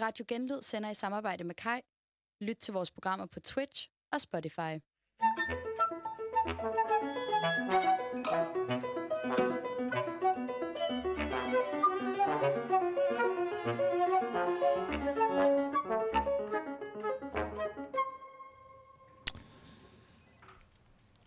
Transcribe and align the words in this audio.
Radio 0.00 0.24
Genlyd 0.28 0.62
sender 0.62 0.90
i 0.90 0.94
samarbejde 0.94 1.44
med 1.44 1.54
Kai. 1.54 1.80
Lyt 2.40 2.56
til 2.56 2.74
vores 2.74 2.90
programmer 2.90 3.26
på 3.26 3.40
Twitch 3.40 3.88
og 4.12 4.20
Spotify. 4.20 4.72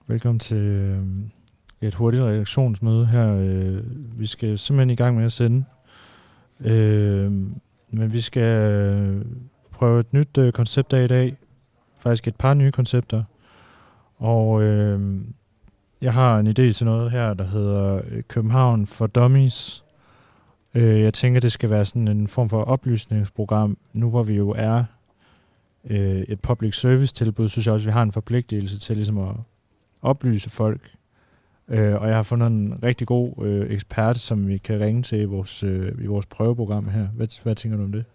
Velkommen 0.07 0.39
til 0.39 0.57
øh, 0.57 1.03
et 1.81 1.95
hurtigt 1.95 2.23
reaktionsmøde 2.23 3.05
her. 3.05 3.35
Øh, 3.35 4.19
vi 4.19 4.25
skal 4.25 4.57
simpelthen 4.57 4.89
i 4.89 4.95
gang 4.95 5.15
med 5.15 5.25
at 5.25 5.31
sende. 5.31 5.65
Øh, 6.59 7.51
men 7.91 8.13
vi 8.13 8.21
skal 8.21 8.71
øh, 8.71 9.25
prøve 9.71 9.99
et 9.99 10.13
nyt 10.13 10.37
øh, 10.37 10.51
koncept 10.51 10.93
af 10.93 11.03
i 11.03 11.07
dag. 11.07 11.37
Faktisk 11.95 12.27
et 12.27 12.35
par 12.35 12.53
nye 12.53 12.71
koncepter. 12.71 13.23
Og 14.17 14.63
øh, 14.63 15.21
jeg 16.01 16.13
har 16.13 16.39
en 16.39 16.47
idé 16.47 16.71
til 16.71 16.85
noget 16.85 17.11
her, 17.11 17.33
der 17.33 17.43
hedder 17.43 18.01
øh, 18.09 18.23
København 18.27 18.85
for 18.85 19.07
Dummies. 19.07 19.83
Øh, 20.75 21.01
jeg 21.01 21.13
tænker, 21.13 21.39
det 21.39 21.51
skal 21.51 21.69
være 21.69 21.85
sådan 21.85 22.07
en 22.07 22.27
form 22.27 22.49
for 22.49 22.63
oplysningsprogram, 22.63 23.77
nu 23.93 24.09
hvor 24.09 24.23
vi 24.23 24.33
jo 24.33 24.49
er 24.57 24.83
øh, 25.89 26.21
et 26.21 26.39
public 26.39 26.75
service 26.75 27.13
tilbud, 27.13 27.49
synes 27.49 27.65
jeg 27.65 27.73
også, 27.73 27.85
vi 27.85 27.91
har 27.91 28.03
en 28.03 28.11
forpligtelse 28.11 28.79
til 28.79 28.95
ligesom 28.95 29.17
at 29.17 29.35
oplyse 30.01 30.49
folk. 30.49 30.91
Øh, 31.69 32.01
og 32.01 32.07
jeg 32.07 32.15
har 32.15 32.23
fundet 32.23 32.47
en 32.47 32.79
rigtig 32.83 33.07
god 33.07 33.45
øh, 33.45 33.71
ekspert, 33.71 34.19
som 34.19 34.47
vi 34.47 34.57
kan 34.57 34.79
ringe 34.79 35.03
til 35.03 35.19
i 35.19 35.23
vores, 35.23 35.63
øh, 35.63 36.03
i 36.03 36.05
vores 36.05 36.25
prøveprogram 36.25 36.87
her. 36.87 37.07
Hvad, 37.07 37.43
hvad 37.43 37.55
tænker 37.55 37.77
du 37.77 37.83
om 37.83 37.91
det? 37.91 38.05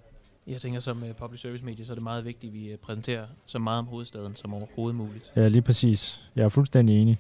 Jeg 0.47 0.61
tænker, 0.61 0.81
som 0.81 1.03
uh, 1.03 1.13
public 1.13 1.41
service 1.41 1.65
medie, 1.65 1.87
så 1.87 1.93
er 1.93 1.95
det 1.95 2.03
meget 2.03 2.25
vigtigt, 2.25 2.51
at 2.51 2.55
vi 2.55 2.73
uh, 2.73 2.79
præsenterer 2.79 3.27
så 3.47 3.59
meget 3.59 3.79
om 3.79 3.87
hovedstaden 3.87 4.37
som 4.37 4.55
overhovedet 4.55 4.97
muligt. 4.97 5.33
Ja, 5.37 5.49
lige 5.49 5.63
præcis. 5.63 6.31
Jeg 6.37 6.45
er 6.45 6.49
fuldstændig 6.49 7.03
enig. 7.03 7.19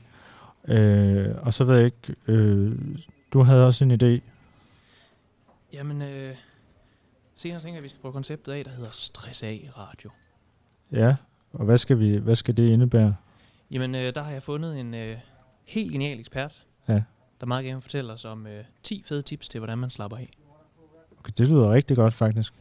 Øh, 0.68 1.34
og 1.42 1.54
så 1.54 1.64
ved 1.64 1.76
jeg 1.76 1.84
ikke, 1.84 2.14
øh, 2.28 2.78
du 3.32 3.42
havde 3.42 3.66
også 3.66 3.84
en 3.84 3.92
idé. 4.02 4.20
Jamen, 5.72 6.02
øh, 6.02 6.34
senere 7.34 7.60
tænker 7.60 7.74
jeg, 7.74 7.78
at 7.78 7.82
vi 7.82 7.88
skal 7.88 8.00
prøve 8.00 8.12
konceptet 8.12 8.52
af, 8.52 8.64
der 8.64 8.70
hedder 8.70 8.90
Stress 8.92 9.42
af 9.42 9.70
Radio. 9.78 10.10
Ja, 10.92 11.16
og 11.52 11.64
hvad 11.64 11.78
skal, 11.78 11.98
vi, 11.98 12.16
hvad 12.16 12.36
skal 12.36 12.56
det 12.56 12.70
indebære? 12.70 13.14
Jamen, 13.70 13.94
øh, 13.94 14.14
der 14.14 14.22
har 14.22 14.30
jeg 14.30 14.42
fundet 14.42 14.80
en 14.80 14.94
øh, 14.94 15.16
helt 15.64 15.92
genial 15.92 16.20
ekspert, 16.20 16.64
Ja. 16.88 17.02
der 17.40 17.46
meget 17.46 17.64
gerne 17.64 17.80
fortæller 17.82 18.14
os 18.14 18.24
om 18.24 18.46
øh, 18.46 18.64
10 18.82 19.02
fede 19.06 19.22
tips 19.22 19.48
til, 19.48 19.60
hvordan 19.60 19.78
man 19.78 19.90
slapper 19.90 20.16
af. 20.16 20.30
Okay, 21.18 21.32
det 21.38 21.48
lyder 21.48 21.70
rigtig 21.72 21.96
godt, 21.96 22.14
faktisk. 22.14 22.54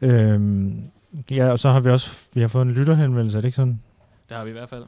Øhm, 0.00 0.90
ja, 1.30 1.50
og 1.50 1.58
så 1.58 1.70
har 1.70 1.80
vi 1.80 1.90
også 1.90 2.28
vi 2.34 2.40
har 2.40 2.48
fået 2.48 2.62
en 2.62 2.72
lytterhenvendelse, 2.72 3.38
er 3.38 3.40
det 3.40 3.48
ikke 3.48 3.56
sådan? 3.56 3.82
Der 4.28 4.36
har 4.36 4.44
vi 4.44 4.50
i 4.50 4.52
hvert 4.52 4.68
fald. 4.68 4.84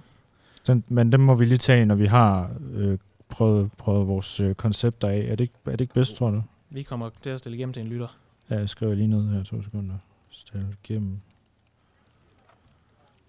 Den, 0.66 0.84
men 0.88 1.12
dem 1.12 1.20
må 1.20 1.34
vi 1.34 1.44
lige 1.44 1.58
tage, 1.58 1.86
når 1.86 1.94
vi 1.94 2.06
har 2.06 2.56
øh, 2.72 2.98
prøvet, 3.28 3.72
prøvet 3.72 4.08
vores 4.08 4.40
øh, 4.40 4.54
koncepter 4.54 5.08
af. 5.08 5.18
Er 5.18 5.30
det, 5.36 5.40
ikke, 5.40 5.54
er 5.66 5.70
det 5.70 5.80
ikke 5.80 5.94
bedst, 5.94 6.16
tror 6.16 6.30
du? 6.30 6.42
Vi 6.70 6.82
kommer 6.82 7.10
til 7.22 7.30
at 7.30 7.38
stille 7.38 7.56
igennem 7.58 7.72
til 7.72 7.82
en 7.82 7.88
lytter. 7.88 8.18
Ja, 8.50 8.54
jeg 8.58 8.68
skriver 8.68 8.94
lige 8.94 9.06
ned 9.06 9.28
her 9.34 9.42
to 9.44 9.62
sekunder. 9.62 9.94
Stil 10.30 10.66
igennem 10.84 11.20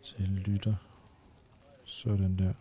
til 0.03 0.25
lytter. 0.45 0.75
Sådan 1.85 2.37
der. 2.37 2.53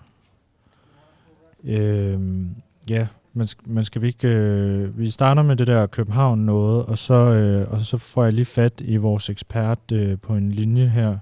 Øhm, 1.67 2.55
ja, 2.91 3.09
man, 3.33 3.47
sk- 3.47 3.61
man 3.65 3.85
skal 3.85 4.03
vi 4.03 4.07
ikke... 4.07 4.29
Øh, 4.29 4.99
vi 4.99 5.11
starter 5.11 5.43
med 5.43 5.57
det 5.57 5.67
der 5.67 5.87
København 5.87 6.39
noget, 6.39 6.87
og 6.87 6.99
så, 6.99 7.15
øh, 7.15 7.73
og 7.73 7.81
så 7.81 7.97
får 7.97 8.25
jeg 8.25 8.33
lige 8.33 8.45
fat 8.45 8.73
i 8.85 8.97
vores 8.97 9.31
ekspert 9.31 9.93
øh, 9.93 10.19
på 10.19 10.35
en 10.37 10.53
linje 10.53 10.89
her. 10.89 11.19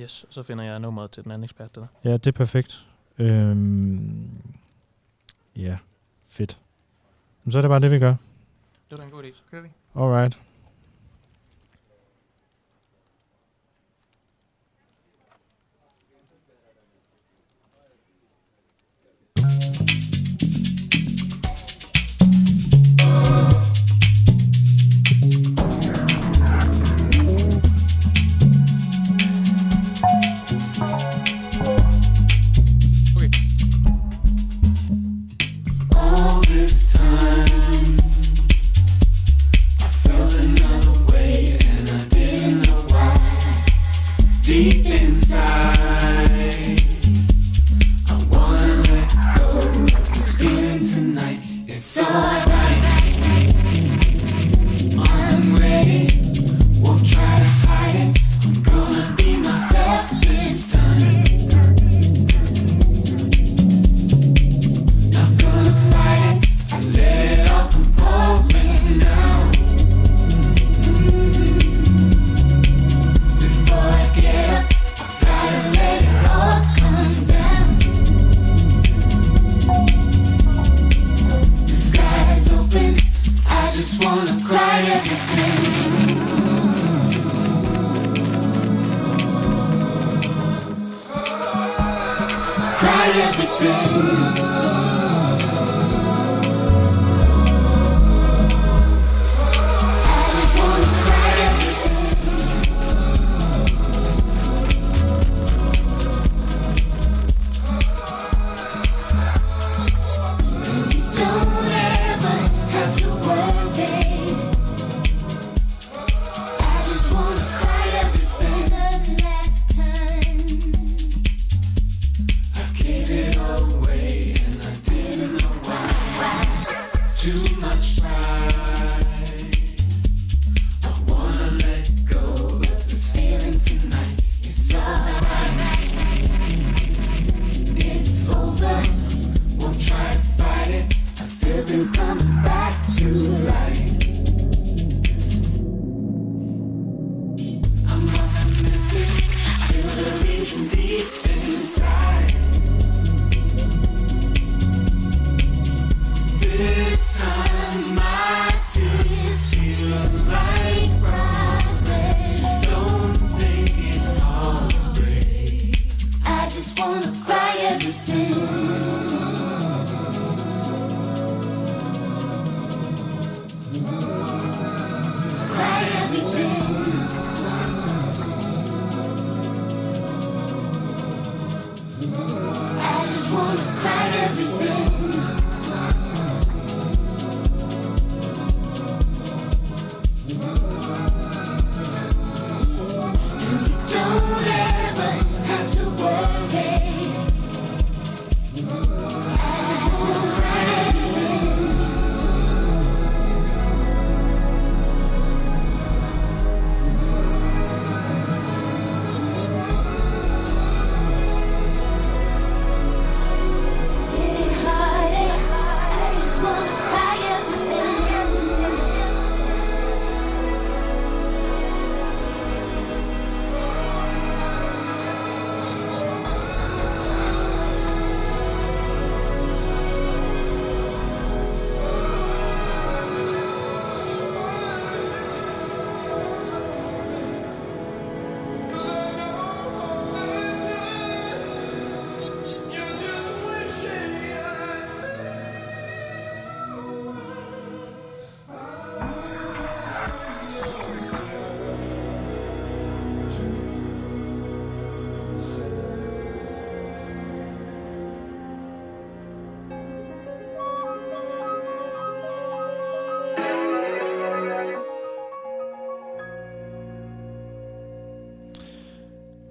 Yes, 0.00 0.26
så 0.30 0.42
finder 0.42 0.64
jeg 0.64 0.80
nummeret 0.80 1.10
til 1.10 1.24
den 1.24 1.32
anden 1.32 1.44
ekspert 1.44 1.74
der. 1.74 1.86
Ja, 2.04 2.12
det 2.12 2.26
er 2.26 2.32
perfekt. 2.32 2.86
Øhm, 3.18 4.28
ja, 5.56 5.76
fedt. 6.28 6.58
Så 7.48 7.58
er 7.58 7.62
det 7.62 7.68
bare 7.68 7.80
det, 7.80 7.90
vi 7.90 7.98
gør. 7.98 8.14
Det 8.90 8.98
var 8.98 9.04
en 9.04 9.10
god 9.10 9.22
idé, 9.22 9.36
så 9.36 9.42
kører 9.50 9.62
vi. 9.62 9.68
Alright. 9.94 10.38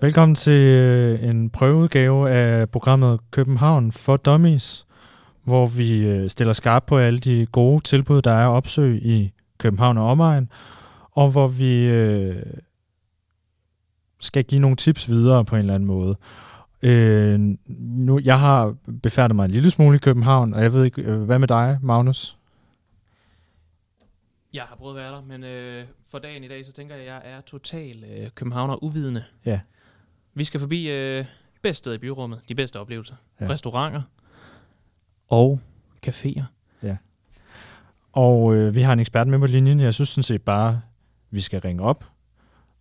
Velkommen 0.06 0.36
til 0.36 0.54
øh, 0.54 1.24
en 1.24 1.50
prøveudgave 1.50 2.30
af 2.30 2.70
programmet 2.70 3.20
København 3.32 3.92
for 3.92 4.18
Dummies, 4.18 4.88
hvor 5.44 5.66
vi 5.66 6.06
øh, 6.06 6.30
stiller 6.30 6.54
skarp 6.54 6.86
på 6.86 6.98
alle 6.98 7.20
de 7.20 7.46
gode 7.46 7.84
tilbud, 7.84 8.22
der 8.22 8.32
er 8.32 8.48
at 8.48 8.52
opsøge 8.52 9.00
i 9.00 9.34
København 9.58 9.98
og 9.98 10.08
omegn, 10.08 10.50
og 11.12 11.32
hvor 11.32 11.48
vi 11.48 11.86
øh, 11.86 12.44
skal 14.20 14.44
give 14.44 14.62
nogle 14.62 14.76
tips 14.76 15.10
videre 15.10 15.46
på 15.46 15.56
en 15.56 15.60
eller 15.60 15.74
anden 15.74 15.88
måde. 15.88 16.16
Øh, 16.82 17.40
nu, 17.68 18.20
jeg 18.24 18.40
har 18.40 18.76
befærdet 19.04 19.36
mig 19.36 19.46
en 19.46 19.52
lille 19.52 19.72
smule 19.72 19.96
i 19.96 20.00
København, 20.00 20.54
og 20.54 20.64
jeg 20.64 20.74
ved 20.74 20.84
ikke, 20.84 21.02
hvad 21.02 21.40
med 21.40 21.48
dig, 21.48 21.80
Magnus? 21.82 22.38
Jeg 24.54 24.64
har 24.64 24.76
prøvet 24.76 24.98
at 24.98 25.04
være 25.04 25.12
der, 25.12 25.22
men 25.22 25.44
øh, 25.44 25.86
for 26.12 26.20
dagen 26.20 26.44
i 26.44 26.48
dag, 26.48 26.66
så 26.66 26.72
tænker 26.72 26.96
jeg, 26.96 27.04
at 27.06 27.12
jeg 27.12 27.22
er 27.38 27.42
total 27.42 28.04
øh, 28.04 28.30
københavner 28.36 28.84
uvidende. 28.84 29.24
Ja. 29.46 29.60
Vi 30.36 30.44
skal 30.44 30.60
forbi 30.60 30.90
øh, 30.92 31.26
bedste 31.62 31.78
steder 31.78 31.96
i 31.96 32.00
byrummet, 32.00 32.42
de 32.50 32.56
bedste 32.56 32.80
oplevelser. 32.80 33.16
Ja. 33.40 33.46
Ja. 33.46 33.52
Restauranter 33.52 34.02
og 35.28 35.60
caféer. 36.08 36.44
Og 38.16 38.56
øh, 38.56 38.76
vi 38.76 38.82
har 38.82 38.94
en 38.94 39.00
ekspert 39.00 39.28
med 39.28 39.40
på 39.40 39.46
linjen. 39.46 39.80
Jeg 39.80 39.94
synes 39.94 40.10
sådan 40.10 40.24
set 40.24 40.42
bare, 40.42 40.82
vi 41.30 41.42
skal 41.42 41.62
ringe 41.62 41.84
op. 41.84 42.06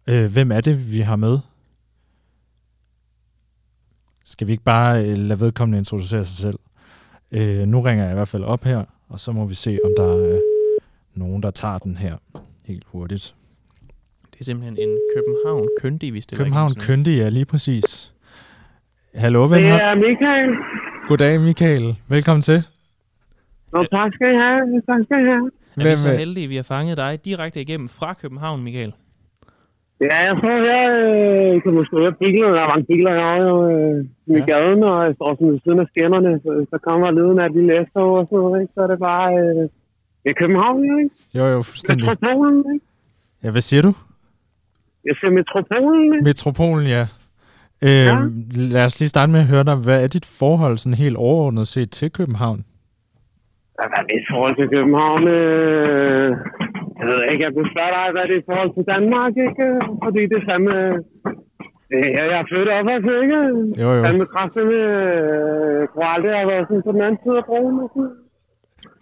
Øh, 0.06 0.32
hvem 0.32 0.52
er 0.52 0.60
det, 0.60 0.92
vi 0.92 1.00
har 1.00 1.16
med? 1.16 1.38
Skal 4.24 4.46
vi 4.46 4.52
ikke 4.52 4.64
bare 4.64 5.04
øh, 5.04 5.16
lade 5.16 5.40
vedkommende 5.40 5.78
introducere 5.78 6.24
sig 6.24 6.36
selv? 6.36 6.58
Øh, 7.30 7.66
nu 7.66 7.80
ringer 7.80 8.04
jeg 8.04 8.12
i 8.12 8.14
hvert 8.14 8.28
fald 8.28 8.44
op 8.44 8.64
her, 8.64 8.84
og 9.08 9.20
så 9.20 9.32
må 9.32 9.46
vi 9.46 9.54
se, 9.54 9.78
om 9.84 9.90
der 9.96 10.34
er 10.34 10.40
nogen, 11.14 11.42
der 11.42 11.50
tager 11.50 11.78
den 11.78 11.96
her 11.96 12.16
helt 12.64 12.84
hurtigt. 12.86 13.34
Det 14.34 14.40
er 14.40 14.44
simpelthen 14.44 14.76
en 14.88 14.98
København 15.16 15.68
køndig, 15.82 16.14
vi 16.14 16.20
stiller 16.20 16.44
København 16.44 16.70
sådan 16.70 16.86
Køndig, 16.88 17.14
ja 17.18 17.28
lige 17.28 17.44
præcis. 17.44 18.12
Hallo, 19.14 19.46
hvem 19.48 19.60
Det 19.60 19.70
har... 19.70 19.78
er 19.78 19.94
Michael. 19.94 20.50
Goddag, 21.08 21.40
Michael. 21.40 21.96
Velkommen 22.08 22.42
til. 22.42 22.62
Nå, 23.72 23.84
tak 23.92 24.10
skal 24.14 24.28
I 24.34 24.36
have. 24.36 24.60
Tak 24.88 25.00
skal 25.04 25.18
I 25.24 25.28
have. 25.32 25.50
Er 25.76 25.90
vi 25.90 25.96
så 25.96 26.10
heldige, 26.22 26.44
at 26.44 26.50
vi 26.50 26.56
har 26.56 26.62
fanget 26.62 26.96
dig 26.96 27.24
direkte 27.24 27.60
igennem 27.60 27.88
fra 27.88 28.14
København, 28.22 28.62
Michael? 28.64 28.92
Ja, 30.00 30.16
jeg 30.28 30.34
står 30.38 30.56
her, 30.68 30.82
øh, 31.50 31.56
I 31.56 31.60
kan 31.60 31.72
måske 31.74 31.96
høre 31.96 32.12
biler, 32.12 32.48
der 32.56 32.62
er 32.62 32.68
mange 32.72 32.84
biler 32.92 33.12
herovre 33.20 33.74
øh, 33.74 34.04
i 34.26 34.38
Ja. 34.38 34.44
gaden, 34.52 34.82
og 34.90 34.96
jeg 35.06 35.14
står 35.14 35.30
sådan 35.34 35.52
ved 35.52 35.60
siden 35.64 35.78
af 35.80 35.86
skinnerne, 35.92 36.40
så, 36.44 36.66
så 36.70 36.76
kommer 36.88 37.10
lyden 37.18 37.38
af 37.44 37.50
de 37.56 37.66
læster 37.70 38.00
og 38.00 38.26
sådan 38.30 38.38
noget, 38.38 38.60
ikke? 38.62 38.72
så 38.74 38.80
er 38.80 38.86
det 38.86 38.98
bare, 39.10 39.28
øh, 39.42 39.62
det 40.22 40.28
er 40.32 40.38
København, 40.42 40.78
jo, 40.90 40.94
ikke? 41.02 41.14
Jo, 41.38 41.44
jo, 41.54 41.62
fuldstændig. 41.62 42.06
Metropolen, 42.06 42.58
ikke? 42.74 42.86
Ja, 43.44 43.50
hvad 43.50 43.60
siger 43.60 43.82
du? 43.82 43.92
Jeg 45.08 45.14
siger 45.18 45.32
Metropolen? 45.38 46.24
Metropolen, 46.24 46.86
ja. 46.96 47.04
Øh, 47.86 48.06
Ja. 48.10 48.16
Lad 48.74 48.84
os 48.88 49.00
lige 49.00 49.08
starte 49.14 49.32
med 49.32 49.40
at 49.44 49.50
høre 49.54 49.64
dig. 49.70 49.76
Hvad 49.86 49.98
er 50.04 50.08
dit 50.16 50.26
forhold 50.40 50.76
sådan 50.78 51.02
helt 51.04 51.16
overordnet 51.16 51.66
set 51.74 51.90
til 51.98 52.08
København? 52.18 52.60
Hvad 53.78 53.88
er 53.98 54.02
det 54.08 54.16
i 54.22 54.26
forhold 54.32 54.54
til 54.60 54.66
København? 54.74 55.22
Øh, 55.36 56.28
jeg 56.98 57.06
ved 57.10 57.18
ikke, 57.32 57.44
jeg 57.46 57.52
kunne 57.54 57.70
spørge 57.74 57.92
dig, 57.98 58.04
hvad 58.12 58.22
er 58.24 58.30
det 58.32 58.38
i 58.42 58.46
forhold 58.50 58.70
til 58.76 58.84
Danmark, 58.94 59.32
ikke? 59.48 59.66
Fordi 60.04 60.20
det 60.30 60.36
er 60.40 60.46
samme... 60.52 60.70
Øh, 61.92 62.06
jeg 62.16 62.24
jeg 62.32 62.38
er 62.44 62.48
født 62.52 62.70
op, 62.78 62.88
altså, 62.96 63.12
ikke? 63.24 63.38
Jo, 63.82 63.88
jo. 63.96 64.02
Fandme 64.04 64.26
kraftigt 64.34 64.66
med 64.72 64.82
øh, 65.06 65.80
kunne 65.90 66.08
aldrig 66.14 66.32
have 66.38 66.50
været 66.52 66.66
sådan 66.68 66.84
på 66.86 66.92
den 66.94 67.02
anden 67.06 67.20
side 67.24 67.38
af 67.42 67.46
broen. 67.50 67.76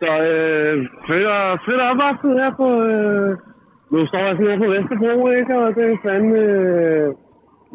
Så 0.00 0.10
øh, 0.32 0.74
flytter, 1.06 1.38
flytter 1.64 1.84
op 1.92 2.00
også 2.10 2.26
her 2.40 2.50
på... 2.60 2.66
Øh, 2.92 3.30
nu 3.92 3.98
står 4.10 4.20
jeg 4.26 4.34
sådan 4.36 4.50
her 4.52 4.58
på 4.64 4.68
Vesterbro, 4.74 5.28
ikke? 5.40 5.52
Og 5.64 5.68
det 5.76 5.84
er 5.92 5.96
fandme... 6.06 6.38
Øh, 6.38 7.08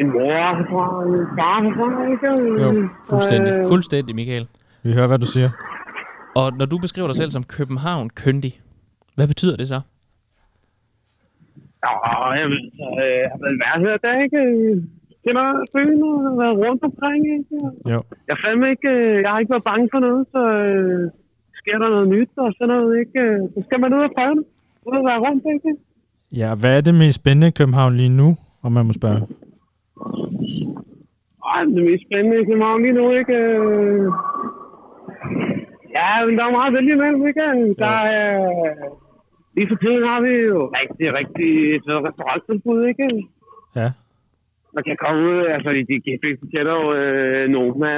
en 0.02 0.08
mor 0.16 0.32
herfra, 0.58 0.86
en 1.08 1.16
far 1.38 1.58
herfra, 1.66 1.88
ikke? 2.14 2.30
Jo, 2.64 2.70
Fuldstændig. 3.10 3.52
Så, 3.54 3.58
øh, 3.60 3.68
Fuldstændig, 3.74 4.12
Michael. 4.20 4.46
Vi 4.84 4.90
hører, 4.98 5.08
hvad 5.12 5.20
du 5.26 5.30
siger. 5.36 5.50
Og 6.42 6.48
når 6.60 6.66
du 6.72 6.78
beskriver 6.86 7.08
dig 7.12 7.18
selv 7.22 7.32
som 7.32 7.44
København 7.58 8.08
køndig, 8.24 8.52
hvad 9.16 9.28
betyder 9.34 9.56
det 9.62 9.68
så? 9.74 9.80
Ja, 11.86 11.92
jeg 12.42 12.48
ved, 12.54 12.64
så, 12.78 12.86
øh, 13.06 13.18
jeg 13.24 13.30
har 13.34 13.40
været 13.46 13.82
her, 13.86 13.98
der 14.06 14.14
ikke 14.26 14.42
kender 15.26 15.48
byen 15.76 16.02
og 16.30 16.38
været 16.44 16.56
rundt 16.64 16.82
omkring, 16.90 17.22
ikke? 17.38 17.56
Jo. 17.94 18.00
Jeg 18.30 18.36
fandme 18.44 18.66
ikke, 18.74 18.90
øh, 18.98 19.16
jeg 19.24 19.30
har 19.32 19.40
ikke 19.42 19.54
været 19.56 19.70
bange 19.72 19.88
for 19.94 20.00
noget, 20.08 20.24
så 20.34 20.42
øh, 20.64 21.04
sker 21.62 21.78
der 21.82 21.90
noget 21.96 22.08
nyt 22.16 22.32
og 22.46 22.50
sådan 22.58 22.72
noget, 22.76 22.92
ikke? 23.02 23.20
øh, 23.26 23.40
Så 23.54 23.60
skal 23.68 23.80
man 23.84 23.94
ud 23.98 24.04
og 24.10 24.14
prøve 24.18 24.36
det. 24.40 24.46
Ud 24.90 24.96
og 25.02 25.06
være 25.10 25.24
rundt, 25.26 25.44
ikke? 25.56 25.72
Ja, 26.36 26.56
hvad 26.56 26.78
er 26.78 26.82
det 26.82 26.96
mest 26.96 27.16
spændende 27.16 27.48
i 27.48 27.52
København 27.60 27.94
lige 27.98 28.10
nu, 28.10 28.38
om 28.64 28.72
man 28.72 28.86
må 28.86 28.94
spørge? 28.94 29.22
Ej, 31.54 31.64
det 31.64 31.84
mest 31.90 32.04
spændende 32.12 32.42
i 32.42 32.46
København 32.46 32.82
lige 32.82 32.94
nu, 32.94 33.12
ikke? 33.12 33.36
Øh, 33.36 34.12
Ja, 35.98 36.10
men 36.26 36.34
der 36.38 36.44
er 36.46 36.58
meget 36.60 36.74
vælge 36.78 36.94
imellem, 36.98 37.28
ikke? 37.28 37.46
Der 37.84 37.96
er... 38.22 38.28
Lige 39.56 39.68
for 39.72 39.78
tiden 39.84 40.04
har 40.10 40.20
vi 40.28 40.34
jo 40.52 40.60
rigtig, 40.80 41.08
rigtig 41.20 41.50
et 41.76 41.84
restauranttilbud, 42.08 42.80
ikke? 42.92 43.08
Ja. 43.80 43.90
Man 44.76 44.84
kan 44.88 44.98
komme 45.06 45.20
ud, 45.30 45.38
altså 45.56 45.70
de, 45.90 45.96
de 46.08 46.14
fleste 46.24 46.46
kender 46.54 46.74
jo 46.82 46.86
øh, 47.00 47.44
Noma, 47.56 47.90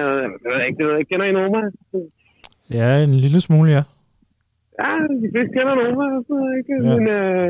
jeg 0.44 0.52
ved 0.52 0.66
ikke, 0.68 0.78
det 0.80 0.86
ved 0.88 0.96
jeg 1.00 1.08
kender 1.12 1.26
I 1.32 1.38
Noma? 1.40 1.62
Ja, 2.78 2.90
en 3.04 3.16
lille 3.26 3.40
smule, 3.48 3.70
ja. 3.78 3.84
Ja, 4.82 4.92
de 5.24 5.28
fleste 5.34 5.52
kender 5.58 5.76
Noma, 5.82 6.06
så 6.30 6.36
ikke? 6.60 6.74
Ja. 6.84 6.90
Men 6.90 7.04
øh, 7.20 7.50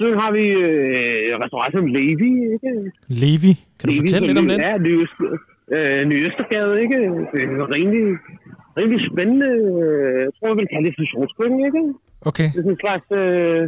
så 0.00 0.06
har 0.22 0.30
vi 0.38 0.44
øh, 0.66 1.38
restaurant 1.44 1.72
som 1.76 1.86
Levi, 1.98 2.30
ikke? 2.54 2.70
Levi. 3.22 3.52
Kan 3.78 3.84
du 3.88 3.92
Levi, 3.92 3.98
fortælle 4.02 4.26
lidt 4.28 4.38
om 4.42 4.48
den? 4.52 4.58
Ja, 4.66 4.72
Øst, 5.02 5.18
øh, 5.76 6.00
Ny 6.10 6.16
Østergade, 6.28 6.72
ikke? 6.84 6.98
Det 7.32 7.40
er 7.62 7.66
rimelig, 7.76 8.04
rimelig 8.78 9.00
spændende, 9.10 9.48
øh, 9.70 10.16
jeg 10.24 10.30
tror, 10.36 10.46
jeg 10.52 10.56
vil 10.60 10.68
kalde 10.72 10.86
det 10.88 10.94
fusionskøkken, 11.00 11.58
ikke? 11.68 11.82
Okay. 12.30 12.48
Det 12.52 12.58
er 12.58 12.62
sådan 12.64 12.74
en 12.76 12.82
slags, 12.84 13.06
øh, 13.22 13.62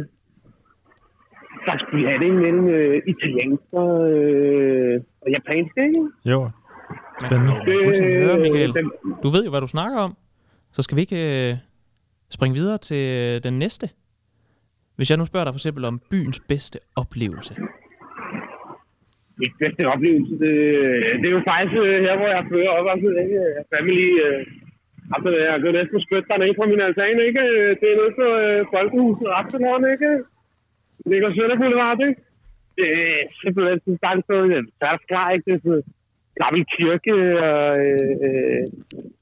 slags 1.65 1.83
blanding 1.91 2.35
mellem 2.45 2.65
øh, 2.77 2.95
italiensk 3.13 3.63
og, 3.83 3.93
øh, 4.17 4.93
og 5.23 5.27
japansk, 5.35 5.73
ikke? 5.87 6.01
Jo. 6.31 6.39
Man 7.21 7.29
Spændende. 7.29 7.53
kan 7.65 7.73
jo 7.73 8.25
høre, 8.25 8.37
Michael. 8.39 8.73
den, 8.73 8.91
Du 9.23 9.29
ved 9.29 9.43
jo, 9.45 9.49
hvad 9.49 9.61
du 9.61 9.67
snakker 9.67 9.97
om. 9.99 10.13
Så 10.75 10.81
skal 10.81 10.95
vi 10.95 11.01
ikke 11.01 11.49
øh, 11.49 11.55
springe 12.29 12.55
videre 12.59 12.77
til 12.77 13.01
øh, 13.37 13.43
den 13.43 13.59
næste? 13.59 13.89
Hvis 15.01 15.11
jeg 15.11 15.19
nu 15.21 15.25
spørger 15.29 15.45
dig 15.47 15.53
for 15.55 15.61
eksempel 15.61 15.83
om 15.91 15.95
byens 16.11 16.39
bedste 16.51 16.77
oplevelse. 17.01 17.53
Min 19.41 19.53
bedste 19.61 19.81
oplevelse, 19.93 20.33
det, 20.43 20.53
det 21.21 21.27
er 21.29 21.35
jo 21.37 21.43
faktisk 21.51 21.75
øh, 21.83 21.97
her, 22.05 22.15
hvor 22.19 22.29
jeg 22.35 22.43
fører 22.51 22.71
op, 22.77 22.87
altså, 22.93 23.09
family, 23.75 24.09
øh, 24.25 24.39
altså, 25.15 25.29
jeg 25.49 25.57
går 25.63 25.71
næsten 25.79 25.99
skødt 26.05 26.29
dernede 26.31 26.57
fra 26.57 26.69
min 26.71 26.85
altan, 26.87 27.17
ikke? 27.29 27.43
Det 27.79 27.87
er 27.91 27.99
noget 28.01 28.15
for 28.19 28.31
øh, 28.43 28.59
Folkehuset 28.73 29.29
Aftenhånd, 29.39 29.83
ikke? 29.93 30.11
Det 30.99 31.07
ligger 31.11 31.29
Sønder 31.29 31.57
ikke? 32.07 32.21
Det 32.77 32.87
er 33.01 33.15
simpelthen 33.41 33.77
sådan 33.79 33.95
et 33.97 34.03
dejligt 34.05 34.25
sted, 34.27 34.39
det 34.51 34.57
er 34.61 34.67
svært 34.79 35.01
klar, 35.09 35.27
ikke? 35.33 35.45
Det 35.47 35.53
er 35.55 35.63
sådan 35.65 35.83
gammel 36.41 36.63
kirke, 36.75 37.13
og 37.49 37.63
øh, 37.85 38.11
øh, 38.27 38.63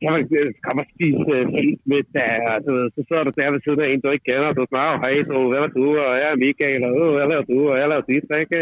kan 0.01 0.11
man 0.15 0.23
øh, 0.39 0.49
komme 0.65 0.79
og 0.83 0.87
spise 0.93 1.23
øh, 1.35 1.43
fælles 1.53 1.79
med 1.91 2.01
der, 2.15 2.31
du 2.65 2.69
ved, 2.77 2.85
så 2.95 3.01
sidder 3.07 3.23
du 3.27 3.31
der 3.39 3.51
ved 3.53 3.61
siden 3.63 3.81
af 3.83 3.87
en, 3.89 4.01
du 4.01 4.09
ikke 4.15 4.27
kender, 4.29 4.49
og 4.51 4.55
du 4.59 4.63
snakker, 4.73 4.95
hej, 5.03 5.13
du, 5.29 5.37
hvad 5.51 5.61
var 5.65 5.71
du, 5.79 5.85
og 6.07 6.13
jeg 6.21 6.27
er 6.33 6.41
Michael, 6.43 6.81
og 6.89 6.93
øh, 7.03 7.11
hvad 7.15 7.25
laver 7.31 7.45
du, 7.51 7.59
og 7.71 7.75
jeg 7.79 7.87
laver 7.91 8.05
dit, 8.11 8.25
ikke? 8.43 8.59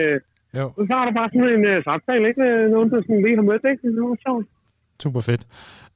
Jo. 0.60 0.66
Så 0.90 0.94
har 0.98 1.06
du 1.08 1.14
bare 1.20 1.30
sådan 1.34 1.54
en 1.58 1.64
uh, 1.72 1.78
samtale, 1.90 2.24
ikke? 2.30 2.40
Med 2.44 2.54
Nogen, 2.74 2.90
der 2.92 2.98
sådan 3.02 3.22
lige 3.26 3.38
har 3.40 3.46
mødt, 3.50 3.64
ikke? 3.72 3.84
Det 3.96 4.02
var 4.10 4.18
sjovt. 4.28 4.46
Super 5.04 5.22
fedt. 5.30 5.44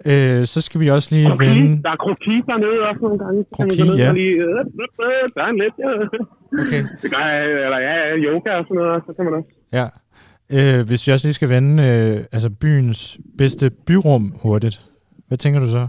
Øh, 0.09 0.41
så 0.53 0.59
skal 0.65 0.77
vi 0.83 0.87
også 0.97 1.09
lige 1.15 1.29
Kroki. 1.29 1.45
vende... 1.45 1.83
Der 1.85 1.91
er 1.95 1.99
kroki 2.05 2.35
dernede 2.49 2.79
også 2.89 3.01
nogle 3.05 3.19
gange. 3.23 3.39
Så 3.57 3.57
kan 3.57 3.67
man 3.67 3.87
Kroki, 3.87 4.01
ja. 4.03 4.11
lige, 4.19 4.35
øh, 4.45 4.59
øh, 4.81 5.07
øh, 5.07 5.23
der 5.35 5.41
er 5.45 5.49
en 5.53 5.59
lidt, 5.63 5.75
ja. 5.83 5.89
Okay. 6.63 6.81
Det 7.01 7.07
gør 7.13 7.23
jeg, 7.31 7.39
eller 7.65 7.79
ja, 7.87 7.93
ja, 8.07 8.15
yoga 8.27 8.51
og 8.59 8.63
sådan 8.67 8.77
noget, 8.81 9.03
så 9.05 9.11
kan 9.15 9.23
man 9.25 9.33
også. 9.39 9.49
Ja. 9.79 9.85
Øh, 10.57 10.79
hvis 10.87 11.01
vi 11.07 11.09
også 11.13 11.25
lige 11.27 11.39
skal 11.39 11.49
vende 11.55 11.75
øh, 11.89 12.17
altså 12.35 12.49
byens 12.61 13.01
bedste 13.37 13.65
byrum 13.87 14.23
hurtigt. 14.43 14.77
Hvad 15.27 15.37
tænker 15.37 15.59
du 15.65 15.69
så? 15.77 15.83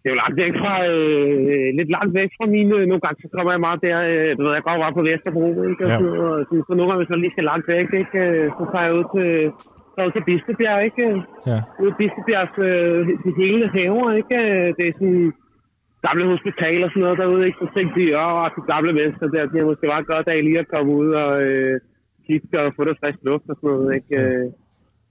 Det 0.00 0.06
er 0.10 0.14
jo 0.14 0.22
langt 0.24 0.38
væk 0.44 0.54
fra, 0.62 0.74
øh, 0.92 1.66
lidt 1.78 1.90
langt 1.96 2.12
væk 2.20 2.30
fra 2.38 2.46
mine, 2.54 2.70
nogle 2.90 3.02
gange 3.04 3.18
så 3.22 3.28
kommer 3.36 3.52
jeg 3.54 3.62
meget 3.66 3.80
der, 3.86 3.96
øh, 4.12 4.30
du 4.36 4.40
ved, 4.44 4.52
jeg 4.58 4.64
går 4.66 4.76
bare 4.84 4.96
på 4.98 5.02
Vesterbro, 5.10 5.46
ikke? 5.70 5.82
Og 5.86 5.90
Ja. 5.92 5.98
og 6.24 6.32
sådan, 6.48 6.64
så 6.68 6.72
nogle 6.74 6.88
gange, 6.88 7.00
hvis 7.02 7.12
jeg 7.12 7.18
lige 7.22 7.34
skal 7.36 7.48
langt 7.52 7.66
væk, 7.74 7.88
ikke? 8.02 8.18
øh, 8.26 8.44
Så 8.58 8.62
tager 8.72 8.86
jeg 8.88 8.94
ud 8.98 9.06
til, 9.14 9.28
tager 9.94 10.06
ud 10.08 10.12
til 10.16 10.24
Bispebjerg, 10.28 10.80
ikke? 10.88 11.06
Ja. 11.50 11.58
ude 11.82 11.90
i 11.94 11.98
Bispebjergs 12.00 12.56
øh, 12.68 13.00
de 13.24 13.30
hele 13.42 13.64
haver, 13.76 14.08
ikke? 14.20 14.36
Øh, 14.52 14.68
Det 14.78 14.84
er 14.88 14.94
sådan 15.00 15.26
gamle 16.06 16.24
hospital 16.32 16.78
og 16.84 16.90
sådan 16.90 17.02
noget 17.04 17.18
derude, 17.22 17.42
ikke? 17.48 17.58
Så 17.62 17.66
tænkte 17.76 17.94
de, 18.00 18.06
åh, 18.24 18.46
de 18.56 18.60
gamle 18.72 18.92
mennesker 18.98 19.26
der, 19.34 19.42
de 19.50 19.56
har 19.60 19.66
måske 19.70 19.86
bare 19.94 20.04
godt 20.14 20.26
af 20.34 20.38
lige 20.46 20.62
at 20.64 20.70
komme 20.74 20.90
ud 21.02 21.10
og 21.24 21.32
øh, 21.48 21.74
kigge 22.26 22.60
og 22.64 22.74
få 22.76 22.82
noget 22.84 23.00
frisk 23.00 23.20
luft 23.28 23.46
og 23.50 23.56
sådan 23.56 23.70
noget, 23.70 23.90
ikke? 23.98 24.12
Øh, 24.20 24.46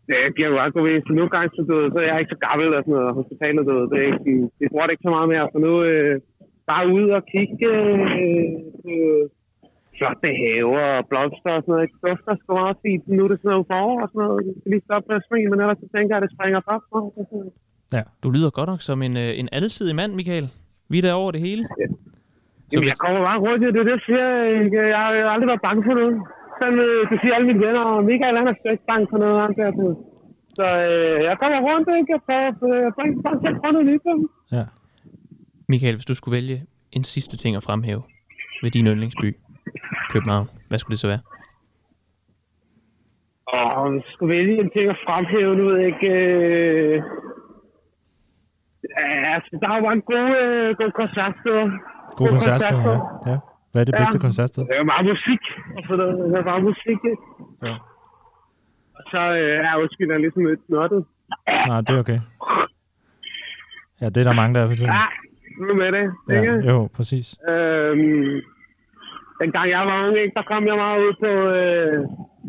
det 0.08 0.36
giver 0.36 0.50
jo 0.52 0.60
meget 0.60 0.74
god 0.76 0.84
ved. 0.88 0.98
Så 1.08 1.12
nogle 1.20 1.34
gange, 1.36 1.50
så, 1.56 1.62
du, 1.70 1.76
så 1.94 1.98
er 2.02 2.08
jeg 2.10 2.20
ikke 2.22 2.36
så 2.36 2.40
gammel 2.48 2.70
og 2.78 2.82
sådan 2.84 2.96
noget, 2.98 3.18
hospitalet, 3.20 3.64
du 3.70 3.76
det 3.92 3.98
er 4.02 4.08
ikke, 4.12 4.34
det 4.60 4.68
bruger 4.72 4.86
det 4.86 4.94
ikke 4.96 5.08
så 5.08 5.14
meget 5.18 5.30
mere, 5.34 5.46
så 5.54 5.58
nu 5.68 5.74
øh, 5.92 6.16
bare 6.72 6.86
ud 6.98 7.08
og 7.18 7.24
kigge 7.34 7.70
øh, 7.92 8.56
på 8.82 8.94
flotte 9.98 10.32
haver 10.42 10.86
og 11.00 11.04
blomster 11.10 11.54
og 11.58 11.62
sådan 11.64 11.74
noget. 11.74 11.92
Det 11.94 12.00
dufter 12.06 12.34
sgu 12.40 12.52
meget 12.64 12.78
fint. 12.86 13.04
Nu 13.18 13.22
er 13.26 13.30
det 13.32 13.40
sådan 13.40 13.52
noget 13.54 13.68
forår 13.72 13.98
og 14.04 14.10
sådan 14.12 14.24
noget. 14.28 14.42
Jeg 14.48 14.56
skal 14.60 14.70
lige 14.74 14.86
stoppe 14.88 15.06
med 15.10 15.16
at 15.20 15.26
springe, 15.28 15.48
men 15.52 15.60
ellers 15.62 15.80
så 15.84 15.88
tænker 15.96 16.12
jeg, 16.14 16.20
at 16.22 16.26
det 16.26 16.36
springer 16.36 16.60
op. 16.76 16.86
og 16.98 17.04
sådan 17.16 17.38
noget. 17.40 17.54
Du 18.24 18.28
lyder 18.36 18.50
godt 18.58 18.70
nok 18.74 18.82
som 18.90 19.00
en, 19.08 19.16
øh, 19.24 19.32
en 19.42 19.50
alsidig 19.58 19.96
mand, 20.00 20.12
Michael. 20.20 20.48
Vi 20.92 20.98
er 20.98 21.06
der 21.06 21.14
over 21.22 21.32
det 21.36 21.42
hele. 21.48 21.64
Så 21.64 22.72
Jamen, 22.74 22.88
jeg 22.92 22.98
kommer 23.04 23.22
bare 23.30 23.40
rundt 23.44 23.60
det, 23.62 23.68
er 23.70 23.84
det 23.84 23.96
jeg 23.98 24.04
siger. 24.08 24.26
Jeg, 24.76 24.84
jeg 24.94 25.00
har 25.02 25.34
aldrig 25.34 25.50
været 25.52 25.66
bange 25.68 25.82
for 25.88 25.94
noget. 26.00 26.16
Sådan, 26.60 26.80
øh, 26.88 27.02
det 27.10 27.18
siger 27.22 27.34
alle 27.36 27.48
mine 27.50 27.64
venner, 27.66 27.84
og 27.92 28.04
Michael 28.10 28.38
han 28.38 28.48
er 28.48 28.56
sgu 28.58 28.66
ikke 28.72 28.90
bange 28.92 29.08
for 29.12 29.18
noget. 29.24 29.42
Han 29.42 29.54
der, 29.60 29.72
så 29.80 29.88
så 30.58 30.66
øh, 30.90 31.24
jeg 31.28 31.36
kommer 31.42 31.60
rundt, 31.68 31.88
ikke? 32.00 32.12
Jeg 32.16 32.22
prøver, 32.28 32.44
jeg 32.86 32.92
prøver 32.96 33.22
bare 33.26 33.40
til 33.42 33.48
at 33.54 33.58
prøve 33.62 33.74
noget 33.74 33.88
nyt. 33.92 34.02
Ja. 34.52 34.66
Michael, 35.70 35.96
hvis 35.96 36.06
du 36.06 36.16
skulle 36.16 36.36
vælge 36.36 36.58
en 36.92 37.04
sidste 37.04 37.38
ting 37.38 37.56
at 37.56 37.64
fremhæve 37.64 38.04
ved 38.64 38.72
din 38.72 38.88
yndlingsby, 38.88 39.38
København, 40.10 40.50
hvad 40.68 40.80
skulle 40.80 40.96
det 40.96 41.00
så 41.00 41.08
være? 41.08 41.24
Og 43.48 43.92
hvis 43.92 44.04
jeg 44.08 44.14
skulle 44.14 44.36
vælge 44.38 44.60
en 44.64 44.70
ting 44.76 44.90
at 44.90 44.98
fremhæve, 45.08 45.56
nu 45.56 45.64
ved 45.66 45.78
jeg 45.78 45.88
ikke... 45.94 46.12
Øh... 46.24 47.02
Ja, 49.00 49.34
altså, 49.36 49.60
der 49.62 49.68
er 49.72 49.76
jo 49.78 49.84
mange 49.90 50.02
gode, 50.12 50.34
øh, 50.44 50.76
gode 50.80 50.92
koncertsteder. 51.02 51.68
God 52.18 52.28
koncertsted, 52.28 52.78
ja. 52.78 53.32
ja. 53.32 53.38
Hvad 53.76 53.82
er 53.84 53.90
det 53.92 53.96
bedste 54.02 54.18
Ja. 54.20 54.26
koncertsted? 54.28 54.62
Det 54.70 54.76
er 54.82 54.84
meget 54.94 55.06
musik. 55.14 55.42
Og 55.78 55.82
så 55.88 55.92
der, 56.00 56.06
der 56.32 56.38
er 56.42 56.48
bare 56.52 56.62
musik, 56.72 57.00
ikke? 57.14 57.24
Ja. 57.68 57.76
Og 58.98 59.04
så 59.12 59.22
øh, 59.40 59.56
er 59.66 59.70
jeg 59.72 59.82
undskyld, 59.84 60.12
jeg 60.12 60.20
ligesom 60.26 60.46
lidt 60.46 60.60
snottet. 60.68 61.02
Nej, 61.70 61.82
det 61.82 61.90
er 61.96 62.00
okay. 62.06 62.20
Ja, 64.02 64.06
det 64.10 64.18
er 64.18 64.28
der 64.30 64.34
mange, 64.42 64.54
der 64.56 64.62
er 64.62 64.68
for 64.68 64.76
tiden. 64.76 64.94
Ja, 65.00 65.06
nu 65.68 65.74
med 65.82 65.90
det. 65.98 66.06
Ikke? 66.38 66.54
Ja, 66.68 66.72
jo, 66.72 66.90
præcis. 66.98 67.28
Øhm, 67.52 68.34
dengang 69.42 69.68
jeg 69.76 69.82
var 69.90 69.98
ung, 70.08 70.18
ikke, 70.24 70.36
der 70.40 70.46
kom 70.52 70.64
jeg 70.70 70.78
meget 70.86 71.00
ud 71.06 71.14
på 71.26 71.32
øh, 71.60 71.98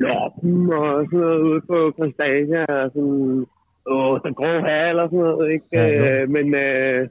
Loppen 0.04 0.72
og 0.80 0.90
sådan 1.06 1.18
noget, 1.24 1.40
ude 1.48 1.60
på 1.70 1.78
Constantia 2.00 2.64
og 2.82 2.90
sådan, 2.94 3.46
åh, 3.94 4.14
den 4.24 4.34
grå 4.38 4.52
hal 4.68 4.98
og 5.02 5.08
sådan 5.10 5.24
noget, 5.28 5.46
ikke? 5.54 5.66
Ja, 5.72 5.84
jo. 5.98 6.04
øh, 6.06 6.22
men 6.34 6.46
øh, 6.66 7.08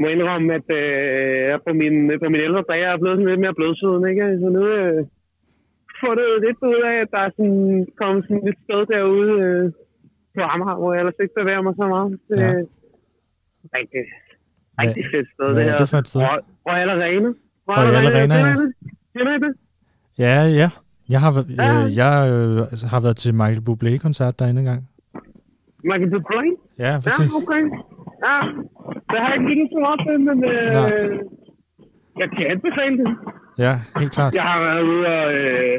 må 0.00 0.06
indrømme, 0.14 0.48
at 0.58 0.68
øh, 0.80 1.48
jeg 1.50 1.58
på 1.66 1.72
min, 1.80 1.94
på 2.22 2.28
min 2.32 2.42
ældre 2.46 2.62
dage 2.72 2.84
er 2.92 2.98
blevet 3.00 3.16
sådan 3.16 3.30
lidt 3.30 3.42
mere 3.44 3.58
blødsøden, 3.60 4.02
ikke? 4.10 4.24
Så 4.42 4.48
nu 4.56 4.62
øh, 4.80 4.98
får 6.00 6.12
det 6.18 6.26
lidt 6.46 6.58
ud 6.72 6.80
af, 6.90 6.96
at 7.04 7.08
der 7.14 7.20
er 7.26 7.30
sådan, 7.36 7.86
kommet 8.00 8.20
sådan 8.26 8.42
lidt 8.48 8.58
sted 8.66 8.80
derude 8.94 9.30
øh, 9.44 9.64
på 10.36 10.40
Amager, 10.52 10.76
hvor 10.80 10.90
jeg 10.92 11.00
ellers 11.02 11.18
ikke 11.22 11.34
bevæger 11.40 11.62
mig 11.66 11.74
så 11.80 11.86
meget. 11.94 12.10
Ja. 12.36 12.48
er 12.52 12.64
rigtig, 13.78 14.02
rigtig 14.82 15.04
fedt 15.14 15.28
sted, 15.34 15.46
hvad 15.54 15.62
det 15.64 15.66
er 15.66 15.70
her. 15.70 15.76
det 15.82 15.88
for 15.92 15.98
et 16.04 16.08
sted? 16.10 16.20
Royal- 16.26 16.46
Royal 16.68 16.90
Arena. 16.96 17.28
Royal 17.70 17.94
Arena, 18.00 18.34
ja. 18.34 18.44
Kender 18.44 18.54
I 18.56 18.58
det? 18.64 18.70
Kender 19.16 19.32
I 19.38 19.40
det? 19.46 19.52
Ja, 20.24 20.34
ja. 20.62 20.68
Jeg 21.14 21.20
har, 21.24 21.30
Ja. 21.62 21.66
øh, 21.84 21.96
jeg 22.02 22.12
øh, 22.32 22.58
altså, 22.72 22.86
har 22.92 23.00
været 23.00 23.16
til 23.16 23.34
Michael 23.34 23.62
Bublé-koncert 23.68 24.38
derinde 24.38 24.60
engang. 24.64 24.80
Michael 25.84 26.10
Bublé? 26.14 26.44
Ja, 26.78 26.90
Ja, 26.92 27.00
præcis. 27.04 27.30
okay. 27.48 27.62
Ja, 28.26 28.36
det 29.10 29.16
har 29.20 29.28
jeg 29.30 29.36
ikke 29.38 29.48
lyttet 29.50 29.68
så 29.74 29.78
meget 29.86 30.00
til, 30.06 30.16
men 30.28 30.36
Nej. 30.38 30.92
øh, 30.98 31.18
jeg 32.20 32.28
kan 32.34 32.44
anbefale 32.54 32.94
det. 33.00 33.08
Ja, 33.64 33.72
helt 34.00 34.12
klart. 34.16 34.30
Jeg 34.38 34.46
har 34.50 34.58
været 34.66 34.82
ude 34.92 35.04
og... 35.16 35.26
Øh, 35.42 35.76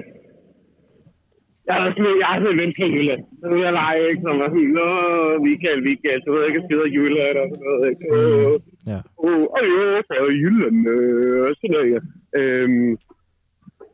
jeg 1.67 1.75
har 1.77 1.85
sådan, 1.87 2.19
jeg 2.21 2.27
har 2.29 2.37
sådan 2.39 2.53
en 2.55 2.61
ven 2.61 2.73
på 2.77 2.83
Jylland. 2.95 3.21
Så 3.39 3.43
er 3.47 3.53
ude 3.57 3.67
at 3.71 3.77
lege, 3.81 4.03
ikke? 4.11 4.21
Som 4.25 4.35
var 4.41 4.49
sådan, 4.53 4.77
Åh, 4.87 5.33
Michael, 5.47 5.79
Michael, 5.87 6.19
så 6.21 6.27
ved 6.31 6.39
jeg 6.41 6.49
ikke, 6.49 6.65
skide 6.65 6.85
af 6.87 6.93
Jylland 6.95 7.35
og 7.43 7.47
sådan 7.51 7.65
noget, 7.69 7.83
ikke? 7.91 8.05
Øh, 8.15 8.53
Ja. 8.91 8.99
Åh, 9.27 9.43
oh, 9.57 9.63
jo, 9.71 9.81
fra 10.07 10.15
Jylland, 10.43 10.79
øh, 10.93 11.37
og 11.47 11.51
sådan 11.59 11.73
noget, 11.75 11.87
ja. 11.93 11.99
Øhm, 12.39 12.89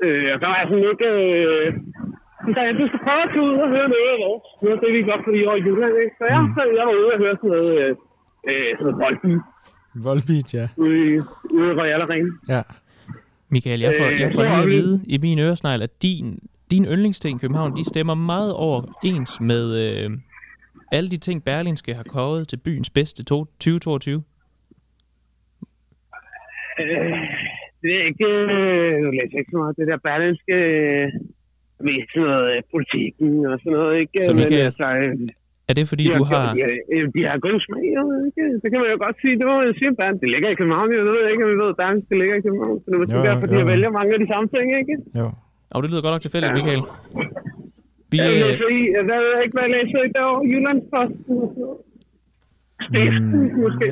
øh, 0.05 0.27
og 0.33 0.37
der 0.41 0.47
var 0.51 0.57
jeg 0.59 0.67
sådan 0.69 0.85
lidt, 0.87 1.03
øh, 1.13 1.67
så 2.53 2.59
jeg, 2.65 2.73
du 2.81 2.85
skal 2.89 3.01
prøve 3.05 3.23
at 3.25 3.31
tage 3.33 3.45
ud 3.47 3.55
og 3.65 3.69
høre 3.75 3.89
noget 3.93 4.09
af 4.13 4.19
vores. 4.25 4.47
Noget 4.63 4.77
af 4.77 4.81
det, 4.83 4.91
vi 4.95 5.09
godt 5.11 5.21
kunne 5.23 5.35
lide 5.37 5.47
over 5.49 5.59
i 5.61 5.65
Jylland, 5.67 5.95
ikke? 6.03 6.15
Så 6.19 6.23
jeg, 6.31 6.39
så 6.55 6.61
jeg 6.79 6.85
var 6.89 6.95
ude 7.01 7.13
og 7.15 7.21
høre 7.23 7.35
sådan 7.39 7.53
noget, 7.55 7.73
øh, 7.83 7.91
øh, 8.49 8.69
sådan 8.77 8.85
noget 8.85 8.95
boldbeat 9.03 9.41
Volbeat, 10.03 10.53
ja. 10.53 10.67
ude 10.77 10.97
i, 10.99 11.19
ude 11.53 11.69
i 11.71 11.73
Royal 11.79 12.01
Arena. 12.01 12.29
Ja. 12.49 12.61
Michael, 13.49 13.79
jeg 13.79 13.93
får, 13.99 14.05
Øh, 14.05 14.19
jeg 14.19 14.31
får 14.31 14.43
lige 14.43 14.61
at 14.63 14.67
vide 14.67 15.01
i 15.07 15.17
min 15.17 15.39
øresnegl, 15.39 15.81
at 15.81 16.01
din, 16.01 16.39
din 16.71 16.85
yndlingsting 16.85 17.37
i 17.37 17.41
København, 17.41 17.75
de 17.77 17.85
stemmer 17.85 18.13
meget 18.13 18.53
over 18.53 18.99
ens 19.03 19.41
med 19.41 19.65
øh, 20.05 20.11
alle 20.91 21.09
de 21.09 21.17
ting, 21.17 21.43
Berlingske 21.43 21.93
har 21.93 22.03
kåret 22.03 22.47
til 22.47 22.57
byens 22.57 22.89
bedste 22.89 23.23
to- 23.23 23.45
2022. 23.45 24.23
Øh, 26.79 26.85
det 27.81 27.91
er 27.99 28.03
ikke, 28.11 28.25
øh, 28.27 28.97
nu 29.03 29.11
læser 29.11 29.29
jeg 29.33 29.39
ikke 29.39 29.51
så 29.51 29.57
meget, 29.57 29.77
det 29.77 29.87
der 29.87 29.97
berlinske, 29.97 30.55
øh, 30.55 31.11
mest 31.79 32.09
sådan 32.13 32.29
noget 32.29 32.55
øh, 32.57 32.61
politikken 32.73 33.45
og 33.45 33.59
sådan 33.59 33.73
noget, 33.77 33.99
ikke? 33.99 34.19
Så 34.25 34.33
Men 34.33 34.43
Michael, 34.43 34.65
altså, 34.65 34.87
øh, 35.03 35.29
Er 35.69 35.73
det 35.77 35.83
fordi, 35.91 36.03
de 36.09 36.13
du 36.21 36.25
har, 36.31 36.41
har... 36.45 36.53
De, 36.57 36.61
de, 36.91 36.97
de 37.15 37.21
har 37.29 37.37
god 37.47 37.57
smag, 37.67 37.85
jo, 37.97 38.03
ikke? 38.27 38.43
Det 38.61 38.67
kan 38.71 38.79
man 38.81 38.89
jo 38.93 38.97
godt 39.05 39.17
sige. 39.21 39.33
Det 39.39 39.45
må 39.49 39.53
man 39.59 39.65
jo 39.69 39.73
sige 39.79 39.89
om 39.91 39.95
Berlin. 39.99 40.17
Det 40.23 40.29
ligger 40.33 40.49
i 40.53 40.57
København, 40.59 40.87
jeg 40.99 41.03
ved 41.09 41.17
ikke, 41.31 41.43
om 41.45 41.49
vi 41.53 41.57
ved, 41.63 41.69
at 41.73 41.77
Berlin 41.81 41.99
det 42.09 42.15
ligger 42.21 42.35
i 42.39 42.43
København. 42.47 42.75
Så 42.81 42.85
det 42.89 42.95
er 42.97 43.01
måske 43.03 43.15
Jo, 43.17 43.21
jo, 43.23 43.27
derfor, 43.29 43.45
de 43.53 43.57
jo. 43.63 43.67
vælger 43.73 43.89
mange 43.99 44.11
af 44.15 44.19
de 44.23 44.27
samme 44.33 44.47
ting, 44.55 44.65
ikke? 44.81 44.93
Jo. 45.19 45.27
Og 45.73 45.77
det 45.81 45.87
lyder 45.91 46.03
godt 46.05 46.13
nok 46.15 46.23
tilfældigt, 46.25 46.51
Ja. 46.51 46.57
Michael. 46.59 46.83
Vi, 48.11 48.17
Jeg 48.23 48.29
øh, 48.35 48.39
læser 48.45 48.67
i, 48.79 48.81
jeg 48.97 49.03
ved 49.11 49.21
ikke, 49.43 49.53
hvad 49.55 49.65
jeg 49.67 49.73
læser 49.77 49.99
i 50.07 50.09
derovre. 50.17 50.41
Jyllandsposten 50.51 51.33
og 51.43 51.47
sådan 51.51 51.63
noget. 51.65 51.79
Stiften, 52.87 53.29
Mm, 53.41 53.49
måske. 53.63 53.87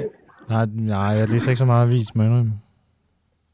Nej, 0.53 0.65
nej, 0.96 1.12
jeg 1.20 1.25
læser 1.34 1.50
ikke 1.51 1.63
så 1.65 1.70
meget 1.72 1.84
avis, 1.88 2.08
jeg 2.15 2.25
indrømme. 2.27 2.53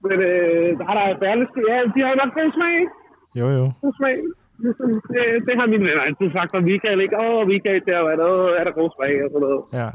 Men 0.06 0.18
øh, 0.30 0.68
der 0.80 0.86
er 0.92 0.96
der 1.00 1.06
Berlingske. 1.24 1.60
Ja, 1.72 1.78
de 1.94 2.00
har 2.04 2.10
jo 2.14 2.18
nok 2.24 2.32
god 2.40 2.50
smag, 2.58 2.74
ikke? 2.84 2.94
Jo, 3.40 3.46
jo. 3.58 3.64
God 3.84 3.94
smag. 4.00 4.16
Det, 5.14 5.24
det 5.48 5.54
har 5.60 5.68
mine 5.74 5.84
venner 5.88 6.04
altid 6.08 6.28
sagt 6.38 6.52
om 6.58 6.64
Michael, 6.72 7.02
ikke? 7.06 7.16
Åh, 7.24 7.48
Michael, 7.54 7.82
der 7.88 7.98
er 8.14 8.16
der, 8.24 8.32
er 8.60 8.64
der 8.68 8.74
god 8.82 8.90
smag 8.96 9.14
og 9.24 9.30
sådan 9.34 9.44
noget. 9.48 9.62
Ja. 9.80 9.90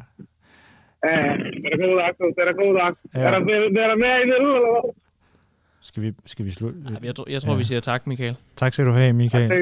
Ja, 1.08 1.18
det 1.62 1.70
er 1.74 1.78
god 1.86 1.94
nok, 2.02 2.14
det 2.36 2.40
er 2.44 2.48
der 2.50 2.56
god. 2.64 2.72
Ja. 2.80 3.20
Er, 3.26 3.30
der, 3.34 3.40
er 3.84 3.88
der 3.92 3.98
mere 4.04 4.16
i 4.22 4.26
det, 4.30 4.36
eller 4.38 4.52
hvad? 4.64 4.92
Skal 5.88 6.02
vi, 6.02 6.08
skal 6.32 6.44
vi 6.44 6.50
slutte? 6.50 6.78
jeg, 7.08 7.14
tror, 7.14 7.26
jeg 7.30 7.40
tror, 7.42 7.52
Ja. 7.52 7.58
vi 7.58 7.64
siger 7.64 7.80
tak, 7.80 8.06
Michael. 8.06 8.36
Tak 8.56 8.72
skal 8.74 8.86
du 8.86 8.90
have, 9.00 9.12
Michael. 9.12 9.44
Øh, 9.52 9.58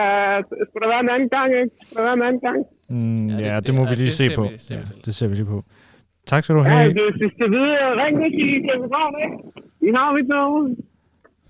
uh, 0.00 0.38
skulle 0.68 0.82
der 0.84 0.90
være 0.94 1.00
en 1.06 1.10
anden 1.14 1.28
gang, 1.36 1.48
ikke? 1.60 1.70
Skulle 1.86 1.98
der 2.02 2.08
være 2.10 2.18
en 2.22 2.26
anden 2.28 2.40
gang? 2.48 2.58
Mm, 2.88 3.26
Ja, 3.28 3.36
det- 3.36 3.44
ja, 3.50 3.56
det- 3.56 3.66
det 3.66 3.74
må 3.74 3.82
ja, 3.82 3.88
vi 3.90 3.94
lige 3.94 4.10
det 4.12 4.20
se 4.22 4.26
på. 4.38 4.42
vi- 4.42 4.74
Ja, 4.74 4.80
det 5.04 5.12
ser 5.14 5.28
vi 5.28 5.34
lige 5.34 5.50
på. 5.54 5.58
Tak 6.30 6.40
skal 6.44 6.54
du 6.56 6.62
Ja, 6.62 6.68
have. 6.68 6.92
hvis 6.92 7.16
vi 7.24 7.28
skal 7.36 7.48
vide, 7.56 7.72
ring 8.02 8.16
ikke 8.26 8.38
i 8.56 8.68
København, 8.68 9.14
ikke? 9.24 9.36
I 9.88 9.90
har 9.96 10.08
mit 10.16 10.28
nummer. 10.34 10.74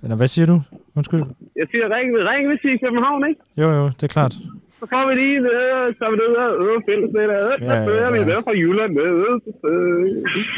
Eller 0.03 0.17
hvad 0.17 0.29
siger 0.35 0.47
du? 0.47 0.57
Undskyld. 0.97 1.23
Jeg 1.61 1.67
siger, 1.71 1.85
ring, 1.97 2.07
ring 2.31 2.43
hvis 2.51 2.61
I 2.65 2.69
er 2.69 2.75
i 2.79 2.81
København, 2.85 3.23
ikke? 3.29 3.41
Jo, 3.63 3.69
jo, 3.79 3.85
det 3.87 4.03
er 4.03 4.13
klart. 4.19 4.33
Så 4.81 4.85
får 4.93 5.03
vi 5.09 5.15
lige 5.23 5.39
ned, 5.41 5.55
så 5.99 6.03
er 6.07 6.11
vi 6.15 6.17
ned 6.23 6.33
og 6.45 6.51
øve 6.67 6.81
fælles 6.89 7.11
lidt. 7.19 7.31
Øh, 7.39 7.51
så 7.59 7.73
Ja, 7.73 7.75
ja, 7.81 7.87
fører 7.89 8.11
vi 8.15 8.19
ja. 8.19 8.25
ned 8.31 8.39
fra 8.47 8.55
Jylland. 8.63 8.93
Øh, 9.01 9.35
øh. 9.71 10.07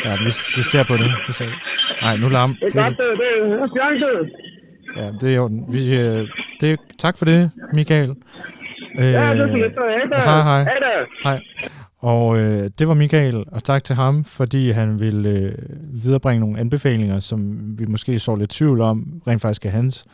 Ja, 0.06 0.12
vi, 0.24 0.30
vi 0.56 0.62
ser 0.72 0.82
på 0.90 0.94
det. 1.02 1.10
Vi 1.28 1.32
ser. 1.32 1.50
Nej, 2.04 2.16
nu 2.16 2.28
larm. 2.28 2.52
Det 2.60 2.76
er 2.76 2.82
godt, 2.84 2.96
det, 3.00 3.06
det 3.22 3.28
er 3.62 3.68
fjernket. 3.76 4.32
Ja, 4.98 5.06
det 5.20 5.28
er 5.34 5.40
orden. 5.40 5.60
Vi, 5.74 5.82
øh, 6.00 6.28
det, 6.60 6.80
tak 6.98 7.18
for 7.18 7.24
det, 7.24 7.50
Michael. 7.72 8.10
Øh, 8.98 9.04
Ja, 9.04 9.34
det 9.34 9.40
er 9.40 9.48
så 9.48 9.56
lidt. 9.56 9.74
Hej 10.30 10.42
hej, 10.50 10.62
hej. 11.24 11.38
Og 12.02 12.38
øh, 12.38 12.70
det 12.78 12.88
var 12.88 12.94
Michael, 12.94 13.44
og 13.46 13.64
tak 13.64 13.84
til 13.84 13.96
ham, 13.96 14.24
fordi 14.24 14.70
han 14.70 15.00
ville 15.00 15.28
øh, 15.28 15.54
viderebringe 16.04 16.40
nogle 16.40 16.58
anbefalinger, 16.58 17.20
som 17.20 17.60
vi 17.78 17.84
måske 17.84 18.18
så 18.18 18.34
lidt 18.34 18.50
tvivl 18.50 18.80
om, 18.80 19.22
rent 19.26 19.42
faktisk 19.42 19.66
er 19.66 19.70
hans. 19.70 20.04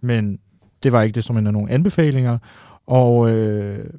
Men 0.00 0.38
det 0.82 0.92
var 0.92 1.02
ikke 1.02 1.14
desto 1.14 1.32
mindre 1.32 1.52
nogle 1.52 1.70
anbefalinger. 1.70 2.38
Og 2.86 3.30
øh, 3.30 3.90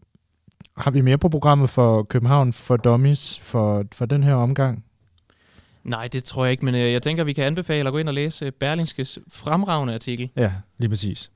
har 0.77 0.92
vi 0.92 1.01
mere 1.01 1.18
på 1.18 1.30
programmet 1.30 1.70
for 1.70 2.04
København 2.04 2.54
for 2.54 2.77
Dummies 2.77 3.39
for, 3.39 3.84
for 3.94 4.06
den 4.06 4.24
her 4.24 4.34
omgang? 4.34 4.84
Nej, 5.84 6.08
det 6.08 6.24
tror 6.24 6.46
jeg 6.46 6.51
ikke, 6.51 6.66
men 6.66 6.75
øh, 6.75 6.92
jeg 6.92 7.01
tænker, 7.01 7.24
vi 7.24 7.34
kan 7.34 7.44
anbefale 7.44 7.88
at 7.88 7.94
gå 7.94 7.98
ind 7.98 8.08
og 8.08 8.13
læse 8.13 8.46
øh, 8.46 8.51
Berlingskes 8.51 9.20
fremragende 9.32 9.94
artikel. 9.94 10.30
Ja, 10.36 10.51
lige 10.77 10.89
præcis. 10.89 11.32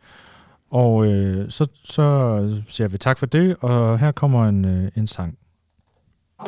Og 0.71 1.05
øh, 1.05 1.49
så, 1.49 1.67
så 1.83 2.63
siger 2.67 2.87
vi 2.87 2.97
tak 2.97 3.17
for 3.17 3.25
det, 3.25 3.55
og 3.61 3.99
her 3.99 4.11
kommer 4.11 4.45
en, 4.45 4.65
øh, 4.65 4.91
en 4.95 5.07
sang. 5.07 5.37
I 6.43 6.47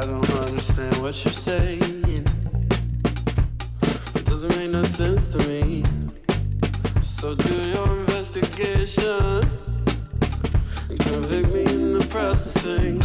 don't 0.00 0.30
understand 0.30 0.96
what 1.02 1.22
you're 1.22 1.32
saying. 1.34 1.82
It 4.14 4.24
doesn't 4.24 4.56
make 4.56 4.70
no 4.70 4.82
sense 4.84 5.32
to 5.32 5.46
me. 5.46 5.84
So 7.02 7.34
do 7.34 7.54
your 7.72 7.98
investigation 7.98 9.42
and 10.88 10.98
convict 11.00 11.52
me 11.52 11.64
in 11.64 11.92
the 11.92 12.06
processing. 12.08 13.02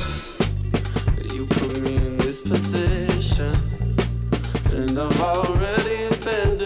You 1.35 1.45
put 1.47 1.81
me 1.81 1.97
in 1.97 2.15
this 2.15 2.41
position, 2.41 3.53
and 4.71 4.97
I've 4.97 5.21
already 5.21 6.05
abandoned 6.05 6.56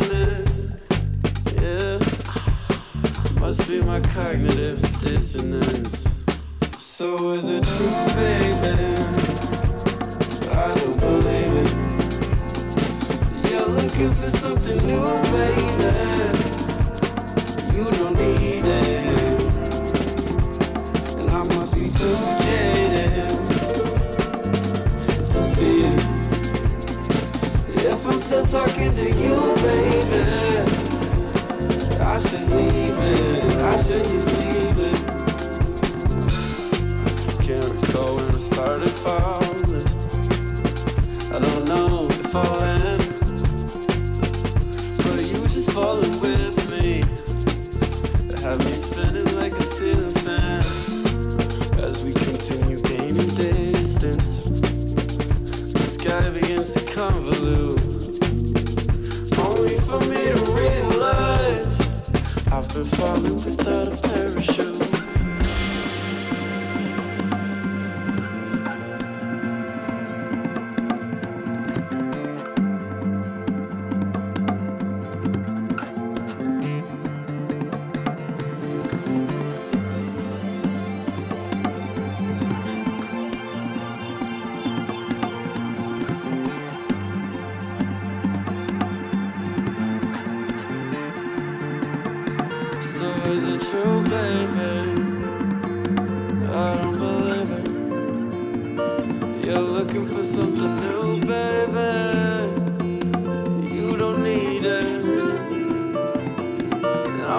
Must 3.41 3.67
be 3.67 3.81
my 3.81 3.99
cognitive 3.99 4.79
dissonance. 5.01 6.21
So 6.77 7.31
is 7.31 7.43
it 7.43 7.63
true, 7.63 8.05
baby? 8.13 8.75
I 10.51 10.75
don't 10.75 10.99
believe 10.99 11.53
it. 11.63 11.69
You're 13.49 13.65
looking 13.65 14.13
for 14.13 14.29
something 14.37 14.77
new, 14.85 15.21
baby. 15.33 15.93
You 17.75 17.85
don't 17.97 18.15
need 18.15 18.63
it. 18.63 19.41
And 21.19 21.29
I 21.31 21.43
must 21.43 21.73
be 21.73 21.89
too 21.89 22.17
jaded 22.43 23.29
to 25.31 25.43
see 25.55 25.85
it. 25.85 25.99
If 27.85 28.05
I'm 28.05 28.19
still 28.19 28.45
talking 28.45 28.93
to 28.93 29.05
you, 29.09 29.55
baby 29.63 30.70
should 32.29 32.49
leave 32.49 32.97
it. 32.99 33.61
I 33.61 33.83
should 33.83 34.03
just 34.03 34.27
leave 34.37 34.79
it. 34.89 34.97
Can't 37.45 37.65
recall 37.65 38.15
when 38.17 38.35
I 38.35 38.37
started 38.37 38.89
falling. 38.89 39.87
I 41.33 41.39
don't 41.39 41.65
know 41.67 42.07
if 42.09 42.35
I'll 42.35 42.70
Been 62.73 62.85
falling 62.85 63.35
without 63.35 63.87
a 64.05 64.10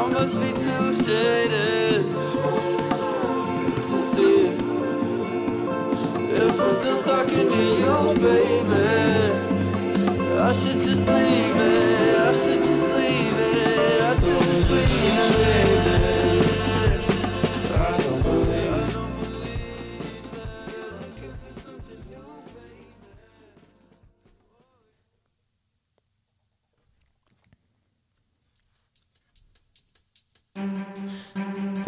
I 0.03 0.09
must 0.09 0.35
be 0.35 0.49
too 0.49 1.03
jaded 1.05 2.13
to 3.77 3.97
see. 4.11 4.49
If 6.29 6.61
I'm 6.61 6.71
still 6.73 7.01
talking 7.03 7.49
to 7.49 7.63
you, 7.83 8.15
baby, 8.21 8.89
I 10.41 10.53
should 10.53 10.81
just 10.81 11.07
leave 11.07 11.57
it. 11.57 12.19
I 12.19 12.33
should 12.33 12.63
just 12.65 12.89
leave 12.97 13.39
it. 13.39 14.01
I 14.01 14.15
should 14.15 14.43
just 14.43 14.71
leave 14.71 15.79
it. 15.79 15.82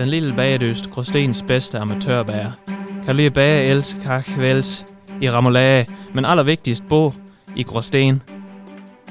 Den 0.05 0.11
lille 0.11 0.37
bagedøst, 0.37 0.91
Grostens 0.91 1.45
bedste 1.47 1.79
amatørbager. 1.79 2.51
Kan 3.07 3.17
lige 3.17 3.31
bage 3.31 3.71
els, 3.71 3.97
kak, 4.03 4.39
vels, 4.39 4.87
i 5.21 5.31
ramolage, 5.31 5.87
men 6.15 6.25
allervigtigst 6.25 6.85
bo 6.89 7.13
i 7.57 7.63
Gråsten. 7.63 8.23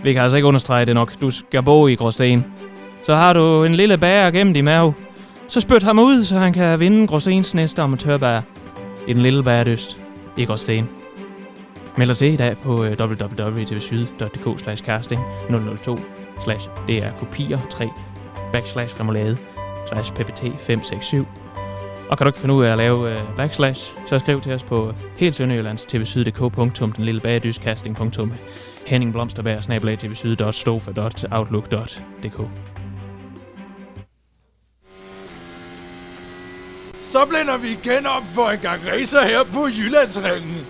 Vi 0.04 0.14
kan 0.14 0.22
altså 0.22 0.36
ikke 0.36 0.48
understrege 0.48 0.86
det 0.86 0.96
nok. 0.96 1.22
Du 1.22 1.32
skal 1.32 1.64
bo 1.64 1.88
i 1.88 1.96
Gråsten. 1.96 2.46
Så 3.04 3.16
har 3.16 3.34
du 3.34 3.64
en 3.64 3.76
lille 3.76 3.98
bager 3.98 4.32
gennem 4.32 4.56
i 4.56 4.62
mave. 4.62 4.94
Så 5.48 5.60
spyt 5.60 5.84
ham 5.84 6.00
ud, 6.00 6.24
så 6.24 6.40
han 6.40 6.54
kan 6.54 6.80
vinde 6.80 7.08
Gråstens 7.08 7.56
næste 7.56 7.82
amatørbager 7.82 8.42
i 9.08 9.14
den 9.14 9.22
lille 9.22 9.44
bagedøst 9.44 9.98
i 10.38 10.46
Gråsten. 10.46 10.90
Meld 11.98 12.10
dig 12.10 12.18
til 12.18 12.34
i 12.34 12.36
dag 12.36 12.58
på 12.58 12.84
øh, 12.84 13.00
www.tvsyd.dk 13.00 14.60
slash 14.60 14.84
casting 14.84 15.22
002 15.84 16.00
slash 16.44 16.70
det 16.88 17.04
er 17.04 17.12
kopier 17.16 17.60
3 17.70 17.90
backslash 18.52 19.00
remoulade 19.00 19.38
slash 19.88 20.13
ppt 20.13 20.39
567. 20.39 21.28
Og 22.10 22.17
kan 22.17 22.26
du 22.26 22.30
ikke 22.30 22.39
finde 22.39 22.56
ud 22.56 22.65
af 22.65 22.72
at 22.72 22.78
lave 22.78 23.12
øh, 23.12 23.17
backslash, 23.38 23.93
så 24.06 24.19
skriv 24.19 24.41
til 24.41 24.54
os 24.54 24.63
på 24.63 24.93
helt 25.17 25.36
Sønderjyllands 25.36 25.86
tvsyd.dk.den 25.86 28.34
Henning 28.86 29.13
Blomsterberg, 29.13 29.63
snabelag 29.63 30.00
tvsyd.stofa.outlook.dk 30.00 32.39
Så 37.00 37.26
blænder 37.26 37.58
vi 37.58 37.69
igen 37.69 38.06
op 38.06 38.24
for 38.36 38.50
en 38.50 38.60
gang 38.60 38.82
racer 38.91 39.26
her 39.26 39.43
på 39.43 39.67
Jyllandsringen. 39.78 40.65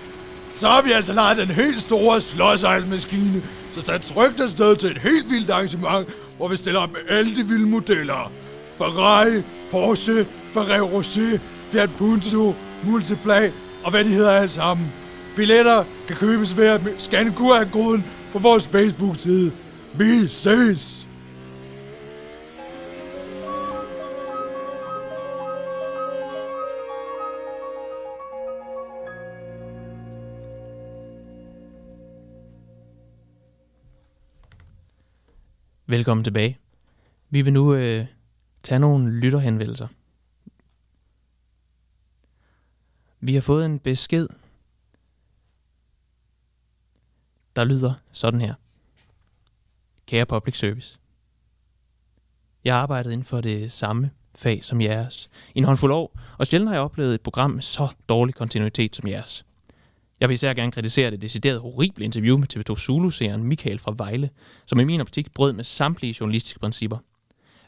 Så 0.51 0.67
har 0.67 0.81
vi 0.81 0.91
altså 0.91 1.13
lejet 1.13 1.37
den 1.37 1.47
helt 1.47 1.81
store 1.81 2.21
slåsejsmaskine, 2.21 3.41
så 3.71 3.81
tag 3.81 4.01
trygt 4.01 4.41
afsted 4.41 4.75
til 4.75 4.91
et 4.91 4.97
helt 4.97 5.29
vildt 5.29 5.49
arrangement, 5.49 6.07
hvor 6.37 6.47
vi 6.47 6.55
stiller 6.55 6.79
op 6.79 6.91
med 6.91 6.99
alle 7.09 7.35
de 7.35 7.47
vilde 7.47 7.67
modeller. 7.67 8.31
Ferrari, 8.83 9.41
Porsche, 9.71 10.25
Ferrero 10.53 10.85
Rocher, 10.85 11.39
Fiat 11.71 11.89
Punto, 11.97 12.53
Multipla 12.83 13.51
og 13.83 13.91
hvad 13.91 14.03
de 14.03 14.09
hedder 14.09 14.31
alle 14.31 14.49
sammen. 14.49 14.93
Billetter 15.35 15.83
kan 16.07 16.15
købes 16.15 16.57
ved 16.57 16.65
at 16.65 16.81
scanne 16.97 17.31
QR-koden 17.31 18.05
på 18.31 18.39
vores 18.39 18.67
Facebook-side. 18.67 19.51
Vi 19.93 20.27
ses! 20.27 21.07
Velkommen 35.87 36.23
tilbage. 36.23 36.57
Vi 37.29 37.41
vil 37.41 37.53
nu 37.53 37.73
øh, 37.75 38.05
tage 38.63 38.79
nogle 38.79 39.11
lytterhenvendelser. 39.11 39.87
Vi 43.19 43.33
har 43.33 43.41
fået 43.41 43.65
en 43.65 43.79
besked, 43.79 44.27
der 47.55 47.63
lyder 47.63 47.93
sådan 48.11 48.41
her. 48.41 48.53
Kære 50.07 50.25
Public 50.25 50.57
Service. 50.57 50.99
Jeg 52.63 52.73
har 52.75 52.81
arbejdet 52.81 53.11
inden 53.11 53.25
for 53.25 53.41
det 53.41 53.71
samme 53.71 54.11
fag 54.35 54.63
som 54.63 54.81
jeres 54.81 55.29
i 55.55 55.57
en 55.57 55.63
håndfuld 55.63 55.91
år, 55.91 56.19
og 56.37 56.47
sjældent 56.47 56.69
har 56.69 56.75
jeg 56.75 56.83
oplevet 56.83 57.13
et 57.13 57.21
program 57.21 57.51
med 57.51 57.61
så 57.61 57.87
dårlig 58.09 58.35
kontinuitet 58.35 58.95
som 58.95 59.07
jeres. 59.07 59.45
Jeg 60.19 60.29
vil 60.29 60.33
især 60.33 60.53
gerne 60.53 60.71
kritisere 60.71 61.11
det 61.11 61.21
decideret 61.21 61.61
horrible 61.61 62.05
interview 62.05 62.37
med 62.37 62.47
TV2 62.55 62.75
Zulu-serien 62.75 63.43
Michael 63.43 63.79
fra 63.79 63.93
Vejle, 63.97 64.29
som 64.65 64.79
i 64.79 64.83
min 64.83 65.01
optik 65.01 65.33
brød 65.33 65.53
med 65.53 65.63
samtlige 65.63 66.15
journalistiske 66.19 66.59
principper. 66.59 66.97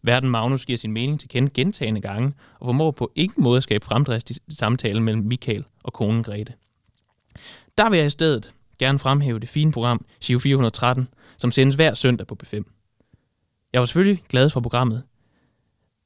Verden 0.06 0.30
Magnus 0.30 0.66
giver 0.66 0.78
sin 0.78 0.92
mening 0.92 1.20
til 1.20 1.30
kende 1.30 1.50
gentagende 1.54 2.02
gange, 2.02 2.34
og 2.60 2.68
formår 2.68 2.92
på 2.92 3.12
ingen 3.16 3.44
måde 3.44 3.58
at 3.58 3.64
skabe 3.64 3.86
fremdrift 3.86 4.32
i 4.32 4.36
samtalen 4.50 5.04
mellem 5.04 5.24
Michael 5.24 5.66
og 5.84 5.94
konen 5.94 6.24
Grete. 6.24 6.54
Der 7.78 7.90
vil 7.90 7.98
jeg 7.98 8.08
i 8.08 8.10
stedet 8.10 8.54
gerne 8.80 9.00
fremhæve 9.00 9.40
det 9.40 9.50
fine 9.50 9.72
program 9.72 10.06
Giro 10.22 10.40
413, 10.40 11.08
som 11.38 11.52
sendes 11.52 11.76
hver 11.76 11.94
søndag 11.94 12.28
på 12.28 12.38
B5. 12.44 12.64
Jeg 13.74 13.80
var 13.80 13.86
selvfølgelig 13.86 14.24
glad 14.30 14.50
for 14.50 14.60
programmet, 14.60 15.04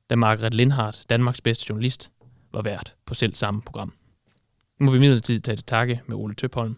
da 0.10 0.16
Margaret 0.16 0.54
Lindhardt, 0.54 1.06
Danmarks 1.10 1.42
bedste 1.42 1.66
journalist, 1.70 2.12
var 2.54 2.62
vært 2.62 2.94
på 3.06 3.14
selv 3.14 3.36
samme 3.36 3.62
program. 3.62 3.94
Nu 4.80 4.86
må 4.86 4.92
vi 4.92 5.00
midlertidigt 5.00 5.46
tage 5.46 5.56
til 5.56 5.66
takke 5.66 6.02
med 6.08 6.16
Ole 6.16 6.36
Tøpholm, 6.36 6.76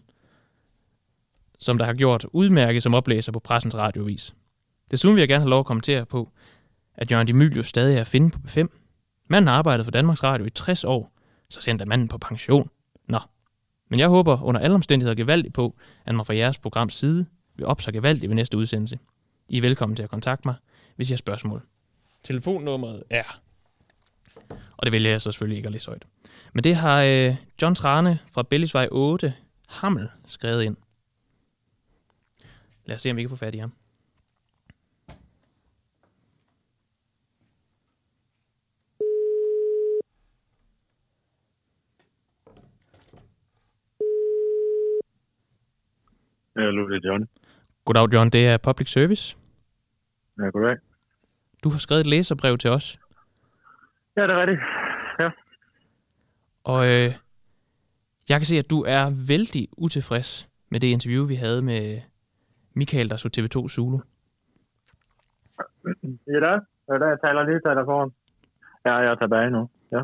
som 1.58 1.78
der 1.78 1.84
har 1.84 1.94
gjort 1.94 2.26
udmærket 2.32 2.82
som 2.82 2.94
oplæser 2.94 3.32
på 3.32 3.38
Pressens 3.38 3.76
Radiovis. 3.76 4.34
Desuden 4.90 5.16
vil 5.16 5.20
jeg 5.20 5.28
gerne 5.28 5.42
have 5.42 5.50
lov 5.50 5.60
at 5.60 5.66
kommentere 5.66 6.06
på, 6.06 6.32
at 7.02 7.10
Jørgen 7.10 7.28
Demilius 7.28 7.68
stadig 7.68 7.96
er 7.96 8.00
at 8.00 8.06
finde 8.06 8.30
på 8.30 8.38
B5. 8.46 8.66
Manden 9.28 9.48
har 9.48 9.54
arbejdet 9.54 9.86
for 9.86 9.90
Danmarks 9.90 10.22
Radio 10.22 10.46
i 10.46 10.50
60 10.50 10.84
år, 10.84 11.12
så 11.50 11.60
sendte 11.60 11.84
manden 11.84 12.08
på 12.08 12.18
pension. 12.18 12.70
Nå. 13.08 13.18
Men 13.88 14.00
jeg 14.00 14.08
håber 14.08 14.42
under 14.42 14.60
alle 14.60 14.74
omstændigheder 14.74 15.14
gevaldigt 15.14 15.54
på, 15.54 15.76
at 16.04 16.14
man 16.14 16.26
fra 16.26 16.34
jeres 16.34 16.58
programs 16.58 16.94
side 16.94 17.26
vil 17.56 17.66
opsage 17.66 17.94
gevaldigt 17.94 18.30
ved 18.30 18.36
næste 18.36 18.56
udsendelse. 18.58 18.98
I 19.48 19.56
er 19.56 19.60
velkommen 19.60 19.96
til 19.96 20.02
at 20.02 20.10
kontakte 20.10 20.48
mig, 20.48 20.54
hvis 20.96 21.10
I 21.10 21.12
har 21.12 21.16
spørgsmål. 21.16 21.62
Telefonnummeret 22.22 23.02
er... 23.10 23.40
Og 24.48 24.86
det 24.86 24.92
vælger 24.92 25.10
jeg 25.10 25.20
så 25.20 25.32
selvfølgelig 25.32 25.56
ikke 25.56 25.66
at 25.66 25.72
læse 25.72 25.86
højt. 25.86 26.04
Men 26.52 26.64
det 26.64 26.76
har 26.76 27.02
øh, 27.02 27.36
John 27.62 27.74
Trane 27.74 28.18
fra 28.32 28.42
Bellisvej 28.42 28.88
8, 28.90 29.34
Hammel, 29.68 30.08
skrevet 30.26 30.62
ind. 30.62 30.76
Lad 32.86 32.96
os 32.96 33.02
se, 33.02 33.10
om 33.10 33.16
vi 33.16 33.22
kan 33.22 33.30
få 33.30 33.36
fat 33.36 33.54
i 33.54 33.58
ham. 33.58 33.72
Hallo, 46.82 46.94
det 46.94 47.04
er 47.04 47.10
John. 47.10 47.28
Goddag, 47.84 48.14
John. 48.14 48.30
Det 48.30 48.48
er 48.48 48.56
Public 48.58 48.92
Service. 48.92 49.36
Ja, 50.38 50.50
goddag. 50.50 50.76
Du 51.64 51.68
har 51.70 51.78
skrevet 51.78 52.00
et 52.00 52.06
læserbrev 52.06 52.58
til 52.58 52.70
os. 52.70 52.98
Ja, 54.16 54.22
det 54.22 54.30
er 54.30 54.40
rigtigt. 54.40 54.60
Og 56.64 56.84
øh, 56.84 57.14
jeg 58.28 58.38
kan 58.38 58.44
se, 58.44 58.56
at 58.56 58.70
du 58.70 58.84
er 58.88 59.26
vældig 59.28 59.68
utilfreds 59.76 60.48
med 60.70 60.80
det 60.80 60.86
interview, 60.86 61.26
vi 61.26 61.34
havde 61.34 61.62
med 61.62 62.00
Michael, 62.74 63.10
der 63.10 63.16
så 63.16 63.28
TV2 63.36 63.68
Zulu. 63.68 63.98
Ja, 66.26 66.38
der. 66.46 66.60
Ja, 66.88 66.94
der. 66.98 67.08
Jeg 67.08 67.18
taler 67.24 67.42
lige 67.44 67.56
i 67.56 67.68
telefon. 67.68 68.12
Ja, 68.86 68.94
jeg 68.94 69.10
er 69.10 69.14
tilbage 69.14 69.50
nu. 69.50 69.68
Ja, 69.92 70.02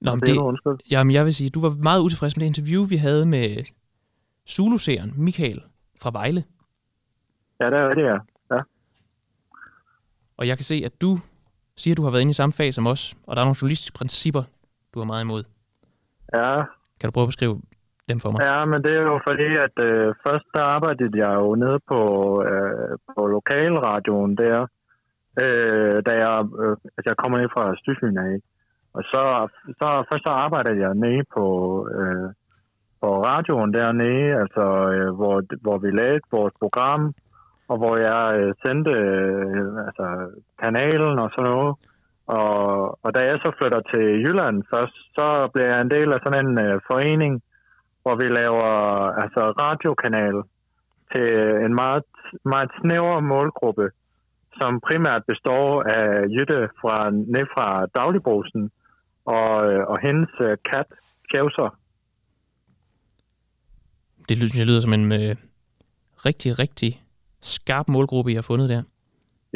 Nå, 0.00 0.14
men 0.14 0.20
det 0.20 0.28
det, 0.64 0.90
jamen, 0.90 1.14
jeg 1.14 1.24
vil 1.24 1.34
sige, 1.34 1.50
du 1.50 1.60
var 1.60 1.70
meget 1.82 2.00
utilfreds 2.00 2.36
med 2.36 2.40
det 2.40 2.46
interview, 2.46 2.84
vi 2.84 2.96
havde 2.96 3.26
med 3.26 3.64
Zulu-seeren 4.54 5.12
Michael 5.16 5.60
fra 6.02 6.10
Vejle. 6.18 6.42
Ja, 7.60 7.66
det 7.70 7.78
er 7.78 7.88
rigtigt, 7.88 8.06
ja. 8.06 8.18
Og 10.38 10.46
jeg 10.48 10.56
kan 10.58 10.64
se, 10.64 10.76
at 10.84 10.94
du 11.00 11.10
siger, 11.76 11.92
at 11.94 11.96
du 11.98 12.02
har 12.02 12.10
været 12.10 12.20
inde 12.20 12.30
i 12.36 12.40
samme 12.40 12.52
fag 12.52 12.74
som 12.74 12.86
os, 12.86 13.02
og 13.26 13.36
der 13.36 13.40
er 13.42 13.46
nogle 13.46 13.60
journalistiske 13.62 13.98
principper, 13.98 14.42
du 14.94 15.00
er 15.00 15.04
meget 15.04 15.24
imod. 15.24 15.42
Ja, 16.34 16.54
Kan 17.00 17.06
du 17.08 17.10
prøve 17.10 17.24
at 17.28 17.32
beskrive 17.34 17.56
dem 18.10 18.20
for 18.20 18.30
mig? 18.30 18.40
ja 18.50 18.64
men 18.64 18.78
det 18.84 18.92
er 19.00 19.02
jo 19.12 19.20
fordi, 19.28 19.48
at 19.66 19.76
øh, 19.88 20.14
først 20.26 20.46
der 20.54 20.62
arbejdede 20.76 21.14
jeg 21.24 21.34
jo 21.34 21.54
nede 21.54 21.78
på, 21.90 22.00
øh, 22.50 22.98
på 23.14 23.26
lokalradioen 23.26 24.36
der, 24.36 24.58
øh, 25.42 25.96
da 26.06 26.12
jeg, 26.24 26.36
øh, 26.62 26.76
altså 26.96 27.06
jeg 27.10 27.16
kommer 27.22 27.38
ned 27.38 27.48
fra 27.54 27.64
Stysyn 27.80 28.16
af. 28.18 28.34
Og 28.96 29.02
så, 29.12 29.22
så 29.78 29.86
først 30.12 30.24
så 30.26 30.32
arbejdede 30.44 30.80
jeg 30.86 30.94
nede 30.94 31.24
på, 31.36 31.44
øh, 31.96 32.28
på 33.02 33.08
radioen 33.30 33.74
dernede, 33.74 34.40
altså 34.42 34.64
øh, 34.94 35.10
hvor, 35.18 35.36
hvor 35.64 35.78
vi 35.78 35.90
lavede 35.90 36.30
vores 36.30 36.54
program, 36.62 37.14
og 37.68 37.76
hvor 37.78 37.94
jeg 38.08 38.24
øh, 38.40 38.54
sendte 38.64 38.90
øh, 38.90 39.68
altså, 39.86 40.06
kanalen 40.62 41.18
og 41.24 41.30
sådan 41.30 41.50
noget. 41.50 41.74
Og, 42.26 42.58
og 43.04 43.14
da 43.14 43.20
jeg 43.20 43.38
så 43.44 43.50
flytter 43.58 43.80
til 43.92 44.04
Jylland 44.24 44.56
først, 44.74 44.96
så 45.16 45.48
bliver 45.52 45.68
jeg 45.72 45.80
en 45.80 45.90
del 45.90 46.08
af 46.12 46.20
sådan 46.24 46.46
en 46.46 46.58
øh, 46.66 46.80
forening, 46.90 47.42
hvor 48.02 48.14
vi 48.20 48.26
laver 48.40 48.70
altså 49.22 49.42
radiokanal 49.64 50.36
til 51.12 51.30
en 51.66 51.74
meget, 51.74 52.08
meget 52.44 52.70
snæver 52.80 53.20
målgruppe, 53.20 53.86
som 54.58 54.80
primært 54.88 55.22
består 55.32 55.82
af 55.82 56.04
Jytte 56.34 56.68
fra, 56.80 57.10
ned 57.10 57.46
fra 57.54 57.86
Dagligbrosen 57.96 58.70
og, 59.24 59.72
øh, 59.72 59.82
og 59.92 59.96
hendes 60.02 60.32
øh, 60.40 60.56
kat, 60.70 60.86
Kjævser. 61.30 61.79
Det 64.30 64.38
lyder, 64.38 64.54
det 64.60 64.66
lyder 64.70 64.80
som 64.80 64.92
en 64.92 65.12
øh, 65.20 65.32
rigtig, 66.26 66.50
rigtig 66.62 66.90
skarp 67.54 67.86
målgruppe, 67.88 68.32
I 68.32 68.34
har 68.34 68.46
fundet 68.50 68.68
der. 68.74 68.82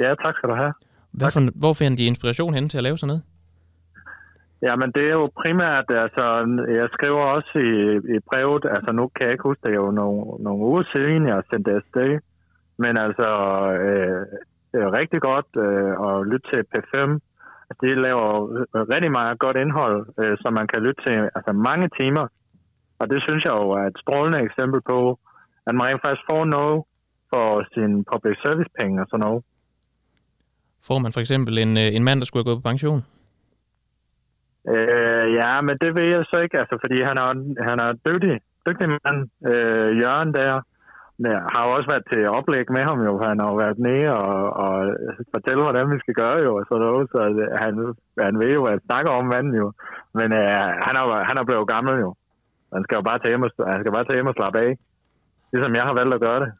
Ja, 0.02 0.08
tak 0.22 0.34
skal 0.36 0.48
du 0.52 0.54
have. 0.62 0.72
Hvad 1.18 1.30
for, 1.34 1.40
hvor 1.62 1.72
finder 1.72 1.96
de 1.96 2.10
inspiration 2.12 2.54
hen 2.54 2.68
til 2.68 2.78
at 2.78 2.86
lave 2.88 2.98
sådan 2.98 3.10
noget? 3.12 3.22
Jamen, 4.66 4.88
det 4.96 5.04
er 5.10 5.16
jo 5.20 5.26
primært, 5.42 5.86
altså, 6.04 6.24
jeg 6.80 6.88
skriver 6.96 7.22
også 7.36 7.54
i, 7.70 7.74
i 8.16 8.18
brevet, 8.28 8.64
altså 8.76 8.90
nu 8.98 9.04
kan 9.14 9.24
jeg 9.24 9.32
ikke 9.32 9.48
huske, 9.48 9.62
det 9.64 9.70
er 9.72 9.82
jo 9.86 9.90
nogle, 9.90 10.20
nogle 10.46 10.64
uger 10.70 10.84
siden, 10.94 11.22
jeg 11.28 11.42
sendte 11.50 11.70
afsted, 11.80 12.12
men 12.82 12.92
altså, 13.06 13.28
øh, 13.86 14.22
det 14.70 14.78
er 14.86 14.98
rigtig 15.00 15.20
godt 15.30 15.50
øh, 15.66 15.92
at 16.06 16.14
lytte 16.30 16.46
til 16.50 16.60
P5. 16.72 16.94
Altså, 17.68 17.80
de 17.82 18.02
laver 18.06 18.28
rigtig 18.94 19.12
meget 19.18 19.36
godt 19.44 19.56
indhold, 19.62 19.98
øh, 20.22 20.34
som 20.42 20.52
man 20.58 20.66
kan 20.72 20.82
lytte 20.86 21.00
til 21.06 21.16
altså, 21.36 21.52
mange 21.68 21.88
timer. 22.00 22.26
Og 23.00 23.04
det 23.10 23.18
synes 23.26 23.42
jeg 23.44 23.54
jo 23.62 23.68
er 23.80 23.84
et 23.86 23.98
strålende 24.02 24.40
eksempel 24.48 24.80
på, 24.90 24.98
at 25.66 25.72
man 25.74 25.86
rent 25.86 26.02
faktisk 26.04 26.26
får 26.30 26.44
noget 26.56 26.78
for 27.30 27.46
sin 27.74 27.90
public 28.12 28.36
service 28.44 28.70
penge 28.78 29.00
og 29.02 29.06
sådan 29.10 29.24
noget. 29.26 29.42
Får 30.88 30.98
man 30.98 31.12
for 31.12 31.20
eksempel 31.24 31.54
en, 31.64 31.72
øh, 31.84 31.88
en 31.96 32.04
mand, 32.04 32.18
der 32.20 32.26
skulle 32.26 32.42
have 32.42 32.50
gået 32.50 32.62
på 32.62 32.68
pension? 32.70 33.00
Øh, 34.72 35.26
ja, 35.40 35.52
men 35.66 35.74
det 35.82 35.90
ved 35.96 36.06
jeg 36.14 36.24
så 36.32 36.36
ikke, 36.44 36.58
altså, 36.62 36.76
fordi 36.82 36.98
han 37.08 37.16
er, 37.22 37.28
han 37.68 37.78
er 37.86 37.90
dygtig, 38.08 38.34
dygtig 38.66 38.86
mand, 38.88 39.18
øh, 39.50 39.88
Jørgen 40.00 40.32
der. 40.38 40.54
Jeg 41.18 41.40
har 41.52 41.62
jo 41.66 41.70
også 41.76 41.88
været 41.92 42.06
til 42.12 42.22
oplæg 42.38 42.66
med 42.76 42.82
ham 42.88 43.00
jo, 43.08 43.12
han 43.26 43.38
har 43.40 43.48
jo 43.52 43.56
været 43.64 43.78
nede 43.78 44.08
og, 44.26 44.38
og 44.64 44.74
fortælle, 45.34 45.62
hvordan 45.62 45.90
vi 45.92 45.98
skal 45.98 46.14
gøre 46.22 46.38
jo, 46.46 46.50
og 46.58 46.64
sådan 46.68 46.86
noget, 46.86 47.04
så 47.12 47.18
han, 47.62 47.72
han 48.26 48.34
ved 48.42 48.52
jo, 48.58 48.62
han 48.72 48.80
snakker 48.88 49.12
om 49.12 49.26
manden 49.34 49.54
jo. 49.62 49.68
Men 50.18 50.28
øh, 50.40 50.68
han, 50.86 50.94
er, 51.00 51.04
han 51.28 51.36
er 51.40 51.44
blevet 51.48 51.68
gammel 51.74 51.94
jo. 52.04 52.10
Han 52.74 52.82
skal 52.84 52.96
jo 52.98 53.04
bare 53.10 53.18
tage 53.18 53.32
hjem 53.32 53.46
og, 53.46 53.50
han 53.72 53.80
skal 53.82 53.94
bare 53.96 54.06
tage 54.06 54.18
hjem 54.18 54.32
og 54.32 54.38
slappe 54.38 54.58
af. 54.66 54.70
Ligesom 55.52 55.72
jeg 55.78 55.84
har 55.88 55.94
valgt 56.00 56.14
at 56.14 56.24
gøre 56.26 56.40
det. 56.44 56.50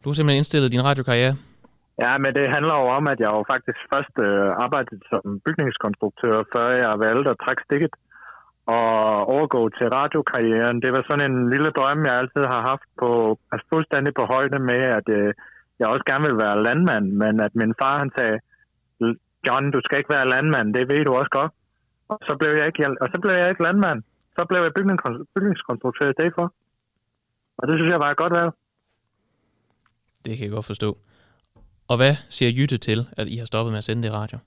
Du 0.00 0.06
har 0.08 0.14
simpelthen 0.14 0.40
indstillet 0.40 0.72
din 0.74 0.86
radiokarriere. 0.88 1.34
Ja, 2.04 2.12
men 2.22 2.30
det 2.38 2.54
handler 2.56 2.74
jo 2.82 2.86
om, 2.98 3.04
at 3.12 3.18
jeg 3.24 3.30
jo 3.36 3.42
faktisk 3.52 3.80
først 3.92 4.14
øh, 4.26 4.48
arbejdede 4.64 5.00
som 5.10 5.22
bygningskonstruktør, 5.46 6.36
før 6.54 6.66
jeg 6.84 6.92
valgte 7.06 7.30
at 7.30 7.40
trække 7.44 7.62
stikket 7.66 7.94
og 8.76 8.94
overgå 9.34 9.60
til 9.78 9.86
radiokarrieren. 9.98 10.82
Det 10.84 10.90
var 10.92 11.02
sådan 11.08 11.30
en 11.30 11.50
lille 11.52 11.70
drøm, 11.78 12.04
jeg 12.08 12.18
altid 12.20 12.44
har 12.54 12.62
haft 12.70 12.88
på, 13.02 13.10
altså 13.52 13.66
fuldstændig 13.72 14.12
på 14.14 14.24
højde 14.34 14.58
med, 14.70 14.82
at 14.98 15.06
øh, 15.18 15.28
jeg 15.78 15.88
også 15.88 16.04
gerne 16.10 16.24
vil 16.28 16.38
være 16.44 16.62
landmand, 16.66 17.06
men 17.22 17.34
at 17.46 17.52
min 17.60 17.74
far 17.80 17.98
han 18.02 18.10
sagde, 18.18 18.38
John, 19.46 19.70
du 19.70 19.80
skal 19.84 19.98
ikke 19.98 20.14
være 20.16 20.32
landmand, 20.34 20.74
det 20.74 20.88
ved 20.92 21.04
du 21.04 21.12
også 21.20 21.32
godt. 21.40 21.52
Og 22.08 22.18
så 22.28 22.32
blev 22.40 22.52
jeg 22.58 22.66
ikke, 22.66 22.96
og 23.02 23.08
så 23.12 23.18
blev 23.22 23.34
jeg 23.34 23.48
ikke 23.50 23.62
landmand. 23.62 24.00
Så 24.38 24.44
blev 24.48 24.60
jeg 24.62 24.72
bygningskon- 24.78 25.24
bygningskonstruktør 25.34 26.10
i 26.10 26.12
stedet 26.12 26.34
for. 26.38 26.46
Og 27.58 27.68
det 27.68 27.74
synes 27.78 27.90
jeg 27.92 28.00
var 28.04 28.10
et 28.10 28.16
godt 28.16 28.34
valg. 28.38 28.50
Det 30.24 30.32
kan 30.36 30.44
jeg 30.44 30.52
godt 30.56 30.66
forstå. 30.72 30.98
Og 31.90 31.96
hvad 32.00 32.14
siger 32.36 32.50
Jytte 32.58 32.78
til, 32.78 33.00
at 33.20 33.26
I 33.34 33.36
har 33.36 33.46
stoppet 33.46 33.70
med 33.72 33.78
at 33.78 33.84
sende 33.88 34.02
det 34.06 34.12
radio? 34.12 34.38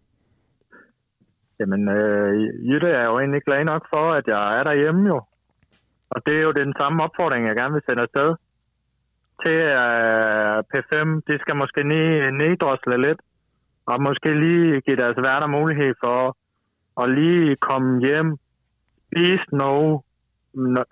Jamen, 1.60 1.82
øh, 1.98 2.32
Jytte 2.70 2.90
er 3.02 3.06
jo 3.10 3.20
egentlig 3.20 3.42
glad 3.48 3.64
nok 3.64 3.84
for, 3.94 4.06
at 4.20 4.26
jeg 4.28 4.60
er 4.60 4.64
derhjemme 4.64 5.04
jo. 5.14 5.18
Og 6.14 6.20
det 6.26 6.36
er 6.38 6.44
jo 6.48 6.52
den 6.52 6.74
samme 6.80 7.04
opfordring, 7.04 7.48
jeg 7.48 7.56
gerne 7.56 7.74
vil 7.74 7.84
sende 7.90 8.02
afsted. 8.08 8.30
Til 9.44 9.60
uh, 9.84 10.58
P5, 10.70 10.94
de 11.28 11.36
skal 11.42 11.56
måske 11.62 11.82
lige 11.94 12.32
neddrosle 12.40 12.98
lidt, 13.08 13.22
og 13.86 14.02
måske 14.08 14.30
lige 14.46 14.82
give 14.82 14.98
deres 15.04 15.18
værter 15.18 15.48
mulighed 15.48 15.94
for 16.04 16.20
at 17.02 17.08
lige 17.20 17.56
komme 17.56 18.06
hjem, 18.06 18.38
spise 19.12 19.46
noget, 19.64 20.02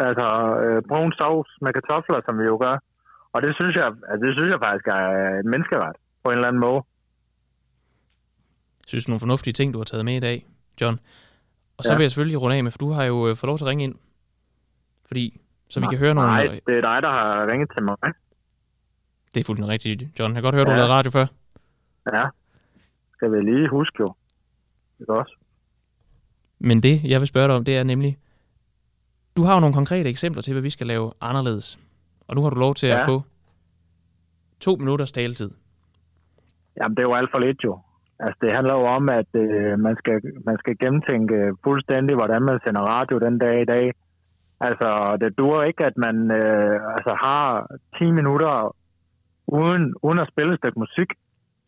altså 0.07 0.27
øh, 0.65 0.81
brun 0.89 1.13
sovs 1.19 1.49
med 1.61 1.73
kartofler, 1.73 2.21
som 2.25 2.39
vi 2.39 2.43
jo 2.43 2.57
gør. 2.61 2.77
Og 3.33 3.41
det 3.41 3.55
synes 3.59 3.75
jeg, 3.75 3.85
altså, 4.09 4.25
det 4.25 4.33
synes 4.37 4.49
jeg 4.51 4.59
faktisk 4.65 4.87
er 4.87 5.05
et 5.39 5.45
menneskeret 5.45 5.95
på 6.23 6.29
en 6.29 6.35
eller 6.37 6.47
anden 6.47 6.61
måde. 6.61 6.81
synes 8.87 9.07
nogle 9.07 9.19
fornuftige 9.19 9.53
ting, 9.53 9.73
du 9.73 9.77
har 9.79 9.83
taget 9.85 10.05
med 10.05 10.15
i 10.15 10.19
dag, 10.19 10.47
John. 10.81 10.99
Og 11.77 11.83
så 11.83 11.91
Ja. 11.91 11.97
vil 11.97 12.03
jeg 12.03 12.11
selvfølgelig 12.11 12.41
runde 12.41 12.55
af 12.57 12.63
med, 12.63 12.71
for 12.71 12.77
du 12.77 12.89
har 12.91 13.03
jo 13.03 13.17
øh, 13.27 13.35
fået 13.37 13.47
lov 13.49 13.57
til 13.57 13.65
at 13.65 13.69
ringe 13.69 13.83
ind. 13.83 13.95
Fordi, 15.07 15.41
så 15.69 15.79
vi 15.79 15.85
kan 15.89 15.97
høre 15.99 16.13
nogle... 16.13 16.29
Nej, 16.29 16.43
det 16.67 16.77
er 16.77 16.81
dig, 16.81 16.97
der 17.03 17.09
har 17.09 17.47
ringet 17.51 17.69
til 17.75 17.83
mig. 17.83 17.97
Det 19.33 19.39
er 19.39 19.43
fuldstændig 19.43 19.73
rigtigt, 19.73 20.19
John. 20.19 20.33
Jeg 20.33 20.35
kan 20.35 20.43
godt 20.43 20.55
høre, 20.55 20.65
du 20.65 20.69
har 20.69 20.77
Ja. 20.77 20.81
lavet 20.83 20.95
radio 20.97 21.11
før. 21.11 21.25
Ja. 22.13 22.23
Skal 23.15 23.31
vi 23.31 23.41
lige 23.41 23.69
huske 23.69 23.95
jo. 23.99 24.13
Ikke 24.99 25.13
også? 25.13 25.35
Men 26.59 26.83
det, 26.83 27.03
jeg 27.03 27.19
vil 27.19 27.27
spørge 27.27 27.47
dig 27.47 27.55
om, 27.55 27.65
det 27.65 27.77
er 27.77 27.83
nemlig... 27.83 28.17
Du 29.37 29.43
har 29.43 29.53
jo 29.53 29.59
nogle 29.59 29.75
konkrete 29.75 30.09
eksempler 30.09 30.41
til, 30.41 30.53
hvad 30.53 30.61
vi 30.61 30.69
skal 30.69 30.87
lave 30.87 31.11
anderledes. 31.21 31.79
Og 32.27 32.35
nu 32.35 32.41
har 32.41 32.49
du 32.49 32.59
lov 32.59 32.75
til 32.75 32.89
ja. 32.89 32.99
at 32.99 33.05
få 33.05 33.21
to 34.59 34.75
minutters 34.75 35.11
taletid. 35.11 35.51
Jamen, 36.77 36.95
det 36.95 37.03
er 37.03 37.09
jo 37.09 37.15
alt 37.15 37.31
for 37.33 37.39
lidt 37.39 37.63
jo. 37.63 37.79
Altså, 38.19 38.37
det 38.41 38.51
handler 38.55 38.73
jo 38.73 38.85
om, 38.97 39.09
at 39.09 39.31
øh, 39.33 39.79
man, 39.79 39.95
skal, 39.95 40.21
man 40.45 40.57
skal 40.57 40.77
gennemtænke 40.77 41.37
fuldstændig, 41.63 42.15
hvordan 42.15 42.41
man 42.41 42.59
sender 42.65 42.81
radio 42.81 43.19
den 43.19 43.37
dag 43.37 43.61
i 43.61 43.65
dag. 43.65 43.93
Altså, 44.59 45.17
det 45.21 45.37
duer 45.37 45.63
ikke, 45.63 45.85
at 45.85 45.97
man 45.97 46.31
øh, 46.31 46.75
altså, 46.95 47.13
har 47.25 47.67
10 47.97 48.11
minutter 48.11 48.75
uden, 49.47 49.93
uden 50.03 50.19
at 50.19 50.29
spille 50.31 50.53
et 50.53 50.59
stykke 50.59 50.79
musik. 50.79 51.09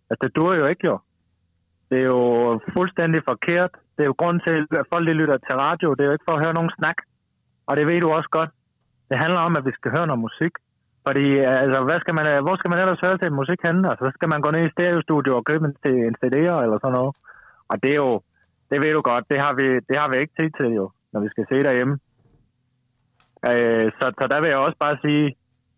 Altså, 0.09 0.21
det 0.23 0.35
duer 0.35 0.55
jo 0.55 0.65
ikke 0.65 0.87
jo. 0.87 0.99
Det 1.89 1.99
er 1.99 2.05
jo 2.05 2.59
fuldstændig 2.73 3.21
forkert. 3.29 3.71
Det 4.01 4.05
er 4.07 4.13
jo 4.13 4.21
grund 4.23 4.39
til, 4.47 4.55
at 4.81 4.89
folk 4.93 5.05
de 5.09 5.19
lytter 5.21 5.37
til 5.37 5.55
radio. 5.65 5.87
Det 5.93 6.01
er 6.01 6.09
jo 6.09 6.15
ikke 6.15 6.29
for 6.29 6.35
at 6.37 6.43
høre 6.45 6.57
nogen 6.59 6.75
snak. 6.79 6.97
Og 7.67 7.73
det 7.77 7.85
ved 7.89 7.99
du 8.01 8.09
også 8.17 8.29
godt. 8.37 8.51
Det 9.09 9.17
handler 9.23 9.41
om, 9.47 9.53
at 9.59 9.65
vi 9.67 9.73
skal 9.77 9.93
høre 9.95 10.07
noget 10.07 10.25
musik. 10.27 10.53
Fordi, 11.07 11.25
øh, 11.43 11.61
altså, 11.63 11.79
hvad 11.87 11.99
skal 12.03 12.15
man, 12.19 12.25
øh, 12.31 12.39
hvor 12.45 12.55
skal 12.57 12.71
man 12.71 12.81
ellers 12.83 13.03
høre 13.05 13.17
til 13.17 13.39
musik 13.41 13.59
henne? 13.67 13.89
Altså, 13.89 14.03
så 14.05 14.11
skal 14.17 14.29
man 14.33 14.41
gå 14.45 14.49
ned 14.51 14.63
i 14.65 14.73
stereostudio 14.75 15.31
og 15.37 15.45
købe 15.49 15.63
en, 15.69 15.73
en 16.09 16.15
CD'er 16.21 16.57
eller 16.65 16.77
sådan 16.79 16.97
noget. 16.99 17.13
Og 17.71 17.75
det 17.83 17.91
er 17.93 18.01
jo, 18.05 18.13
det 18.69 18.77
ved 18.83 18.91
du 18.93 19.01
godt, 19.11 19.25
det 19.31 19.39
har 19.45 19.53
vi, 19.59 19.65
det 19.89 19.95
har 20.01 20.07
vi 20.11 20.15
ikke 20.21 20.37
tid 20.39 20.49
til 20.59 20.69
jo, 20.79 20.85
når 21.11 21.19
vi 21.25 21.29
skal 21.33 21.45
se 21.51 21.57
derhjemme. 21.67 21.95
Øh, 23.49 23.87
så, 23.97 24.05
så 24.19 24.23
der 24.31 24.39
vil 24.41 24.51
jeg 24.53 24.65
også 24.65 24.79
bare 24.85 24.97
sige, 25.05 25.25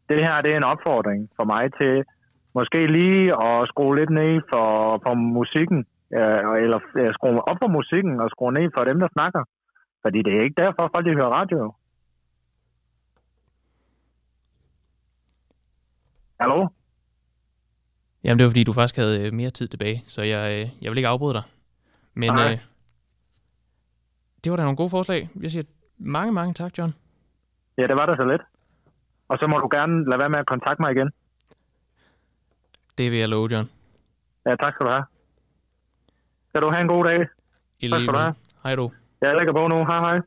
det 0.09 0.19
her 0.25 0.35
det 0.43 0.51
er 0.51 0.59
en 0.59 0.71
opfordring 0.73 1.21
for 1.37 1.45
mig 1.53 1.63
til 1.79 1.93
måske 2.57 2.81
lige 2.97 3.23
at 3.47 3.67
skrue 3.71 3.95
lidt 3.99 4.13
ned 4.21 4.33
for, 4.51 4.67
for 5.03 5.13
musikken, 5.39 5.79
øh, 6.17 6.63
eller 6.63 6.79
øh, 6.99 7.13
skrue 7.13 7.49
op 7.49 7.57
for 7.61 7.67
musikken 7.67 8.19
og 8.19 8.29
skrue 8.29 8.53
ned 8.53 8.69
for 8.77 8.83
dem, 8.83 8.99
der 8.99 9.07
snakker. 9.17 9.43
Fordi 10.01 10.19
det 10.25 10.33
er 10.35 10.43
ikke 10.43 10.61
derfor, 10.63 10.91
folk 10.95 11.05
de 11.05 11.13
hører 11.19 11.35
radio. 11.39 11.73
Hallo? 16.39 16.67
Jamen, 18.23 18.39
det 18.39 18.43
var 18.45 18.49
fordi, 18.49 18.63
du 18.63 18.73
faktisk 18.73 18.95
havde 18.95 19.27
øh, 19.27 19.33
mere 19.33 19.49
tid 19.49 19.67
tilbage, 19.67 20.03
så 20.07 20.21
jeg, 20.21 20.43
øh, 20.53 20.69
jeg 20.81 20.91
vil 20.91 20.97
ikke 20.97 21.07
afbryde 21.07 21.33
dig. 21.33 21.43
Men 22.13 22.29
øh, 22.29 22.57
det 24.43 24.51
var 24.51 24.57
da 24.57 24.63
nogle 24.63 24.77
gode 24.77 24.89
forslag. 24.89 25.29
Jeg 25.41 25.51
siger 25.51 25.63
mange, 25.97 26.31
mange 26.31 26.53
tak, 26.53 26.77
John. 26.77 26.93
Ja, 27.77 27.83
det 27.83 27.95
var 27.99 28.05
da 28.05 28.15
så 28.15 28.25
lidt. 28.25 28.41
Og 29.27 29.37
så 29.39 29.47
må 29.47 29.57
du 29.57 29.69
gerne 29.71 30.05
lade 30.09 30.19
være 30.19 30.29
med 30.29 30.39
at 30.39 30.45
kontakte 30.45 30.81
mig 30.81 30.91
igen. 30.91 31.09
Det 32.97 33.11
vil 33.11 33.19
jeg 33.19 33.29
love, 33.29 33.49
John. 33.51 33.69
Ja, 34.45 34.55
tak 34.55 34.73
skal 34.73 34.85
du 34.85 34.91
have. 34.91 35.05
Kan 36.53 36.61
du 36.61 36.69
have 36.69 36.81
en 36.81 36.87
god 36.87 37.03
dag? 37.05 37.27
I 37.79 37.87
lige. 37.87 38.33
Hej 38.63 38.75
du. 38.75 38.91
Jeg 39.21 39.35
lægger 39.37 39.53
på 39.53 39.67
nu. 39.67 39.85
Hej 39.85 39.99
hej. 39.99 40.19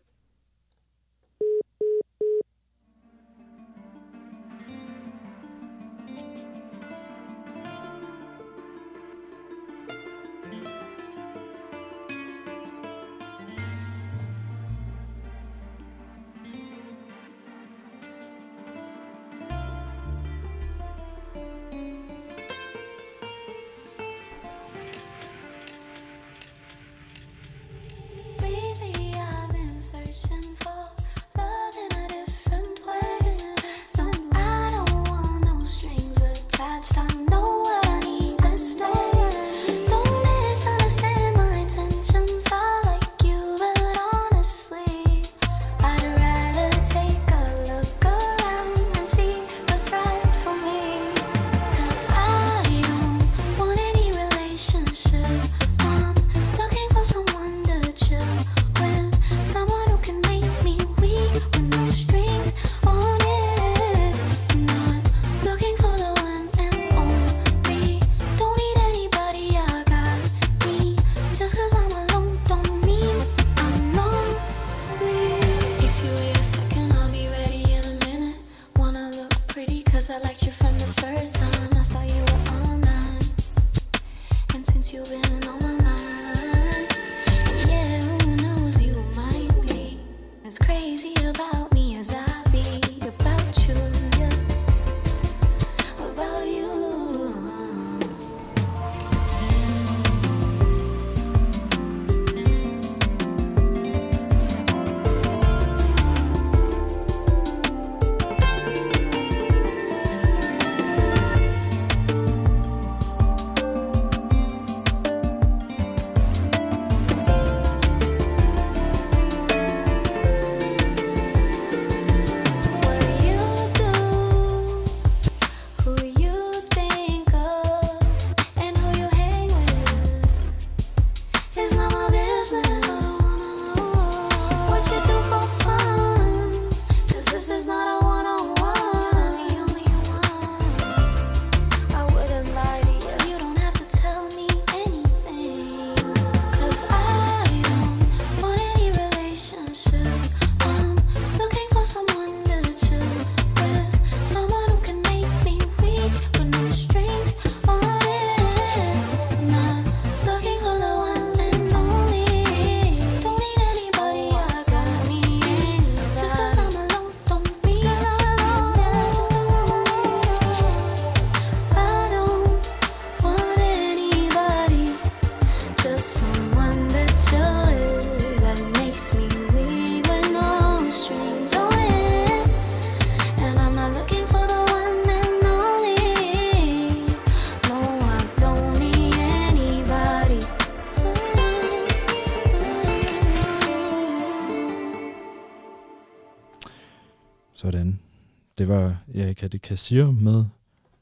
Var 199.37 199.45
Erika 199.45 199.49
de 199.49 199.59
Kassir 199.59 200.11
med 200.11 200.45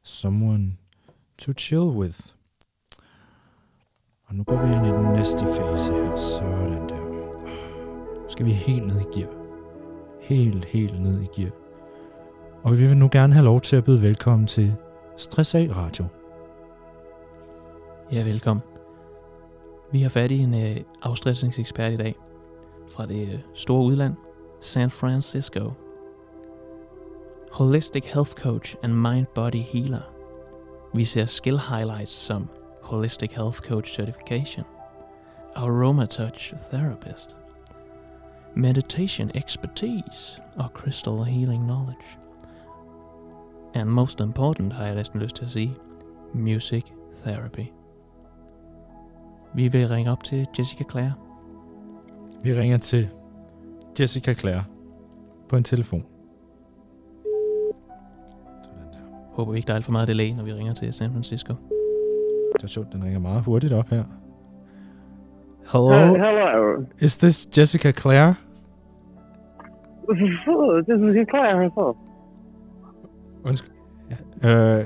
Someone 0.03 0.77
to 1.39 1.53
Chill 1.53 1.81
With. 1.81 2.19
Og 4.27 4.35
nu 4.35 4.43
går 4.45 4.67
vi 4.67 4.75
ind 4.75 4.87
i 4.87 4.91
den 4.91 5.13
næste 5.13 5.47
fase 5.47 5.93
her. 5.93 6.17
Sådan 6.17 6.89
der. 6.89 6.97
Nu 8.23 8.29
skal 8.29 8.47
vi 8.47 8.53
helt 8.53 8.87
ned 8.87 9.01
i 9.01 9.19
gear. 9.19 9.31
Helt, 10.21 10.65
helt 10.65 11.01
ned 11.03 11.23
i 11.23 11.41
gear. 11.41 11.51
Og 12.63 12.79
vi 12.79 12.87
vil 12.87 12.97
nu 12.97 13.09
gerne 13.13 13.33
have 13.33 13.45
lov 13.45 13.61
til 13.61 13.77
at 13.77 13.85
byde 13.85 14.03
velkommen 14.03 14.47
til 14.47 14.75
Stress 15.17 15.55
A 15.55 15.67
Radio. 15.77 16.05
Ja, 18.13 18.23
velkommen. 18.23 18.63
Vi 19.93 20.03
har 20.03 20.09
fat 20.09 20.31
i 20.31 20.39
en 20.39 20.55
øh, 20.55 20.77
afstressningsekspert 21.03 21.93
i 21.93 21.97
dag 21.97 22.15
fra 22.91 23.07
det 23.07 23.29
øh, 23.29 23.39
store 23.55 23.85
udland, 23.85 24.15
San 24.61 24.91
Francisco. 24.91 25.84
Holistic 27.55 28.05
Health 28.05 28.35
Coach 28.35 28.77
and 28.83 28.93
Mind 28.93 29.27
Body 29.27 29.63
Healer. 29.63 30.03
Vi 30.95 31.05
ser 31.05 31.25
skill 31.25 31.59
highlights 31.59 32.13
som 32.13 32.49
Holistic 32.83 33.33
Health 33.33 33.61
Coach 33.61 33.95
Certification, 33.95 34.65
Aroma 35.55 36.07
Touch 36.07 36.55
Therapist, 36.71 37.37
Meditation 38.55 39.31
Expertise 39.35 40.43
og 40.57 40.71
Crystal 40.75 41.25
Healing 41.25 41.63
Knowledge. 41.63 42.19
And 43.75 43.91
most 43.91 44.21
important, 44.21 44.73
har 44.73 44.87
jeg 44.87 44.95
næsten 44.95 45.21
lyst 45.21 45.37
til 45.37 45.45
at 45.45 45.51
sige, 45.51 45.75
Music 46.33 46.85
Therapy. 47.25 47.67
Vi 49.55 49.69
vil 49.69 49.89
ringe 49.89 50.13
op 50.13 50.25
til 50.25 50.47
Jessica 50.59 50.85
Clare. 50.91 51.13
Vi 52.43 52.55
ringer 52.55 52.79
til 52.79 53.09
Jessica 54.01 54.35
Clare 54.35 54.65
på 55.49 55.57
en 55.57 55.65
telefon. 55.65 56.14
Håber 59.35 59.53
vi 59.53 59.57
ikke, 59.59 59.67
der 59.67 59.73
er 59.73 59.77
alt 59.77 59.85
for 59.85 59.93
meget 59.93 60.09
delay, 60.09 60.31
når 60.37 60.45
vi 60.45 60.53
ringer 60.53 60.75
til 60.75 60.93
San 60.93 61.11
Francisco. 61.13 61.55
Det 62.57 62.63
er 62.63 62.67
sjovt, 62.67 62.93
den 62.93 63.05
ringer 63.05 63.19
meget 63.19 63.45
hurtigt 63.45 63.73
op 63.73 63.89
her. 63.89 64.05
Hello, 65.73 66.11
Uh, 66.11 66.15
hello. 66.15 66.85
is 67.01 67.19
this 67.19 67.59
Jessica 67.59 67.93
Clare? 67.93 68.35
Is 70.11 70.19
is 70.21 71.27
Claire 71.31 71.63
herself. 71.63 71.97
Undskyld. 73.45 73.73
Øh, 74.45 74.85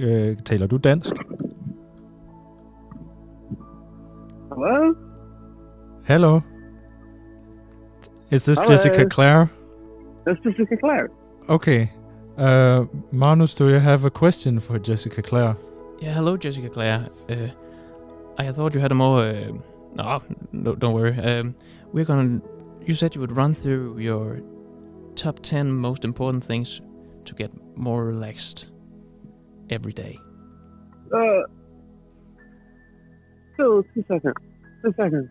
øh, 0.00 0.36
taler 0.36 0.66
du 0.66 0.76
dansk? 0.76 1.14
Hello? 4.54 4.94
Hello? 6.04 6.40
Is 8.30 8.42
this 8.44 8.58
Hello. 8.58 8.72
Jessica 8.72 9.08
Clare? 9.08 9.46
That's 10.26 10.40
Jessica 10.44 10.76
Clare. 10.80 11.08
Okay. 11.48 11.86
Uh, 12.40 12.86
Magnus, 13.12 13.52
do 13.52 13.68
you 13.68 13.78
have 13.78 14.06
a 14.06 14.10
question 14.10 14.60
for 14.60 14.78
Jessica 14.78 15.20
Clare? 15.20 15.58
Yeah, 15.98 16.14
hello, 16.14 16.38
Jessica 16.38 16.70
Claire. 16.70 17.10
Uh, 17.28 17.48
I 18.38 18.50
thought 18.50 18.74
you 18.74 18.80
had 18.80 18.92
a 18.92 18.94
more. 18.94 19.20
Uh, 19.20 19.52
no, 19.94 20.22
no, 20.50 20.74
don't 20.74 20.94
worry. 20.94 21.18
Um, 21.18 21.54
we're 21.92 22.06
gonna. 22.06 22.40
You 22.86 22.94
said 22.94 23.14
you 23.14 23.20
would 23.20 23.36
run 23.36 23.52
through 23.52 23.98
your 23.98 24.40
top 25.16 25.40
ten 25.40 25.70
most 25.70 26.02
important 26.02 26.42
things 26.42 26.80
to 27.26 27.34
get 27.34 27.50
more 27.76 28.06
relaxed 28.06 28.68
every 29.68 29.92
day. 29.92 30.18
Uh, 31.14 31.42
so, 33.58 33.84
two 33.92 34.02
seconds. 34.08 34.34
Two 34.82 34.94
seconds. 34.96 35.28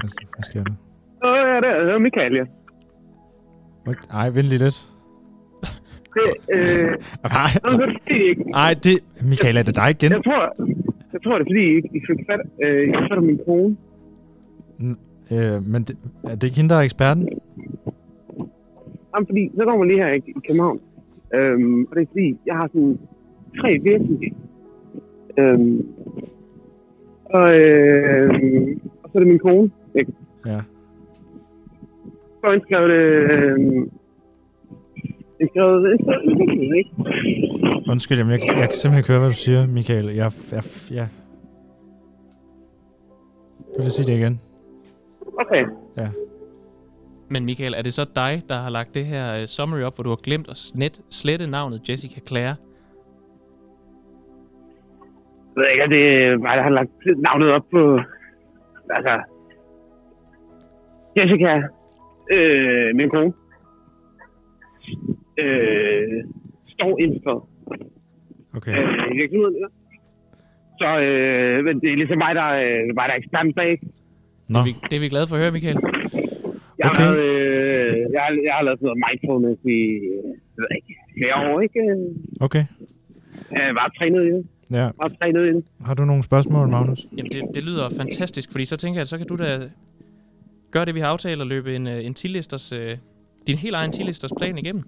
Hvad, 0.00 0.10
hvad 0.34 0.42
sker 0.42 0.64
der? 0.64 0.74
Åh, 1.26 1.36
ja, 1.36 1.56
det 1.60 1.92
er, 1.92 1.98
Michael, 1.98 2.34
ja. 2.36 2.44
Ej, 4.12 4.30
vent 4.30 4.46
lige 4.46 4.58
lidt. 4.58 4.88
Det, 6.14 6.54
øh, 6.54 6.88
Nej, 7.36 7.50
nå, 7.64 7.70
det 8.84 8.90
er. 8.90 9.24
Michael, 9.24 9.56
er 9.56 9.62
det 9.62 9.76
dig 9.76 9.90
igen? 9.90 10.12
Jeg 10.12 10.24
tror, 10.24 10.42
jeg 11.12 11.20
tror, 11.24 11.38
det 11.38 11.44
er 11.44 11.50
fordi, 11.50 11.64
I, 11.74 11.78
I 11.98 12.00
fik 12.08 12.26
fat, 12.30 12.40
øh, 12.64 12.88
I 12.88 12.92
fat 12.92 13.22
min 13.22 13.40
kone. 13.46 13.76
Øh, 15.32 15.66
men 15.72 15.82
det, 15.82 15.96
er 16.24 16.34
det 16.34 16.44
ikke 16.44 16.56
hende, 16.56 16.70
der 16.70 16.76
er 16.76 16.80
eksperten? 16.80 17.28
Jamen, 19.14 19.26
fordi 19.26 19.50
så 19.56 19.64
kommer 19.64 19.78
man 19.78 19.88
lige 19.88 20.02
her 20.02 20.12
i, 20.14 20.16
i 20.16 20.40
København. 20.48 20.80
Øhm, 21.34 21.84
og 21.84 21.96
det 21.96 22.02
er 22.02 22.06
fordi, 22.06 22.38
jeg 22.46 22.56
har 22.56 22.66
sådan 22.72 22.98
tre 23.60 23.78
virksomheder. 23.82 24.34
Øhm, 25.38 25.86
og, 27.24 27.48
øhm, 27.58 28.80
og 29.02 29.10
så 29.10 29.18
er 29.18 29.18
det 29.18 29.28
min 29.28 29.38
kone. 29.38 29.70
Ikke? 29.94 30.12
Ja. 30.46 30.60
Så 32.40 32.46
øhm, 32.46 32.54
en 32.54 32.60
skrevet, 32.60 33.02
en 35.40 35.48
skrevet 35.48 35.92
en 35.92 36.38
virksomhed, 36.38 36.74
ikke? 36.74 36.90
Undskyld, 37.90 38.18
jamen, 38.18 38.32
jeg, 38.32 38.40
jeg 38.46 38.68
kan 38.68 38.74
simpelthen 38.74 38.98
ikke 38.98 39.08
høre, 39.08 39.18
hvad 39.18 39.30
du 39.30 39.36
siger, 39.36 39.66
Michael. 39.66 40.06
Jeg, 40.06 40.32
jeg, 40.52 40.62
ja. 40.90 41.06
Vil 43.76 43.86
du 43.86 43.90
sige 43.90 44.06
det 44.06 44.18
igen? 44.18 44.40
Okay. 45.40 45.64
Ja. 45.96 46.08
Men 47.28 47.44
Michael, 47.44 47.74
er 47.74 47.82
det 47.82 47.92
så 47.92 48.06
dig, 48.16 48.42
der 48.48 48.54
har 48.54 48.70
lagt 48.70 48.94
det 48.94 49.04
her 49.04 49.42
uh, 49.42 49.46
summary 49.46 49.82
op, 49.82 49.94
hvor 49.94 50.02
du 50.02 50.08
har 50.08 50.16
glemt 50.16 50.48
at 50.48 50.56
snet, 50.56 51.00
slette 51.10 51.46
navnet 51.46 51.88
Jessica 51.88 52.20
Clare? 52.28 52.56
Jeg 55.56 55.56
ved 55.56 55.64
ikke, 55.72 55.96
det 55.96 56.24
er 56.24 56.36
mig, 56.38 56.56
der 56.56 56.62
har 56.62 56.70
lagt 56.70 56.90
navnet 57.16 57.52
op 57.52 57.64
på... 57.70 58.00
Altså... 58.90 59.20
Jessica, 61.16 61.52
øh, 62.36 62.88
min 62.98 63.08
kone, 63.14 63.32
øh, 65.42 66.24
står 66.74 66.92
indført 67.04 67.42
Okay. 68.56 68.72
øh, 68.72 69.06
i 69.12 69.16
virksomheden. 69.20 69.56
Ja. 69.62 69.68
Så 70.80 70.88
øh, 71.06 71.64
men 71.66 71.74
det 71.80 71.88
er 71.90 71.94
ligesom 72.02 72.18
mig, 72.24 72.32
der, 72.40 72.48
øh, 72.64 72.82
mig, 72.98 73.04
der 73.08 73.14
er 73.14 73.20
ekspert 73.22 73.46
bag. 73.56 73.72
Nå, 74.48 74.58
Det, 74.58 74.60
er 74.60 74.64
vi, 74.64 74.72
det 74.90 74.96
er 74.96 75.00
vi 75.00 75.08
glade 75.08 75.26
for 75.28 75.34
at 75.36 75.42
høre, 75.42 75.52
Michael. 75.52 75.76
Jeg, 76.78 76.90
Okay. 76.90 77.02
har, 77.02 77.10
lavet, 77.14 77.22
øh, 77.24 77.96
jeg, 78.14 78.20
har, 78.24 78.30
jeg 78.48 78.54
har 78.56 78.62
lavet 78.66 78.78
sådan 78.78 78.86
noget 78.90 79.02
mindfulness 79.06 79.60
i 79.64 79.80
øh, 80.58 80.76
ikke, 80.76 80.92
flere 81.16 81.34
år, 81.48 81.60
ikke? 81.66 81.80
okay. 82.46 82.64
Jeg 83.52 83.62
har 83.66 83.72
bare 83.80 83.90
trænet 83.98 84.22
i 84.28 84.30
det. 84.36 84.42
Ja. 84.78 84.84
Bare 85.00 85.10
trænet 85.20 85.42
i 85.46 85.52
det. 85.56 85.64
Har 85.88 85.94
du 85.94 86.04
nogle 86.04 86.22
spørgsmål, 86.22 86.68
Magnus? 86.68 87.06
Jamen, 87.16 87.32
det, 87.32 87.42
det 87.54 87.62
lyder 87.64 87.84
fantastisk, 87.96 88.52
fordi 88.52 88.64
så 88.64 88.76
tænker 88.76 88.96
jeg, 88.98 89.02
at 89.02 89.08
så 89.08 89.18
kan 89.18 89.26
du 89.26 89.36
da 89.36 89.50
gøre 90.74 90.84
det, 90.84 90.94
vi 90.94 91.00
har 91.00 91.08
aftalt, 91.14 91.40
og 91.40 91.46
løbe 91.46 91.70
en, 91.76 91.86
øh, 91.86 92.06
en 92.06 92.14
10-listers, 92.20 92.66
øh, 92.72 92.92
din 93.46 93.58
helt 93.64 93.76
egen 93.80 93.92
10-listers 93.96 94.32
plan 94.38 94.58
igennem. 94.58 94.84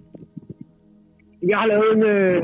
Jeg 1.51 1.57
har 1.61 1.67
lavet 1.73 1.89
en, 1.97 2.03
øh, 2.13 2.41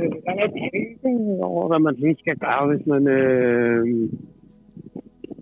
plan 1.01 1.15
over, 1.51 1.67
hvad 1.69 1.79
man 1.79 1.95
sådan 1.99 2.17
skal 2.23 2.37
gøre, 2.45 2.63
hvis 2.71 2.85
man... 2.91 3.01
Øh, 3.17 3.81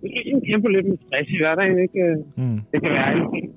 hvis 0.00 0.12
man 0.14 0.22
sådan 0.26 0.46
kæmper 0.50 0.68
lidt 0.68 0.86
med 0.90 0.98
stress 1.04 1.28
i 1.36 1.40
hverdagen, 1.42 1.78
ikke? 1.86 2.02
Mm. 2.40 2.58
Det 2.72 2.78
kan 2.82 2.92
være, 2.98 3.12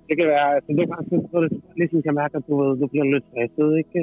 det 0.07 0.15
kan 0.19 0.27
være, 0.35 0.47
altså 0.55 0.71
nogle 0.71 0.91
gange, 0.91 1.05
så 1.31 1.37
det 1.41 1.51
ligesom 1.81 2.01
kan 2.05 2.15
mærke, 2.21 2.37
at 2.37 2.43
du, 2.47 2.53
ved, 2.61 2.71
du 2.81 2.87
bliver 2.87 3.07
lidt 3.13 3.25
stresset, 3.29 3.69
ikke? 3.81 3.99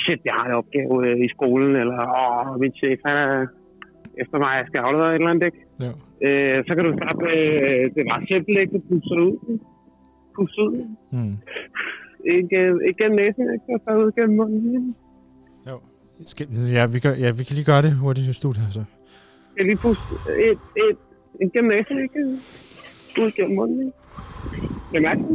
Shit, 0.00 0.20
jeg 0.28 0.34
har 0.38 0.46
en 0.48 0.58
opgave 0.60 0.94
øh, 1.06 1.16
i 1.26 1.28
skolen, 1.36 1.72
eller 1.82 1.98
åh, 2.22 2.60
min 2.62 2.72
chef, 2.80 2.98
han 3.08 3.16
er 3.24 3.46
efter 4.22 4.38
mig, 4.42 4.52
jeg 4.60 4.66
skal 4.68 4.80
aflevere 4.86 5.10
et 5.10 5.14
eller 5.14 5.30
andet, 5.30 5.46
ikke? 5.50 5.62
Ja. 5.84 5.92
Øh, 6.26 6.56
så 6.66 6.70
kan 6.74 6.84
du 6.84 6.92
starte 6.98 7.18
med, 7.26 7.36
øh, 7.66 7.84
det 7.94 8.00
er 8.02 8.08
meget 8.12 8.24
simpelt, 8.32 8.58
ikke? 8.62 8.72
Du 8.74 8.80
puster 8.88 9.14
det 9.18 9.24
ud? 9.24 9.58
Puster 10.36 10.62
ud, 10.62 10.76
Mm. 11.16 11.34
ikke, 12.36 12.56
øh, 12.60 12.74
ikke 12.88 12.98
gennem 13.02 13.18
næsen, 13.22 13.44
ikke? 13.54 13.66
Og 13.74 13.80
så 13.84 13.90
ud 14.04 14.10
gennem 14.18 14.36
munden? 14.36 14.96
Jo. 15.68 15.76
Skal, 16.32 16.46
ja, 16.78 16.86
vi 16.94 16.98
gør, 17.04 17.14
ja, 17.24 17.28
vi 17.38 17.42
kan 17.46 17.54
lige 17.58 17.70
gøre 17.72 17.82
det 17.82 17.92
hurtigt 18.02 18.28
i 18.28 18.32
studiet 18.32 18.64
her, 18.64 18.70
så. 18.78 18.84
Jeg 19.56 19.64
lige 19.66 19.76
puste 19.84 20.04
et, 20.48 20.58
et, 20.84 20.96
et 21.42 21.48
gennem 21.52 21.70
næsen, 21.76 21.96
ikke? 22.06 22.20
Ud 23.22 23.30
gennem 23.36 23.56
munden, 23.56 23.78
ikke? 23.86 23.96
Det 24.92 25.02
mærker 25.02 25.22
du? 25.28 25.34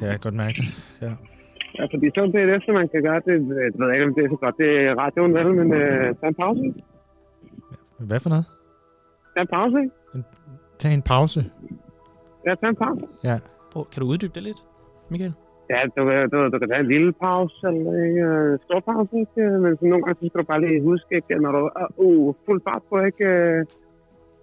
Ja, 0.00 0.06
jeg 0.06 0.14
kan 0.20 0.24
godt 0.28 0.34
mærke 0.44 0.56
det. 0.62 0.68
Ja. 1.04 1.12
Ja, 1.78 1.84
fordi 1.92 2.06
så 2.14 2.20
det 2.34 2.46
næste, 2.52 2.72
man 2.72 2.88
kan 2.92 3.02
gøre, 3.08 3.20
det, 3.26 3.34
jeg 3.64 3.72
ved 3.80 3.88
ikke, 3.94 4.06
om 4.08 4.14
det 4.16 4.24
er 4.24 4.28
så 4.34 4.38
godt, 4.44 4.56
det 4.62 4.70
er 4.86 4.94
radioen, 5.02 5.32
vel, 5.38 5.48
men 5.60 5.68
øh, 5.80 6.14
tag 6.20 6.28
en 6.28 6.34
pause. 6.34 6.64
Hvad 8.08 8.20
for 8.20 8.28
noget? 8.34 8.46
Tag 9.34 9.42
en 9.42 9.52
pause, 9.56 9.76
ikke? 9.84 9.94
Tag 10.82 10.92
en 10.94 11.04
pause. 11.14 11.40
Ja, 12.46 12.52
tag 12.60 12.68
en 12.74 12.78
pause. 12.84 13.04
Ja. 13.28 13.36
Prøv, 13.72 13.82
kan 13.92 13.98
du 14.02 14.06
uddybe 14.12 14.34
det 14.36 14.42
lidt, 14.48 14.60
Michael? 15.10 15.34
Ja, 15.72 15.80
du, 15.96 16.00
du, 16.32 16.36
du 16.52 16.56
kan 16.60 16.68
tage 16.68 16.84
en 16.86 16.92
lille 16.94 17.12
pause, 17.24 17.56
eller 17.68 17.92
en 18.08 18.18
øh, 18.30 18.58
stor 18.66 18.80
pause, 18.90 19.12
ikke? 19.24 19.42
Men 19.64 19.70
så 19.78 19.84
nogle 19.92 20.02
gange, 20.04 20.18
så 20.20 20.24
skal 20.28 20.40
du 20.42 20.48
bare 20.52 20.62
lige 20.64 20.86
huske, 20.90 21.10
ikke? 21.18 21.34
Når 21.44 21.52
du 21.56 21.62
er 21.82 21.88
uh, 22.06 22.34
fuld 22.44 22.60
fart 22.66 22.82
på, 22.90 22.96
ikke? 23.10 23.26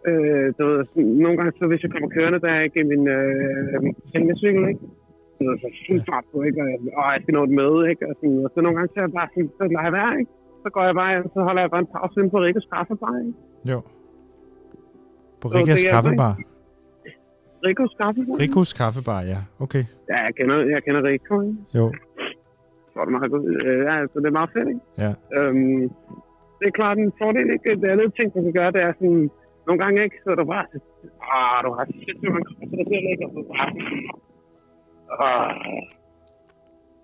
Øh, 0.09 0.45
du 0.57 0.61
ved, 0.69 0.79
nogle 1.23 1.35
gange, 1.37 1.51
så 1.59 1.63
hvis 1.69 1.83
jeg 1.83 1.91
kommer 1.93 2.09
kørende, 2.15 2.39
der 2.45 2.51
er 2.57 2.61
ikke 2.67 2.83
min, 2.91 3.03
øh, 3.17 3.83
min 3.85 3.95
sengmecykel, 4.11 4.63
ikke? 4.71 4.83
Du 5.37 5.41
ved, 5.47 5.55
så 5.63 5.67
fuld 5.87 6.01
fart 6.09 6.25
på, 6.31 6.37
ikke? 6.47 6.59
Og, 6.63 6.69
og 6.99 7.05
jeg 7.13 7.19
skal 7.21 7.35
nå 7.37 7.43
et 7.49 7.55
møde, 7.61 7.81
ikke? 7.91 8.03
Og, 8.09 8.13
sådan, 8.19 8.39
og 8.45 8.49
så 8.53 8.57
nogle 8.61 8.75
gange, 8.77 8.89
så 8.91 8.97
er 8.99 9.05
jeg 9.07 9.15
bare 9.19 9.29
sådan, 9.33 9.51
så 9.57 9.63
lader 9.73 9.87
jeg 9.87 9.95
være, 9.99 10.13
ikke? 10.21 10.31
Så 10.63 10.67
går 10.75 10.83
jeg 10.89 10.95
bare, 11.01 11.13
så 11.33 11.39
holder 11.47 11.61
jeg 11.63 11.71
bare 11.73 11.83
en 11.85 11.93
pause 11.95 12.15
inde 12.19 12.31
på 12.33 12.39
Rikkes 12.45 12.67
kaffebar, 12.73 13.15
ikke? 13.23 13.33
Jo. 13.71 13.79
På 15.41 15.47
Rikas 15.47 15.81
hjælper, 15.81 15.95
kaffebar. 15.95 16.33
Rikkes 17.65 17.93
kaffebar? 18.01 18.35
Rikos 18.39 18.73
kaffebar, 18.73 19.21
ja. 19.21 19.39
Okay. 19.65 19.83
Ja, 20.11 20.17
jeg 20.27 20.33
kender, 20.37 20.55
jeg 20.73 20.81
kender 20.85 21.01
Rikke, 21.03 21.35
ikke? 21.47 21.77
Jo. 21.77 21.85
Så 22.91 22.95
er 22.99 23.05
det 23.05 23.13
meget 23.17 23.31
godt. 23.31 23.45
Øh, 23.65 23.79
ja, 23.89 23.95
så 24.11 24.15
det 24.21 24.27
er 24.31 24.37
meget 24.39 24.51
fedt, 24.55 24.67
ikke? 24.73 24.83
Ja. 25.03 25.11
Øhm, 25.37 25.81
det 26.59 26.65
er 26.69 26.75
klart 26.79 26.97
en 26.97 27.13
fordel, 27.21 27.47
ikke? 27.55 27.81
Det 27.81 27.89
andet 27.93 28.13
ting, 28.17 28.27
man 28.35 28.43
kan 28.43 28.53
gøre, 28.59 28.71
det 28.75 28.81
er 28.87 28.93
sådan, 28.99 29.29
nogle 29.67 29.79
gange 29.83 29.97
ikke, 30.03 30.17
så 30.23 30.29
er 30.33 30.37
du 30.41 30.45
bare, 30.53 30.65
ah, 31.35 31.57
du 31.65 31.69
har 31.77 31.85
sindssygt 31.85 32.31
mange 32.33 32.45
kræfter, 32.49 32.77
der 33.21 33.27
du 33.37 33.41
bare, 33.53 33.69
ah, 35.23 35.51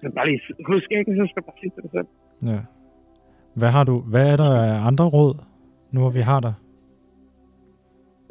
så 0.02 0.06
bare 0.16 0.28
lige 0.30 0.42
husk 0.72 0.88
ikke, 0.98 1.12
så 1.20 1.24
skal 1.30 1.42
du 1.42 1.46
bare 1.50 1.60
sige 1.62 1.72
til 1.76 1.82
dig 1.86 1.92
selv. 1.98 2.08
Ja. 2.52 2.60
Hvad 3.60 3.70
har 3.76 3.84
du? 3.84 3.96
Hvad 4.12 4.26
er 4.34 4.38
der 4.44 4.52
af 4.64 4.88
andre 4.90 5.06
råd, 5.06 5.34
nu 5.92 6.00
hvor 6.02 6.10
vi 6.10 6.20
har 6.32 6.40
dig? 6.40 6.54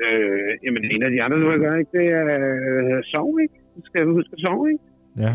Øh, 0.05 0.51
jamen, 0.65 0.83
en 0.95 1.03
af 1.07 1.11
de 1.15 1.23
andre, 1.25 1.37
du 1.41 1.47
gøre, 1.65 1.79
ikke, 1.79 1.93
det 1.99 2.07
er 2.19 2.25
øh, 2.39 3.03
sove, 3.13 3.37
ikke? 3.45 3.57
Du 3.77 3.81
skal 3.89 4.01
huske 4.19 4.33
at 4.37 4.41
sove, 4.47 4.65
ikke? 4.73 4.85
Ja. 5.25 5.33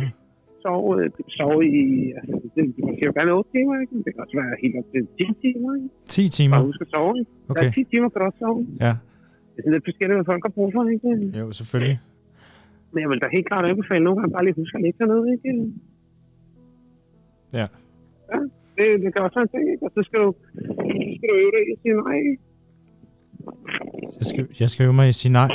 Sove, 0.63 0.91
øh, 1.03 1.65
i, 1.81 1.85
altså, 2.19 2.35
det, 2.55 2.63
det 2.85 2.93
kan 2.97 3.05
jo 3.09 3.13
gerne 3.19 3.31
8 3.33 3.51
timer, 3.55 3.75
ikke? 3.83 3.95
Det 4.05 4.11
kan 4.13 4.21
også 4.25 4.37
være 4.41 4.51
helt 4.63 4.75
op 4.79 4.87
til 4.93 5.01
10 5.17 5.25
timer, 5.45 5.69
ikke? 5.75 5.89
10 6.05 6.29
timer? 6.37 6.55
Bare 6.55 6.65
husk 6.69 6.81
at 6.85 6.91
sove, 6.95 7.13
ikke? 7.19 7.31
Okay. 7.51 7.69
Ja, 7.77 7.81
10 7.81 7.83
timer 7.91 8.07
kan 8.09 8.17
du 8.21 8.25
også 8.29 8.39
sove. 8.45 8.61
Ja. 8.85 8.93
Det 9.51 9.57
er 9.57 9.61
sådan 9.63 9.75
lidt 9.77 9.87
forskelligt, 9.89 10.17
hvad 10.17 10.29
folk 10.31 10.43
har 10.47 10.53
brug 10.57 10.69
for, 10.75 10.81
ikke? 10.95 11.39
Jo, 11.39 11.45
selvfølgelig. 11.59 11.97
Men 12.91 12.99
jeg 13.03 13.09
vil 13.09 13.19
da 13.23 13.27
helt 13.37 13.47
klart 13.51 13.65
anbefale 13.71 14.03
nogle 14.03 14.17
gange 14.19 14.33
bare 14.35 14.45
lige 14.45 14.59
huske 14.61 14.75
at 14.77 14.83
lægge 14.85 14.99
dernede, 15.01 15.27
ikke? 15.35 15.49
Ja. 17.59 17.65
Ja, 18.31 18.39
det, 18.77 18.85
det 19.03 19.09
kan 19.13 19.21
også 19.25 19.37
være 19.39 19.47
en 19.47 19.53
ting, 19.55 19.65
ikke? 19.73 19.83
Og 19.87 19.91
så 19.95 20.01
skal 20.07 20.19
du, 20.23 20.29
skal 21.15 21.27
du 21.31 21.35
øve 21.43 21.51
dig 21.55 21.61
i 21.67 21.71
at 21.75 21.79
sige 21.81 21.95
nej, 22.03 22.17
ikke? 22.31 22.43
Jeg 24.19 24.27
skal, 24.31 24.43
jeg 24.61 24.69
skal 24.71 24.81
øve 24.87 24.93
mig 25.01 25.07
sige 25.21 25.31
nej. 25.39 25.49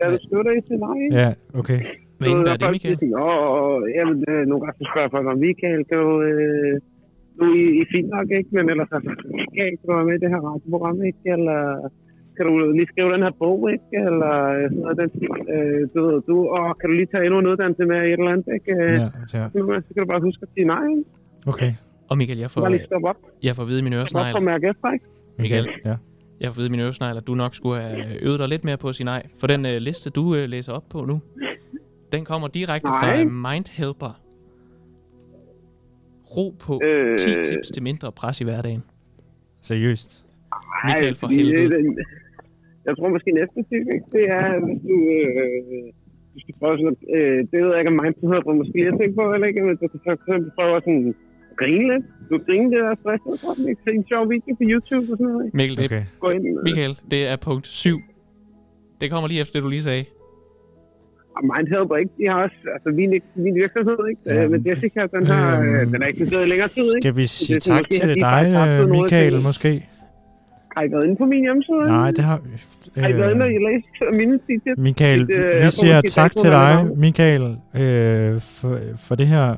Ja, 0.00 0.04
du 0.12 0.18
skal 0.22 0.34
øve 0.36 0.44
dig 0.48 0.54
i 0.56 0.60
at 0.62 0.66
sige 0.70 0.80
nej, 0.86 0.96
ikke? 1.04 1.16
Ja, 1.22 1.28
okay. 1.60 1.80
Hvad 2.18 2.28
indebærer 2.32 2.56
det, 2.62 2.70
Michael? 2.74 2.96
Åh, 3.26 3.80
jamen, 3.96 4.18
øh, 4.32 4.42
nogle 4.50 4.60
gange 4.64 4.76
spørger 4.90 5.10
folk 5.16 5.26
om 5.32 5.38
Michael, 5.46 5.80
kan 5.90 5.98
du... 6.04 6.10
Øh, 6.30 6.74
nu 7.36 7.42
er 7.50 7.54
I, 7.62 7.64
I 7.80 7.82
fint 7.94 8.08
nok, 8.16 8.28
ikke? 8.38 8.50
Men 8.56 8.64
ellers 8.72 8.90
altså, 8.96 9.10
Michael, 9.38 9.72
kan 9.78 9.86
du 9.88 9.94
være 9.98 10.08
med 10.10 10.16
i 10.18 10.22
det 10.24 10.30
her 10.34 10.40
radioprogram, 10.48 10.96
ikke? 11.10 11.22
Eller 11.34 11.60
kan 12.36 12.44
du 12.48 12.52
lige 12.78 12.88
skrive 12.92 13.10
den 13.14 13.22
her 13.26 13.34
bog, 13.42 13.58
ikke? 13.74 13.88
Eller 14.08 14.34
øh, 14.56 14.64
sådan 14.70 14.82
noget, 14.84 14.96
den. 15.00 15.08
Øh, 15.54 15.80
du 15.94 15.98
ved, 16.06 16.16
du, 16.28 16.36
og 16.56 16.64
kan 16.78 16.86
du 16.90 16.94
lige 17.00 17.10
tage 17.12 17.24
endnu 17.26 17.38
en 17.42 17.46
uddannelse 17.52 17.84
med 17.92 17.98
i 18.06 18.08
et 18.12 18.18
eller 18.20 18.32
andet, 18.34 18.48
ikke? 18.58 18.70
Øh, 18.82 18.94
Ja, 19.02 19.08
ja. 19.38 19.44
Så 19.86 19.90
kan 19.94 20.00
du 20.04 20.08
bare 20.14 20.22
huske 20.28 20.40
at 20.46 20.50
sige 20.54 20.66
nej, 20.74 20.84
ikke? 20.92 21.04
Okay. 21.52 21.70
Og 22.10 22.14
Michael, 22.20 22.38
jeg 22.44 22.50
får, 22.52 22.60
Bare 22.60 22.70
lige 22.76 22.86
op. 23.12 23.18
jeg 23.46 23.52
får 23.56 23.62
at 23.66 23.68
vide 23.70 23.80
i 23.82 23.86
mine 23.86 23.96
Stop 23.96 24.04
op 24.04 24.24
øresnegl, 24.24 24.36
og 24.40 24.42
mærke 24.52 24.64
efter, 24.72 24.88
ikke? 24.96 25.04
Michael, 25.42 25.66
Ja. 25.90 25.96
Jeg 26.40 26.56
vide 26.56 26.66
i 26.66 26.70
mine 26.70 26.82
øresnegl, 26.82 27.16
at 27.16 27.26
du 27.26 27.34
nok 27.34 27.54
skulle 27.54 27.80
have 27.80 28.22
øvet 28.22 28.38
dig 28.38 28.48
lidt 28.48 28.64
mere 28.64 28.76
på 28.76 28.88
at 28.88 28.94
sige 28.94 29.04
nej. 29.04 29.22
For 29.40 29.46
den 29.46 29.66
øh, 29.66 29.76
liste, 29.76 30.10
du 30.10 30.34
øh, 30.34 30.48
læser 30.48 30.72
op 30.72 30.84
på 30.90 31.04
nu, 31.04 31.20
den 32.12 32.24
kommer 32.24 32.48
direkte 32.48 32.86
fra 32.88 33.06
Nej. 33.06 33.24
Mindhelper. 33.54 34.20
Ro 36.36 36.54
på 36.64 36.80
Øh. 36.84 37.18
10 37.18 37.24
tips 37.48 37.68
til 37.74 37.82
mindre 37.82 38.12
pres 38.12 38.40
i 38.40 38.44
hverdagen. 38.44 38.82
Seriøst. 39.62 40.10
Michael, 40.84 41.14
for 41.16 41.26
helvede. 41.26 41.62
det- 41.62 41.70
den- 41.70 41.98
Jeg 42.86 42.96
tror 42.96 43.08
måske 43.16 43.30
næste 43.40 43.58
tip, 43.70 43.86
ikke? 43.96 44.06
det 44.16 44.24
er, 44.40 44.46
hvis 44.66 44.80
du, 44.90 44.96
øh, 45.16 45.92
du 46.34 46.38
skal 46.42 46.54
prøve 46.60 46.76
sådan, 46.82 46.96
øh, 47.16 47.38
det 47.50 47.56
ved 47.62 47.68
jeg 47.72 47.78
ikke, 47.82 47.92
om 47.94 47.98
mindfulness 48.04 48.32
hedder, 48.46 48.58
måske 48.62 48.78
jeg 48.88 48.94
tænker 49.00 49.16
på, 49.20 49.24
eller 49.34 49.46
ikke, 49.50 49.62
men 49.68 49.76
du 49.82 49.86
kan 49.92 50.00
for 50.06 50.12
eksempel 50.18 50.50
prøve 50.58 50.74
at 50.78 50.82
sådan, 50.88 51.14
grine 51.60 51.84
lidt. 51.92 52.04
Du 52.30 52.36
grine 52.46 52.68
det 52.72 52.80
der 52.86 52.94
sådan, 53.46 53.68
ikke? 53.70 53.80
Se 53.88 53.94
en 53.94 54.04
sjov 54.12 54.22
video 54.30 54.52
på 54.60 54.64
YouTube 54.72 55.06
og 55.12 55.16
sådan 55.18 55.32
noget, 55.32 55.44
ikke? 55.46 55.56
Mikkel, 55.56 55.76
det, 55.76 55.84
Okay. 55.86 56.02
Gå 56.24 56.28
ind, 56.36 56.44
øh, 56.48 56.62
Michael, 56.68 56.94
det 57.12 57.20
er 57.32 57.36
punkt 57.36 57.66
7. 57.66 58.00
Det 59.00 59.10
kommer 59.10 59.28
lige 59.28 59.40
efter 59.40 59.54
det, 59.56 59.62
du 59.66 59.68
lige 59.76 59.82
sagde. 59.90 60.04
og 61.36 61.42
Mindhelper, 61.52 61.96
ikke? 62.02 62.12
De 62.18 62.24
har 62.30 62.38
også, 62.46 62.56
altså 62.74 62.88
min, 62.98 63.10
min 63.44 63.54
virksomhed, 63.62 63.98
ikke? 64.10 64.20
Ja, 64.26 64.34
Ja, 64.42 64.48
men 64.48 64.66
Jessica, 64.68 65.00
den 65.16 65.26
har, 65.26 65.60
øhm, 65.60 65.74
øh, 65.74 65.86
den 65.92 66.02
er 66.02 66.06
eksisteret 66.06 66.46
i 66.46 66.48
længere 66.52 66.68
tid, 66.68 66.86
ikke? 66.96 67.02
Skal 67.04 67.16
vi 67.16 67.26
Så 67.26 67.36
sige 67.44 67.54
det 67.56 67.66
er 67.68 67.74
tak 67.76 67.90
til 67.90 68.08
dig, 68.20 68.42
øh, 68.46 68.54
noget 68.54 68.88
Michael, 68.90 69.32
sige. 69.32 69.42
måske? 69.42 69.72
Har 70.76 70.82
I 70.84 70.90
været 70.92 71.04
inde 71.04 71.16
på 71.16 71.24
min 71.24 71.40
hjemmeside? 71.40 71.78
Nej, 71.86 72.10
det 72.10 72.24
har... 72.24 72.40
Har 72.96 73.08
I 73.08 73.14
været 73.16 73.32
inde 73.34 73.44
og 73.44 73.50
Øh, 73.50 73.60
læst 73.66 74.16
mine 74.20 74.38
tips? 74.46 74.78
Michael, 74.78 75.30
øh, 75.30 75.62
vi 75.64 75.68
siger 75.70 76.00
tak 76.00 76.32
til 76.36 76.50
dig. 76.50 76.86
Michael, 76.96 77.42
øh, 77.82 78.40
for, 78.40 78.78
for 79.06 79.14
det 79.14 79.26
her, 79.26 79.56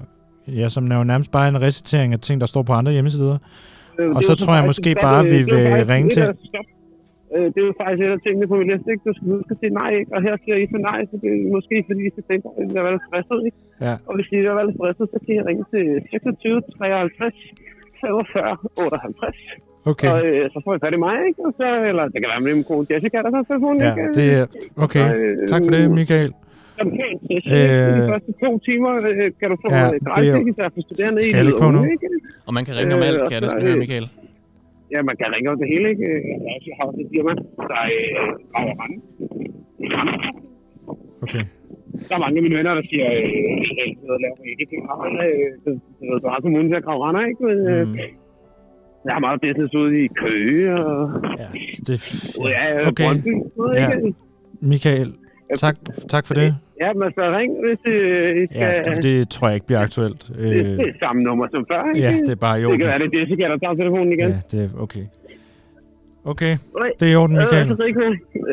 ja, 0.61 0.69
som 0.69 0.83
er 0.93 0.97
jo 1.01 1.05
nærmest 1.13 1.31
bare 1.37 1.49
en 1.49 1.61
recitering 1.67 2.13
af 2.13 2.21
ting, 2.21 2.41
der 2.41 2.47
står 2.47 2.63
på 2.63 2.73
andre 2.73 2.93
hjemmesider. 2.93 3.37
Øh, 3.99 4.11
Og 4.17 4.23
så 4.29 4.33
tror 4.41 4.55
jeg 4.59 4.65
måske 4.71 4.91
bare, 5.07 5.17
godt, 5.23 5.31
vi 5.35 5.39
øh, 5.41 5.47
vil 5.77 5.87
ringe 5.95 6.11
til-. 6.17 6.29
Øh, 7.35 7.47
Det 7.53 7.59
er 7.63 7.67
jo 7.71 7.75
faktisk 7.83 8.01
et 8.07 8.13
af 8.17 8.21
tingene 8.27 8.47
på 8.51 8.55
min 8.61 8.69
liste, 8.73 8.89
ikke? 8.93 9.03
Du 9.09 9.13
skal 9.17 9.27
huske 9.37 9.51
at 9.55 9.59
sige 9.63 9.73
nej, 9.81 9.91
ikke? 10.01 10.11
Og 10.17 10.21
her 10.27 10.35
siger 10.45 10.57
I 10.63 10.65
så 10.75 10.79
nej, 10.91 10.99
så 11.11 11.15
det 11.23 11.29
er 11.35 11.39
måske 11.57 11.75
fordi, 11.89 12.01
I 12.09 12.13
skal 12.15 12.25
tænke, 12.31 12.45
at 12.59 12.65
I 12.73 12.77
er 12.97 13.03
stresset, 13.09 13.41
ikke? 13.49 13.59
Ja. 13.87 13.95
Og 14.09 14.13
hvis 14.17 14.29
I 14.35 14.37
er 14.51 14.65
lidt 14.67 14.77
stresset, 14.79 15.07
så 15.13 15.19
kan 15.25 15.31
I 15.39 15.41
ringe 15.49 15.65
til 15.73 15.85
26 16.11 16.63
53 16.79 17.35
45 18.01 18.57
58. 18.85 19.37
Okay, 19.93 20.09
Og 20.13 20.19
øh, 20.27 20.43
så 20.53 20.59
får 20.65 20.73
I 20.77 20.79
fat 20.85 20.95
i 20.99 21.01
mig, 21.07 21.17
ikke? 21.29 21.41
Og 21.47 21.53
så, 21.59 21.67
eller 21.91 22.05
det 22.13 22.19
kan 22.23 22.29
være 22.35 22.43
med 22.47 22.53
min 22.59 22.65
kone 22.71 22.87
Jessica, 22.91 23.17
der 23.25 23.31
tager 23.35 23.47
telefonen, 23.51 23.81
ja, 23.83 23.91
ikke? 23.91 24.05
det 24.19 24.27
er... 24.39 24.45
Okay, 24.85 25.05
tak 25.53 25.61
for 25.67 25.71
det, 25.77 25.83
Michael. 26.01 26.33
Så 26.81 26.87
er 26.87 26.91
det 26.91 26.99
pænt 27.01 27.21
session, 27.29 27.55
ikke? 27.65 27.79
De 27.97 28.03
Øh, 28.03 28.11
første 28.13 28.31
to 28.45 28.51
timer 28.69 28.93
øh, 29.11 29.27
kan 29.41 29.49
du 29.53 29.57
få 29.65 29.69
ja, 29.75 29.85
det 29.95 30.01
er 30.17 30.23
jo- 30.33 30.39
ikke? 30.41 30.51
Især 30.53 30.67
for 30.75 30.81
studerende 30.89 31.21
i 31.21 31.31
Skal 31.33 31.47
ikke? 31.47 32.09
Og 32.49 32.53
man 32.57 32.63
kan 32.67 32.75
ringe 32.79 32.93
om 32.99 33.01
Øh, 33.03 33.09
alt, 33.09 33.19
og 33.23 33.27
kan 33.31 33.37
jeg 33.37 33.43
så 33.43 33.47
næsten 33.47 33.61
er 33.61 33.67
høre, 33.67 33.77
det- 33.77 33.83
Michael. 33.85 34.07
Ja, 34.95 34.99
man 35.11 35.17
kan 35.21 35.27
ringe 35.35 35.49
om 35.53 35.59
det 35.63 35.69
hele, 35.73 35.87
ikke? 35.93 36.05
Jeg 36.31 36.37
har 36.47 36.53
også- 36.57 36.69
jeg 36.71 36.77
har 36.79 36.85
også 36.89 37.01
et 37.05 37.09
firma, 37.15 37.33
der 37.71 37.81
øh, 37.95 38.29
graver 38.53 38.75
rende. 38.81 38.97
Okay. 41.25 41.43
Der 42.09 42.15
er 42.17 42.21
mange 42.25 42.37
af 42.41 42.43
mine 42.47 42.57
venner, 42.59 42.73
der 42.79 42.85
siger, 42.91 43.07
øh, 43.07 43.83
at 43.83 43.89
jeg 44.09 44.19
laver 44.25 44.43
ikke 44.53 44.67
det 44.73 44.79
graver. 44.87 45.07
Øh, 45.27 45.49
det- 45.65 45.81
det 46.23 46.29
har 46.35 46.41
kommunen 46.47 46.69
til 46.73 46.77
at 46.81 46.85
grave 46.89 47.01
render, 47.09 47.23
ikke? 47.31 47.43
Men 47.49 47.59
øh, 47.75 47.87
Mm, 47.89 47.97
jeg 49.07 49.13
har 49.17 49.21
meget 49.27 49.39
business 49.47 49.75
ude 49.83 49.95
i 50.05 50.09
Køge 50.23 50.67
og 50.85 51.01
ja, 51.43 51.47
det, 51.87 51.97
ja, 52.55 52.63
ja. 52.75 52.89
okay. 52.89 53.05
Brøndby. 53.07 53.33
Ja. 53.81 53.89
Michael, 54.73 55.09
tak, 55.57 55.77
tak 56.09 56.27
for 56.27 56.35
det. 56.35 56.57
Ja, 56.81 56.93
men 56.93 57.13
så 57.13 57.37
ring, 57.39 57.53
hvis 57.67 57.79
øh, 57.95 58.43
I 58.43 58.47
skal... 58.47 58.61
Ja, 58.61 58.83
det, 58.93 59.03
det 59.03 59.29
tror 59.29 59.49
jeg 59.49 59.55
ikke 59.55 59.67
bliver 59.67 59.81
aktuelt. 59.81 60.29
det, 60.29 60.37
Øh, 60.39 60.65
det 60.65 60.81
er 60.81 60.93
samme 61.07 61.23
nummer 61.23 61.47
som 61.55 61.67
før, 61.73 61.95
ikke? 61.95 62.07
ja, 62.09 62.13
det 62.19 62.29
er 62.31 62.35
bare 62.35 62.57
i 62.59 62.61
det 62.61 62.67
orden. 62.67 62.79
kan 62.81 62.89
være, 62.89 62.99
det 62.99 63.15
er 63.15 63.21
Jessica, 63.21 63.43
der 63.49 63.59
tager 63.59 63.75
telefonen 63.75 64.13
igen. 64.13 64.29
Ja, 64.31 64.41
det 64.53 64.65
er 64.65 64.81
okay. 64.83 65.05
Okay, 66.25 66.57
det 67.01 67.09
er 67.09 67.13
i 67.13 67.17
orden, 67.17 67.37
Øh, 67.37 67.43
Michael. 67.43 67.73
Rico. 67.75 68.01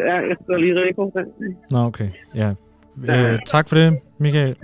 Ja, 0.08 0.16
jeg 0.16 0.36
står 0.44 0.58
lige 0.58 0.74
Rico. 0.84 1.12
Nå, 1.72 1.78
okay. 1.80 2.10
Ja. 2.36 2.50
Øh, 3.10 3.40
tak 3.46 3.70
for 3.70 3.76
det, 3.76 4.00
Michael. 4.18 4.56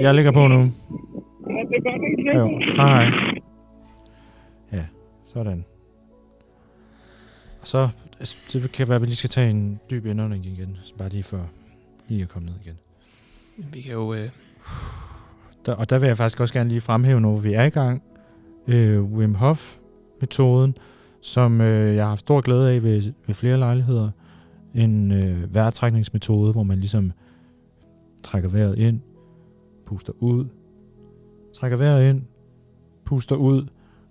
Jeg 0.00 0.14
lægger 0.14 0.32
på 0.32 0.46
nu. 0.48 0.58
Ja, 0.58 1.60
det 1.68 1.76
er 1.76 1.82
godt? 1.82 2.36
Jo, 2.38 2.60
hej. 2.76 3.04
Ja, 4.72 4.84
sådan. 5.24 5.64
Og 7.60 7.66
så, 7.66 7.88
altså, 8.18 8.38
det 8.52 8.72
kan 8.72 8.88
være, 8.88 8.96
at 8.96 9.02
vi 9.02 9.06
lige 9.06 9.16
skal 9.16 9.30
tage 9.30 9.50
en 9.50 9.80
dyb 9.90 10.06
indånding 10.06 10.46
igen. 10.46 10.76
Bare 10.98 11.08
lige 11.08 11.22
for 11.22 11.50
lige 12.08 12.22
at 12.22 12.28
komme 12.28 12.46
ned 12.46 12.54
igen. 12.64 12.78
Vi 13.72 13.80
kan 13.80 13.92
jo... 13.92 14.14
Øh, 14.14 14.30
Der, 15.66 15.74
og 15.74 15.90
der 15.90 15.98
vil 15.98 16.06
jeg 16.06 16.16
faktisk 16.16 16.40
også 16.40 16.54
gerne 16.54 16.70
lige 16.70 16.80
fremhæve, 16.80 17.20
når 17.20 17.36
vi 17.36 17.52
er 17.52 17.64
i 17.64 17.70
gang. 17.70 18.02
Øh, 18.68 19.02
Wim 19.02 19.34
Hof-metoden, 19.34 20.76
som 21.20 21.60
øh, 21.60 21.96
jeg 21.96 22.04
har 22.04 22.08
haft 22.08 22.20
stor 22.20 22.40
glæde 22.40 22.70
af 22.70 22.82
ved, 22.82 23.12
ved 23.26 23.34
flere 23.34 23.58
lejligheder. 23.58 24.10
En 24.74 25.12
øh, 25.12 25.54
vejrtrækningsmetode, 25.54 26.52
hvor 26.52 26.62
man 26.62 26.78
ligesom 26.78 27.12
trækker 28.22 28.48
vejret 28.48 28.78
ind, 28.78 29.00
puster 29.86 30.12
ud, 30.20 30.46
trækker 31.54 31.76
vejret 31.76 32.10
ind, 32.10 32.22
puster 33.04 33.36
ud, 33.36 33.66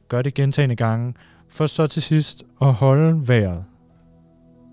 gør 0.07 0.21
det 0.21 0.33
gentagende 0.33 0.75
gange, 0.75 1.13
for 1.47 1.67
så 1.67 1.87
til 1.87 2.01
sidst 2.01 2.43
at 2.61 2.73
holde 2.73 3.27
vejret 3.27 3.63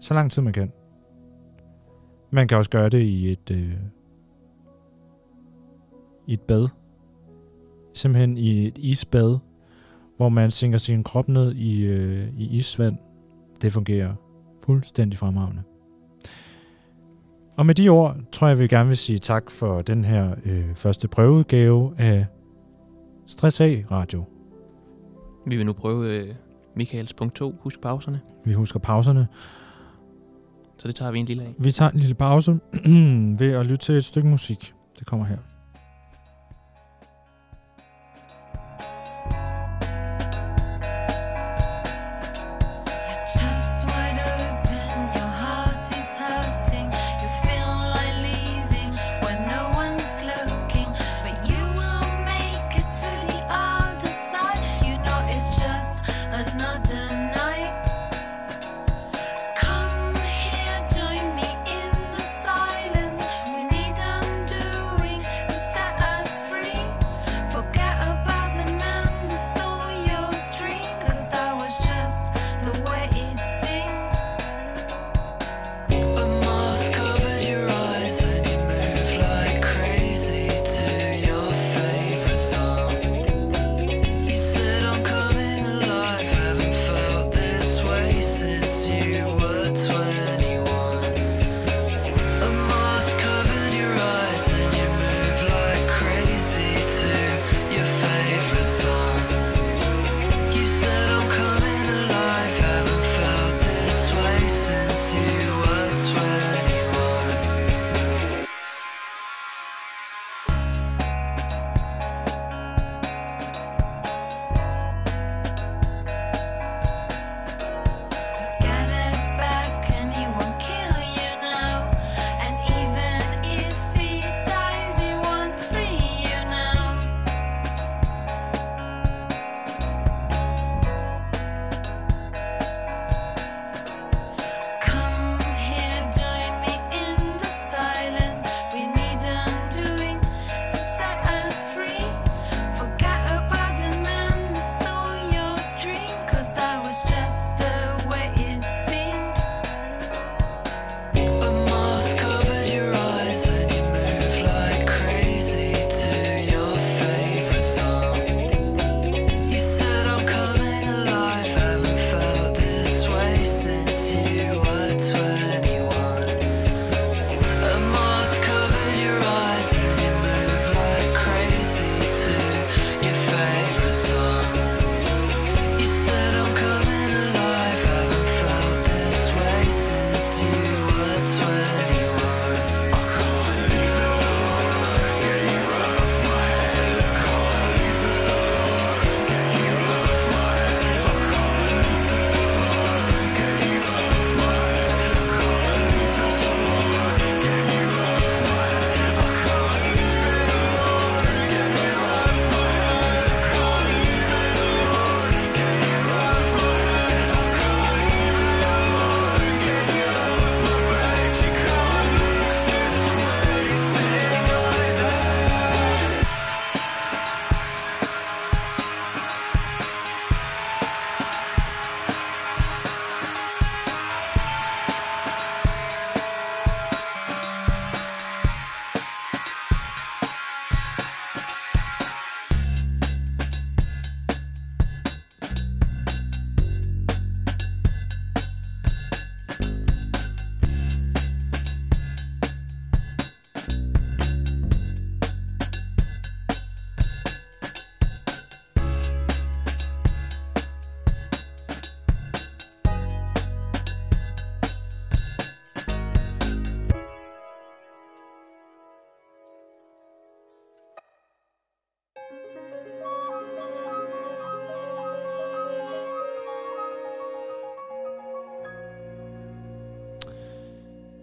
så 0.01 0.15
lang 0.15 0.31
tid 0.31 0.43
man 0.43 0.53
kan. 0.53 0.73
Man 2.31 2.49
kan 2.49 2.59
også 2.59 2.71
gøre 2.71 2.89
det 2.89 3.01
i 3.03 3.33
et, 3.33 3.51
øh, 3.51 3.75
i 6.27 6.33
et 6.33 6.41
bad. 6.41 6.69
Simpelthen 7.95 8.37
i 8.37 8.67
et 8.67 8.79
isbad, 8.79 9.39
hvor 10.17 10.29
man 10.29 10.51
sænker 10.51 10.79
sin 10.79 11.05
krop 11.05 11.29
ned 11.29 11.55
i, 11.55 11.83
øh, 11.83 12.29
i 12.39 12.57
isvand. 12.57 12.97
Det 13.63 13.73
fungerer 13.73 14.15
fuldstændig 14.65 15.19
fremragende. 15.19 15.63
Og 17.57 17.67
med 17.67 17.75
de 17.75 17.89
ord 17.89 18.17
tror 18.33 18.49
jeg, 18.49 18.59
vi 18.59 18.69
gerne 18.69 18.89
vil 18.89 18.97
sige 18.97 19.19
tak 19.19 19.51
for 19.51 19.83
den 19.83 20.05
her 20.05 20.35
øh, 20.45 20.75
første 20.75 21.09
prøveudgave 21.09 21.95
af 21.99 22.27
Stress 23.27 23.61
A 23.61 23.77
Radio. 23.91 24.25
vi 25.47 25.57
vil 25.57 25.67
nu 25.67 25.73
prøve 25.73 26.17
øh, 26.17 26.35
Michaels 26.77 27.15
punkt 27.15 27.35
2. 27.35 27.55
Husk 27.61 27.81
pauserne. 27.81 28.21
Vi 28.45 28.53
husker 28.53 28.81
pauserne. 28.81 29.29
Så 30.81 30.89
det 30.89 30.95
tager 30.95 31.11
vi 31.13 31.19
en 31.19 31.27
lille 31.27 31.43
af. 31.43 31.55
Vi 31.59 31.71
tager 31.71 31.91
en 31.91 31.99
lille 31.99 32.15
pause 32.15 32.53
ved 33.41 33.53
at 33.53 33.67
lytte 33.67 33.77
til 33.77 33.95
et 33.95 34.05
stykke 34.05 34.29
musik. 34.29 34.75
Det 34.99 35.07
kommer 35.07 35.27
her. 35.27 35.37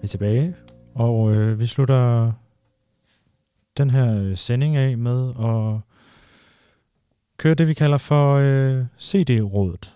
Er 0.07 0.09
tilbage, 0.09 0.55
og 0.95 1.35
øh, 1.35 1.59
vi 1.59 1.65
slutter 1.65 2.31
den 3.77 3.89
her 3.89 4.17
øh, 4.17 4.37
sending 4.37 4.75
af 4.75 4.97
med 4.97 5.29
at 5.29 5.79
køre 7.37 7.53
det, 7.53 7.67
vi 7.67 7.73
kalder 7.73 7.97
for 7.97 8.35
øh, 8.35 8.85
CD-rådet. 9.01 9.95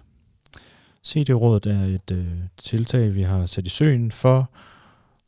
CD-rådet 1.05 1.65
er 1.65 1.85
et 1.85 2.11
øh, 2.11 2.25
tiltag, 2.57 3.15
vi 3.15 3.21
har 3.21 3.45
sat 3.45 3.65
i 3.65 3.69
søen 3.69 4.11
for 4.11 4.49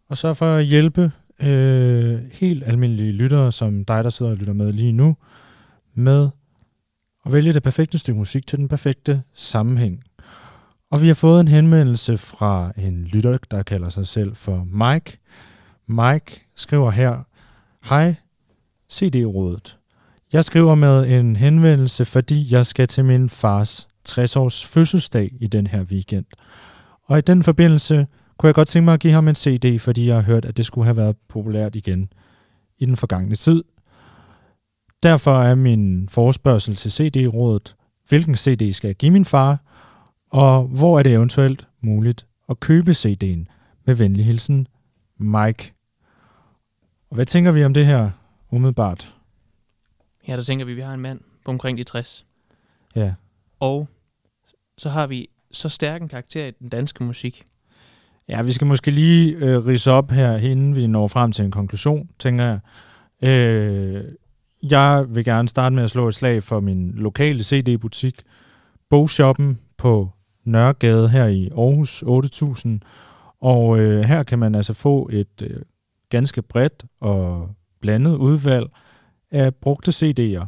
og 0.08 0.18
så 0.18 0.34
for 0.34 0.56
at 0.56 0.66
hjælpe 0.66 1.12
øh, 1.44 2.20
helt 2.32 2.64
almindelige 2.68 3.12
lyttere, 3.12 3.52
som 3.52 3.86
dig, 3.86 4.04
der 4.04 4.10
sidder 4.10 4.32
og 4.32 4.38
lytter 4.38 4.54
med 4.54 4.72
lige 4.72 4.92
nu, 4.92 5.16
med 5.94 6.30
at 7.26 7.34
vælge 7.34 7.54
det 7.54 7.64
perfekte 7.64 7.98
stykke 7.98 8.18
musik 8.18 8.48
til 8.48 8.60
den 8.60 8.68
perfekte 8.68 9.22
sammenhæng. 9.34 10.04
Og 10.94 11.02
vi 11.02 11.08
har 11.08 11.14
fået 11.14 11.40
en 11.40 11.48
henvendelse 11.48 12.18
fra 12.18 12.72
en 12.78 13.04
lytter, 13.04 13.38
der 13.52 13.64
kalder 13.64 13.90
sig 13.90 14.08
selv 14.08 14.36
for 14.36 14.64
Mike. 14.64 15.18
Mike 15.88 16.42
skriver 16.56 16.92
her, 16.92 17.24
Hej, 17.90 18.16
CD-rådet. 18.92 19.78
Jeg 20.34 20.46
skriver 20.46 20.76
med 20.76 21.20
en 21.20 21.36
henvendelse, 21.36 22.06
fordi 22.06 22.54
jeg 22.54 22.66
skal 22.66 22.88
til 22.88 23.06
min 23.06 23.30
fars 23.30 23.88
60-års 24.10 24.66
fødselsdag 24.66 25.32
i 25.40 25.48
den 25.48 25.68
her 25.68 25.84
weekend. 25.84 26.26
Og 27.04 27.18
i 27.18 27.22
den 27.22 27.44
forbindelse 27.44 28.08
kunne 28.38 28.48
jeg 28.48 28.56
godt 28.56 28.68
tænke 28.68 28.86
mig 28.86 28.94
at 28.94 29.00
give 29.00 29.14
ham 29.14 29.28
en 29.28 29.36
CD, 29.36 29.80
fordi 29.80 30.08
jeg 30.08 30.16
har 30.16 30.24
hørt, 30.24 30.46
at 30.46 30.58
det 30.58 30.66
skulle 30.66 30.86
have 30.86 30.98
været 30.98 31.16
populært 31.30 31.76
igen 31.76 32.14
i 32.78 32.86
den 32.86 32.96
forgangne 32.96 33.36
tid. 33.36 33.64
Derfor 35.04 35.42
er 35.42 35.56
min 35.56 36.10
forespørgsel 36.10 36.76
til 36.76 36.92
CD-rådet, 36.92 37.76
hvilken 38.10 38.36
CD 38.36 38.74
skal 38.74 38.88
jeg 38.88 38.96
give 38.96 39.12
min 39.12 39.26
far, 39.26 39.60
og 40.34 40.64
hvor 40.64 41.00
er 41.00 41.04
det 41.04 41.14
eventuelt 41.14 41.68
muligt 41.82 42.26
at 42.50 42.60
købe 42.60 42.92
CD'en 42.92 43.46
med 43.86 43.96
venlig 43.96 44.26
hilsen 44.26 44.68
Mike. 45.18 45.74
Og 47.10 47.16
hvad 47.16 47.26
tænker 47.26 47.52
vi 47.52 47.64
om 47.64 47.74
det 47.74 47.86
her 47.86 48.12
umiddelbart? 48.52 49.16
Ja, 50.28 50.38
der 50.38 50.44
tænker 50.44 50.66
vi, 50.66 50.72
at 50.72 50.76
vi 50.76 50.82
har 50.82 50.94
en 50.94 51.00
mand 51.00 51.20
på 51.46 51.52
omkring 51.52 51.78
de 51.78 51.84
60. 51.84 52.26
Ja, 52.96 53.14
Og 53.60 53.88
så 54.78 54.90
har 54.90 55.08
vi 55.08 55.30
så 55.52 55.70
stærk 55.70 56.02
en 56.02 56.08
karakter 56.08 56.46
i 56.46 56.52
den 56.52 56.70
danske 56.70 57.04
musik. 57.04 57.46
ja 58.28 58.42
vi 58.42 58.52
skal 58.52 58.68
måske 58.68 58.92
lige 58.92 59.36
øh, 59.36 59.66
rise 59.68 59.92
op 59.92 60.12
her, 60.12 60.38
inden 60.38 60.76
vi 60.76 60.88
når 60.88 61.08
frem 61.08 61.32
til 61.32 61.46
en 61.46 61.52
konklusion, 61.52 62.10
tænker 62.20 62.46
jeg. 62.46 62.60
Øh, 63.30 64.04
jeg 64.64 65.06
vil 65.10 65.26
gerne 65.26 65.48
starte 65.48 65.76
med 65.76 65.84
at 65.84 65.90
slå 65.90 66.08
et 66.08 66.16
slag 66.16 66.44
for 66.44 66.60
min 66.60 66.92
lokale 66.92 67.44
CD-butik, 67.44 68.22
Bogshoppen 68.90 69.60
på 69.78 70.10
Nørregade 70.46 71.10
her 71.10 71.26
i 71.26 71.50
Aarhus 71.58 72.04
8000. 72.08 72.82
Og 73.42 73.80
øh, 73.80 74.04
her 74.04 74.24
kan 74.24 74.40
man 74.40 74.56
altså 74.56 74.74
få 74.74 75.10
et 75.12 75.42
øh, 75.42 75.62
ganske 76.10 76.42
bredt 76.42 76.86
og 77.02 77.50
blandet 77.82 78.16
udvalg 78.16 78.68
af 79.32 79.56
brugte 79.56 79.92
CD'er. 79.92 80.46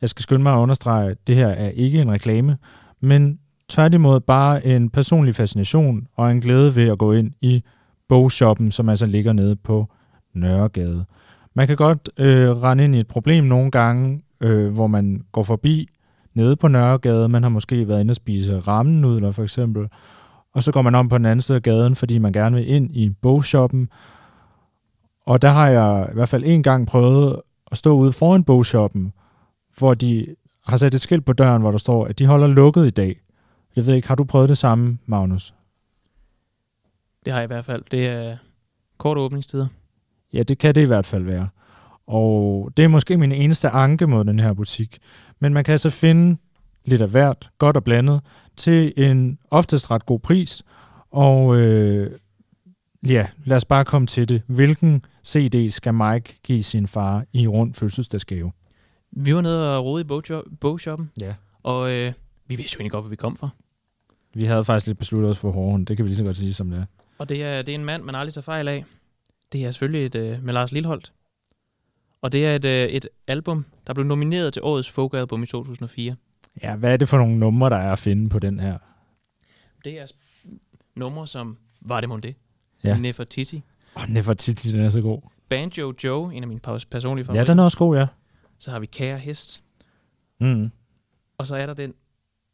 Jeg 0.00 0.08
skal 0.08 0.22
skynde 0.22 0.42
mig 0.42 0.54
at 0.54 0.58
understrege, 0.58 1.10
at 1.10 1.26
det 1.26 1.36
her 1.36 1.48
er 1.48 1.68
ikke 1.68 2.00
en 2.00 2.10
reklame, 2.10 2.58
men 3.00 3.38
tværtimod 3.68 4.20
bare 4.20 4.66
en 4.66 4.90
personlig 4.90 5.34
fascination 5.34 6.06
og 6.16 6.30
en 6.30 6.40
glæde 6.40 6.76
ved 6.76 6.88
at 6.88 6.98
gå 6.98 7.12
ind 7.12 7.32
i 7.40 7.62
bogshoppen, 8.08 8.70
som 8.70 8.88
altså 8.88 9.06
ligger 9.06 9.32
nede 9.32 9.56
på 9.56 9.86
Nørregade. 10.34 11.04
Man 11.54 11.66
kan 11.66 11.76
godt 11.76 12.10
øh, 12.16 12.50
rende 12.50 12.84
ind 12.84 12.96
i 12.96 13.00
et 13.00 13.06
problem 13.06 13.44
nogle 13.44 13.70
gange, 13.70 14.20
øh, 14.40 14.72
hvor 14.72 14.86
man 14.86 15.24
går 15.32 15.42
forbi 15.42 15.88
nede 16.34 16.56
på 16.56 16.68
Nørregade. 16.68 17.28
Man 17.28 17.42
har 17.42 17.50
måske 17.50 17.88
været 17.88 18.00
inde 18.00 18.12
og 18.12 18.16
spise 18.16 18.58
rammenudler 18.58 19.30
for 19.30 19.42
eksempel, 19.42 19.88
og 20.52 20.62
så 20.62 20.72
går 20.72 20.82
man 20.82 20.94
om 20.94 21.08
på 21.08 21.18
den 21.18 21.26
anden 21.26 21.42
side 21.42 21.56
af 21.56 21.62
gaden, 21.62 21.96
fordi 21.96 22.18
man 22.18 22.32
gerne 22.32 22.56
vil 22.56 22.68
ind 22.68 22.96
i 22.96 23.10
bogshoppen. 23.10 23.88
Og 25.26 25.42
der 25.42 25.48
har 25.48 25.68
jeg 25.68 26.08
i 26.10 26.14
hvert 26.14 26.28
fald 26.28 26.44
en 26.46 26.62
gang 26.62 26.86
prøvet 26.86 27.40
at 27.70 27.78
stå 27.78 27.92
ude 27.92 28.12
foran 28.12 28.44
bogshoppen, 28.44 29.12
hvor 29.78 29.94
de 29.94 30.26
har 30.66 30.76
sat 30.76 30.94
et 30.94 31.00
skilt 31.00 31.24
på 31.24 31.32
døren, 31.32 31.62
hvor 31.62 31.70
der 31.70 31.78
står, 31.78 32.06
at 32.06 32.18
de 32.18 32.26
holder 32.26 32.46
lukket 32.46 32.86
i 32.86 32.90
dag. 32.90 33.20
Jeg 33.76 33.86
ved 33.86 33.94
ikke, 33.94 34.08
har 34.08 34.14
du 34.14 34.24
prøvet 34.24 34.48
det 34.48 34.58
samme, 34.58 34.98
Magnus? 35.06 35.54
Det 37.24 37.32
har 37.32 37.40
jeg 37.40 37.44
i 37.44 37.52
hvert 37.52 37.64
fald. 37.64 37.82
Det 37.90 38.06
er 38.06 38.36
korte 38.98 39.20
åbningstider. 39.20 39.66
Ja, 40.32 40.42
det 40.42 40.58
kan 40.58 40.74
det 40.74 40.80
i 40.80 40.84
hvert 40.84 41.06
fald 41.06 41.24
være. 41.24 41.48
Og 42.10 42.70
det 42.76 42.84
er 42.84 42.88
måske 42.88 43.16
min 43.16 43.32
eneste 43.32 43.68
anke 43.68 44.06
mod 44.06 44.24
den 44.24 44.38
her 44.38 44.52
butik. 44.52 44.98
Men 45.40 45.54
man 45.54 45.64
kan 45.64 45.72
altså 45.72 45.90
finde 45.90 46.36
lidt 46.84 47.02
af 47.02 47.08
hvert, 47.08 47.50
godt 47.58 47.76
og 47.76 47.84
blandet, 47.84 48.20
til 48.56 48.92
en 48.96 49.38
oftest 49.50 49.90
ret 49.90 50.06
god 50.06 50.20
pris. 50.20 50.62
Og 51.10 51.56
øh, 51.56 52.10
ja, 53.06 53.26
lad 53.44 53.56
os 53.56 53.64
bare 53.64 53.84
komme 53.84 54.06
til 54.06 54.28
det. 54.28 54.42
Hvilken 54.46 55.04
CD 55.26 55.70
skal 55.70 55.94
Mike 55.94 56.38
give 56.44 56.62
sin 56.62 56.86
far 56.86 57.24
i 57.32 57.46
rund 57.46 57.74
fødselsdagsgave? 57.74 58.52
Vi 59.12 59.34
var 59.34 59.40
nede 59.40 59.76
og 59.78 59.84
rode 59.84 60.00
i 60.00 60.04
bogshoppen, 60.60 61.10
Ja. 61.20 61.34
og 61.62 61.90
øh, 61.92 62.12
vi 62.46 62.56
vidste 62.56 62.74
jo 62.74 62.78
egentlig 62.78 62.92
godt, 62.92 63.02
hvor 63.02 63.10
vi 63.10 63.16
kom 63.16 63.36
fra. 63.36 63.48
Vi 64.34 64.44
havde 64.44 64.64
faktisk 64.64 64.86
lidt 64.86 64.98
besluttet 64.98 65.30
os 65.30 65.38
for 65.38 65.50
hården. 65.50 65.84
Det 65.84 65.96
kan 65.96 66.04
vi 66.04 66.08
lige 66.10 66.16
så 66.16 66.24
godt 66.24 66.36
sige, 66.36 66.54
som 66.54 66.70
det 66.70 66.78
er. 66.78 66.84
Og 67.18 67.28
det 67.28 67.44
er, 67.44 67.62
det 67.62 67.74
er 67.74 67.78
en 67.78 67.84
mand, 67.84 68.02
man 68.02 68.14
aldrig 68.14 68.34
tager 68.34 68.42
fejl 68.42 68.68
af. 68.68 68.84
Det 69.52 69.64
er 69.64 69.70
selvfølgelig 69.70 70.06
et 70.06 70.14
øh, 70.14 70.44
med 70.44 70.54
Lars 70.54 70.72
Lilholdt. 70.72 71.12
Og 72.22 72.32
det 72.32 72.46
er 72.46 72.56
et, 72.56 72.64
øh, 72.64 72.88
et 72.88 73.08
album, 73.26 73.64
der 73.86 73.94
blev 73.94 74.06
nomineret 74.06 74.52
til 74.52 74.62
årets 74.62 74.90
folkalbum 74.90 75.42
i 75.42 75.46
2004. 75.46 76.14
Ja, 76.62 76.76
hvad 76.76 76.92
er 76.92 76.96
det 76.96 77.08
for 77.08 77.18
nogle 77.18 77.38
numre, 77.38 77.70
der 77.70 77.76
er 77.76 77.92
at 77.92 77.98
finde 77.98 78.28
på 78.28 78.38
den 78.38 78.60
her? 78.60 78.78
Det 79.84 80.00
er 80.00 80.06
numre 80.96 81.26
som 81.26 81.56
Var 81.80 82.00
det 82.00 82.08
mon 82.08 82.20
det? 82.20 82.34
Ja. 82.84 82.96
Nefertiti. 82.96 83.62
Åh, 83.96 84.02
oh, 84.02 84.08
Nefertiti, 84.08 84.72
den 84.72 84.80
er 84.80 84.88
så 84.88 85.00
god. 85.00 85.20
Banjo 85.48 85.94
Joe, 86.04 86.34
en 86.34 86.42
af 86.42 86.48
mine 86.48 86.60
pers- 86.68 86.84
personlige 86.90 87.24
Ja, 87.24 87.26
favoritter. 87.26 87.52
den 87.54 87.58
er 87.58 87.64
også 87.64 87.78
god, 87.78 87.96
ja. 87.96 88.06
Så 88.58 88.70
har 88.70 88.78
vi 88.78 88.86
Kære 88.86 89.18
Hest. 89.18 89.62
Mm. 90.40 90.70
Og 91.38 91.46
så 91.46 91.56
er 91.56 91.66
der 91.66 91.74
den, 91.74 91.94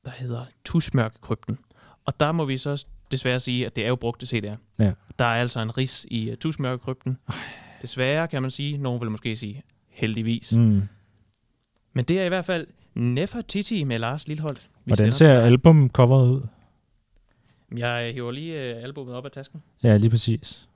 der 0.05 0.11
hedder 0.11 0.45
Tusmørkekrypten. 0.65 1.59
Og 2.05 2.21
der 2.21 2.33
må 2.33 2.45
vi 2.45 2.59
så 2.59 2.87
desværre 3.11 3.41
sige, 3.41 3.67
at 3.67 3.77
det 3.77 3.85
er 3.85 3.89
jo 3.89 3.97
brugte 3.97 4.27
CD'er. 4.27 4.57
Ja. 4.79 4.93
Der 5.19 5.25
er 5.25 5.41
altså 5.41 5.61
en 5.61 5.77
ris 5.79 6.07
i 6.11 6.31
uh, 6.31 6.37
Tusmørkekrypten. 6.37 7.19
Desværre 7.83 8.29
kan 8.29 8.43
man 8.43 8.51
sige, 8.51 8.79
nogen 8.79 9.01
vil 9.01 9.11
måske 9.11 9.37
sige 9.37 9.63
heldigvis. 9.89 10.53
Mm. 10.53 10.83
Men 11.93 12.05
det 12.05 12.21
er 12.21 12.25
i 12.25 12.29
hvert 12.29 12.45
fald 12.45 12.67
Nefertiti 12.95 13.85
med 13.85 13.99
Lars 13.99 14.29
Lilholdt. 14.29 14.61
Vi 14.85 14.91
Hvordan 14.91 15.13
ser 15.13 15.41
albumcoveret 15.41 16.31
ud? 16.31 16.47
Jeg 17.77 18.13
hiver 18.15 18.31
lige 18.31 18.77
uh, 18.77 18.83
albumet 18.83 19.15
op 19.15 19.25
af 19.25 19.31
tasken. 19.31 19.63
Ja, 19.83 19.97
lige 19.97 20.11
præcis. 20.11 20.69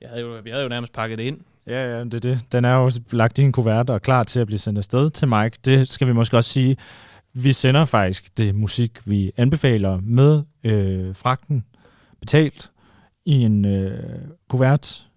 Jeg 0.00 0.08
havde 0.08 0.22
jo, 0.22 0.40
vi 0.44 0.50
havde 0.50 0.62
jo 0.62 0.68
nærmest 0.68 0.92
pakket 0.92 1.18
det 1.18 1.24
ind. 1.24 1.40
Ja, 1.66 1.96
ja, 1.96 2.04
det 2.04 2.14
er 2.14 2.18
det. 2.20 2.40
Den 2.52 2.64
er 2.64 2.74
jo 2.74 2.90
lagt 3.10 3.38
i 3.38 3.42
en 3.42 3.52
kuvert 3.52 3.90
og 3.90 4.02
klar 4.02 4.24
til 4.24 4.40
at 4.40 4.46
blive 4.46 4.58
sendt 4.58 4.78
afsted 4.78 5.10
til 5.10 5.28
Mike. 5.28 5.58
Det 5.64 5.88
skal 5.88 6.06
vi 6.06 6.12
måske 6.12 6.36
også 6.36 6.50
sige. 6.50 6.76
Vi 7.32 7.52
sender 7.52 7.84
faktisk 7.84 8.38
det 8.38 8.54
musik, 8.54 9.00
vi 9.04 9.32
anbefaler 9.36 10.00
med 10.00 10.42
øh, 10.64 11.16
fragten 11.16 11.64
betalt 12.20 12.70
i 13.24 13.32
en 13.32 13.64
øh, 13.64 14.18
kuvert 14.48 15.08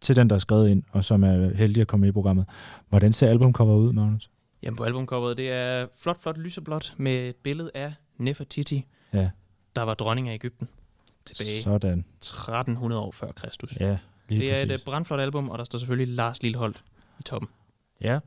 til 0.00 0.16
den, 0.16 0.30
der 0.30 0.34
er 0.36 0.40
skrevet 0.40 0.68
ind, 0.68 0.82
og 0.92 1.04
som 1.04 1.24
er 1.24 1.54
heldig 1.54 1.80
at 1.80 1.86
komme 1.86 2.08
i 2.08 2.12
programmet. 2.12 2.46
Hvordan 2.88 3.12
ser 3.12 3.28
albumcoveret 3.28 3.78
ud, 3.78 3.92
Magnus? 3.92 4.30
Jamen 4.62 4.76
på 4.76 4.84
albumcoveret, 4.84 5.36
det 5.36 5.52
er 5.52 5.86
flot, 5.98 6.22
flot 6.22 6.38
lyseblåt 6.38 6.94
med 6.96 7.28
et 7.28 7.36
billede 7.36 7.70
af 7.74 7.94
Nefertiti, 8.18 8.86
Ja, 9.12 9.30
der 9.76 9.82
var 9.82 9.94
dronning 9.94 10.28
af 10.28 10.34
Ægypten 10.34 10.68
tilbage 11.24 11.62
sådan. 11.62 11.98
1300 12.18 13.02
år 13.02 13.10
før 13.10 13.32
Kristus. 13.32 13.76
Ja, 13.80 13.98
lige 14.28 14.40
Det 14.40 14.50
er 14.50 14.62
et 14.62 14.68
præcis. 14.68 14.80
øh, 14.82 14.84
brandflot 14.84 15.20
album, 15.20 15.48
og 15.48 15.58
der 15.58 15.64
står 15.64 15.78
selvfølgelig 15.78 16.14
Lars 16.14 16.42
Lilholdt 16.42 16.84
i 17.18 17.22
toppen. 17.22 17.48
Ja. 18.00 18.18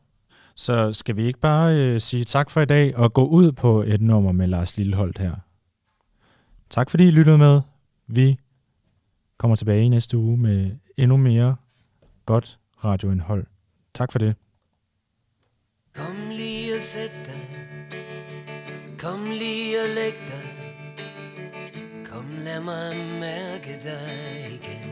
Så 0.55 0.93
skal 0.93 1.15
vi 1.15 1.23
ikke 1.25 1.39
bare 1.39 1.75
øh, 1.79 1.99
sige 1.99 2.23
tak 2.23 2.49
for 2.49 2.61
i 2.61 2.65
dag 2.65 2.95
og 2.97 3.13
gå 3.13 3.25
ud 3.27 3.51
på 3.51 3.81
et 3.81 4.01
nummer 4.01 4.31
med 4.31 4.47
Lars 4.47 4.77
Lilleholdt 4.77 5.17
her. 5.17 5.35
Tak 6.69 6.89
fordi 6.89 7.07
I 7.07 7.11
lyttede 7.11 7.37
med. 7.37 7.61
Vi 8.07 8.37
kommer 9.37 9.55
tilbage 9.55 9.83
i 9.85 9.89
næste 9.89 10.17
uge 10.17 10.37
med 10.37 10.71
endnu 10.97 11.17
mere 11.17 11.55
godt 12.25 12.59
radioindhold. 12.83 13.45
Tak 13.93 14.11
for 14.11 14.19
det. 14.19 14.35
Kom 15.95 16.15
lige 16.29 16.75
og 16.75 16.81
sæt 16.81 17.11
dig. 17.25 17.41
Kom 18.99 19.25
lige 19.25 19.77
og 19.83 19.89
læg 19.95 20.13
dig. 20.27 20.45
Kom 22.05 22.25
lad 22.45 22.61
mig 22.61 22.95
mærke 23.19 23.79
dig 23.83 24.59
igen. 24.59 24.89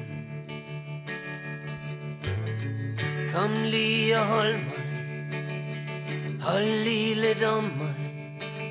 Kom 3.33 3.51
lige 3.63 4.19
og 4.19 4.25
hold 4.25 4.53
mig. 4.53 4.85
Hold 6.41 6.83
lige 6.83 7.15
lidt 7.15 7.43
om 7.57 7.63
mig. 7.63 7.95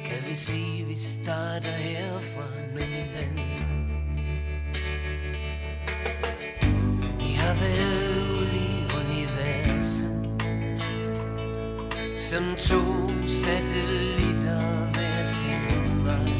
Kan 0.04 0.28
vi 0.28 0.34
sige 0.34 0.86
vi 0.86 0.94
starter 0.94 1.70
herfra 1.70 2.46
nu 2.74 2.80
min 2.80 3.08
ven? 3.14 3.34
Vi 7.18 7.30
har 7.42 7.54
været 7.60 7.99
Ligesom 12.30 12.54
to 12.56 13.06
satellitter 13.26 14.92
hver 14.92 15.24
sin 15.24 16.06
vej. 16.06 16.32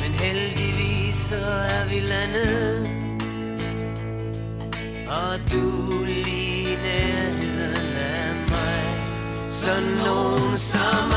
Men 0.00 0.12
heldigvis 0.12 1.14
så 1.14 1.36
er 1.76 1.88
vi 1.88 2.00
landet. 2.00 2.90
Og 5.06 5.50
du 5.52 6.04
lige 6.04 6.76
nærheden 6.76 7.96
af 7.96 8.34
mig. 8.34 8.84
Så 9.46 9.80
nogen 9.80 10.58
som 10.58 11.07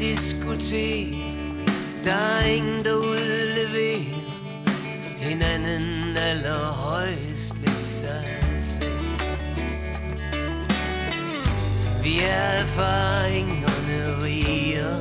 er 0.00 0.16
ingen 0.16 1.32
der 2.04 2.12
er 2.12 2.44
ingen 2.46 2.84
der 2.84 2.94
udleverer. 2.94 4.22
Hinanden 5.18 6.16
allerhøjst 6.16 7.54
lidt 7.60 7.86
sig 7.86 8.24
selv. 8.56 9.20
Vi 12.02 12.20
er 12.20 12.62
erfaringerne 12.62 14.24
riger 14.24 14.96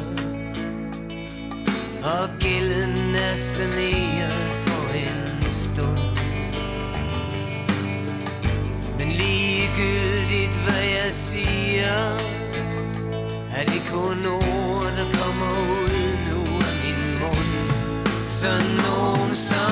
og 2.04 2.30
gælden 2.40 3.16
er 3.16 3.36
saneret 3.36 4.52
for 4.66 4.94
en 4.94 5.52
stund. 5.52 6.00
Men 8.98 9.12
ligegyldigt 9.12 10.56
hvad 10.64 10.84
jeg 10.84 11.10
siger 11.12 12.18
Er 13.56 13.64
det 13.66 13.82
kun 13.92 14.26
ord 14.26 14.71
der 14.98 15.08
kommer 15.20 15.52
ud 15.72 15.96
nu 16.30 16.42
af 16.70 16.74
min 16.84 17.02
mund. 17.22 17.52
Så 18.40 18.52
nogen 18.86 19.32
som 19.48 19.71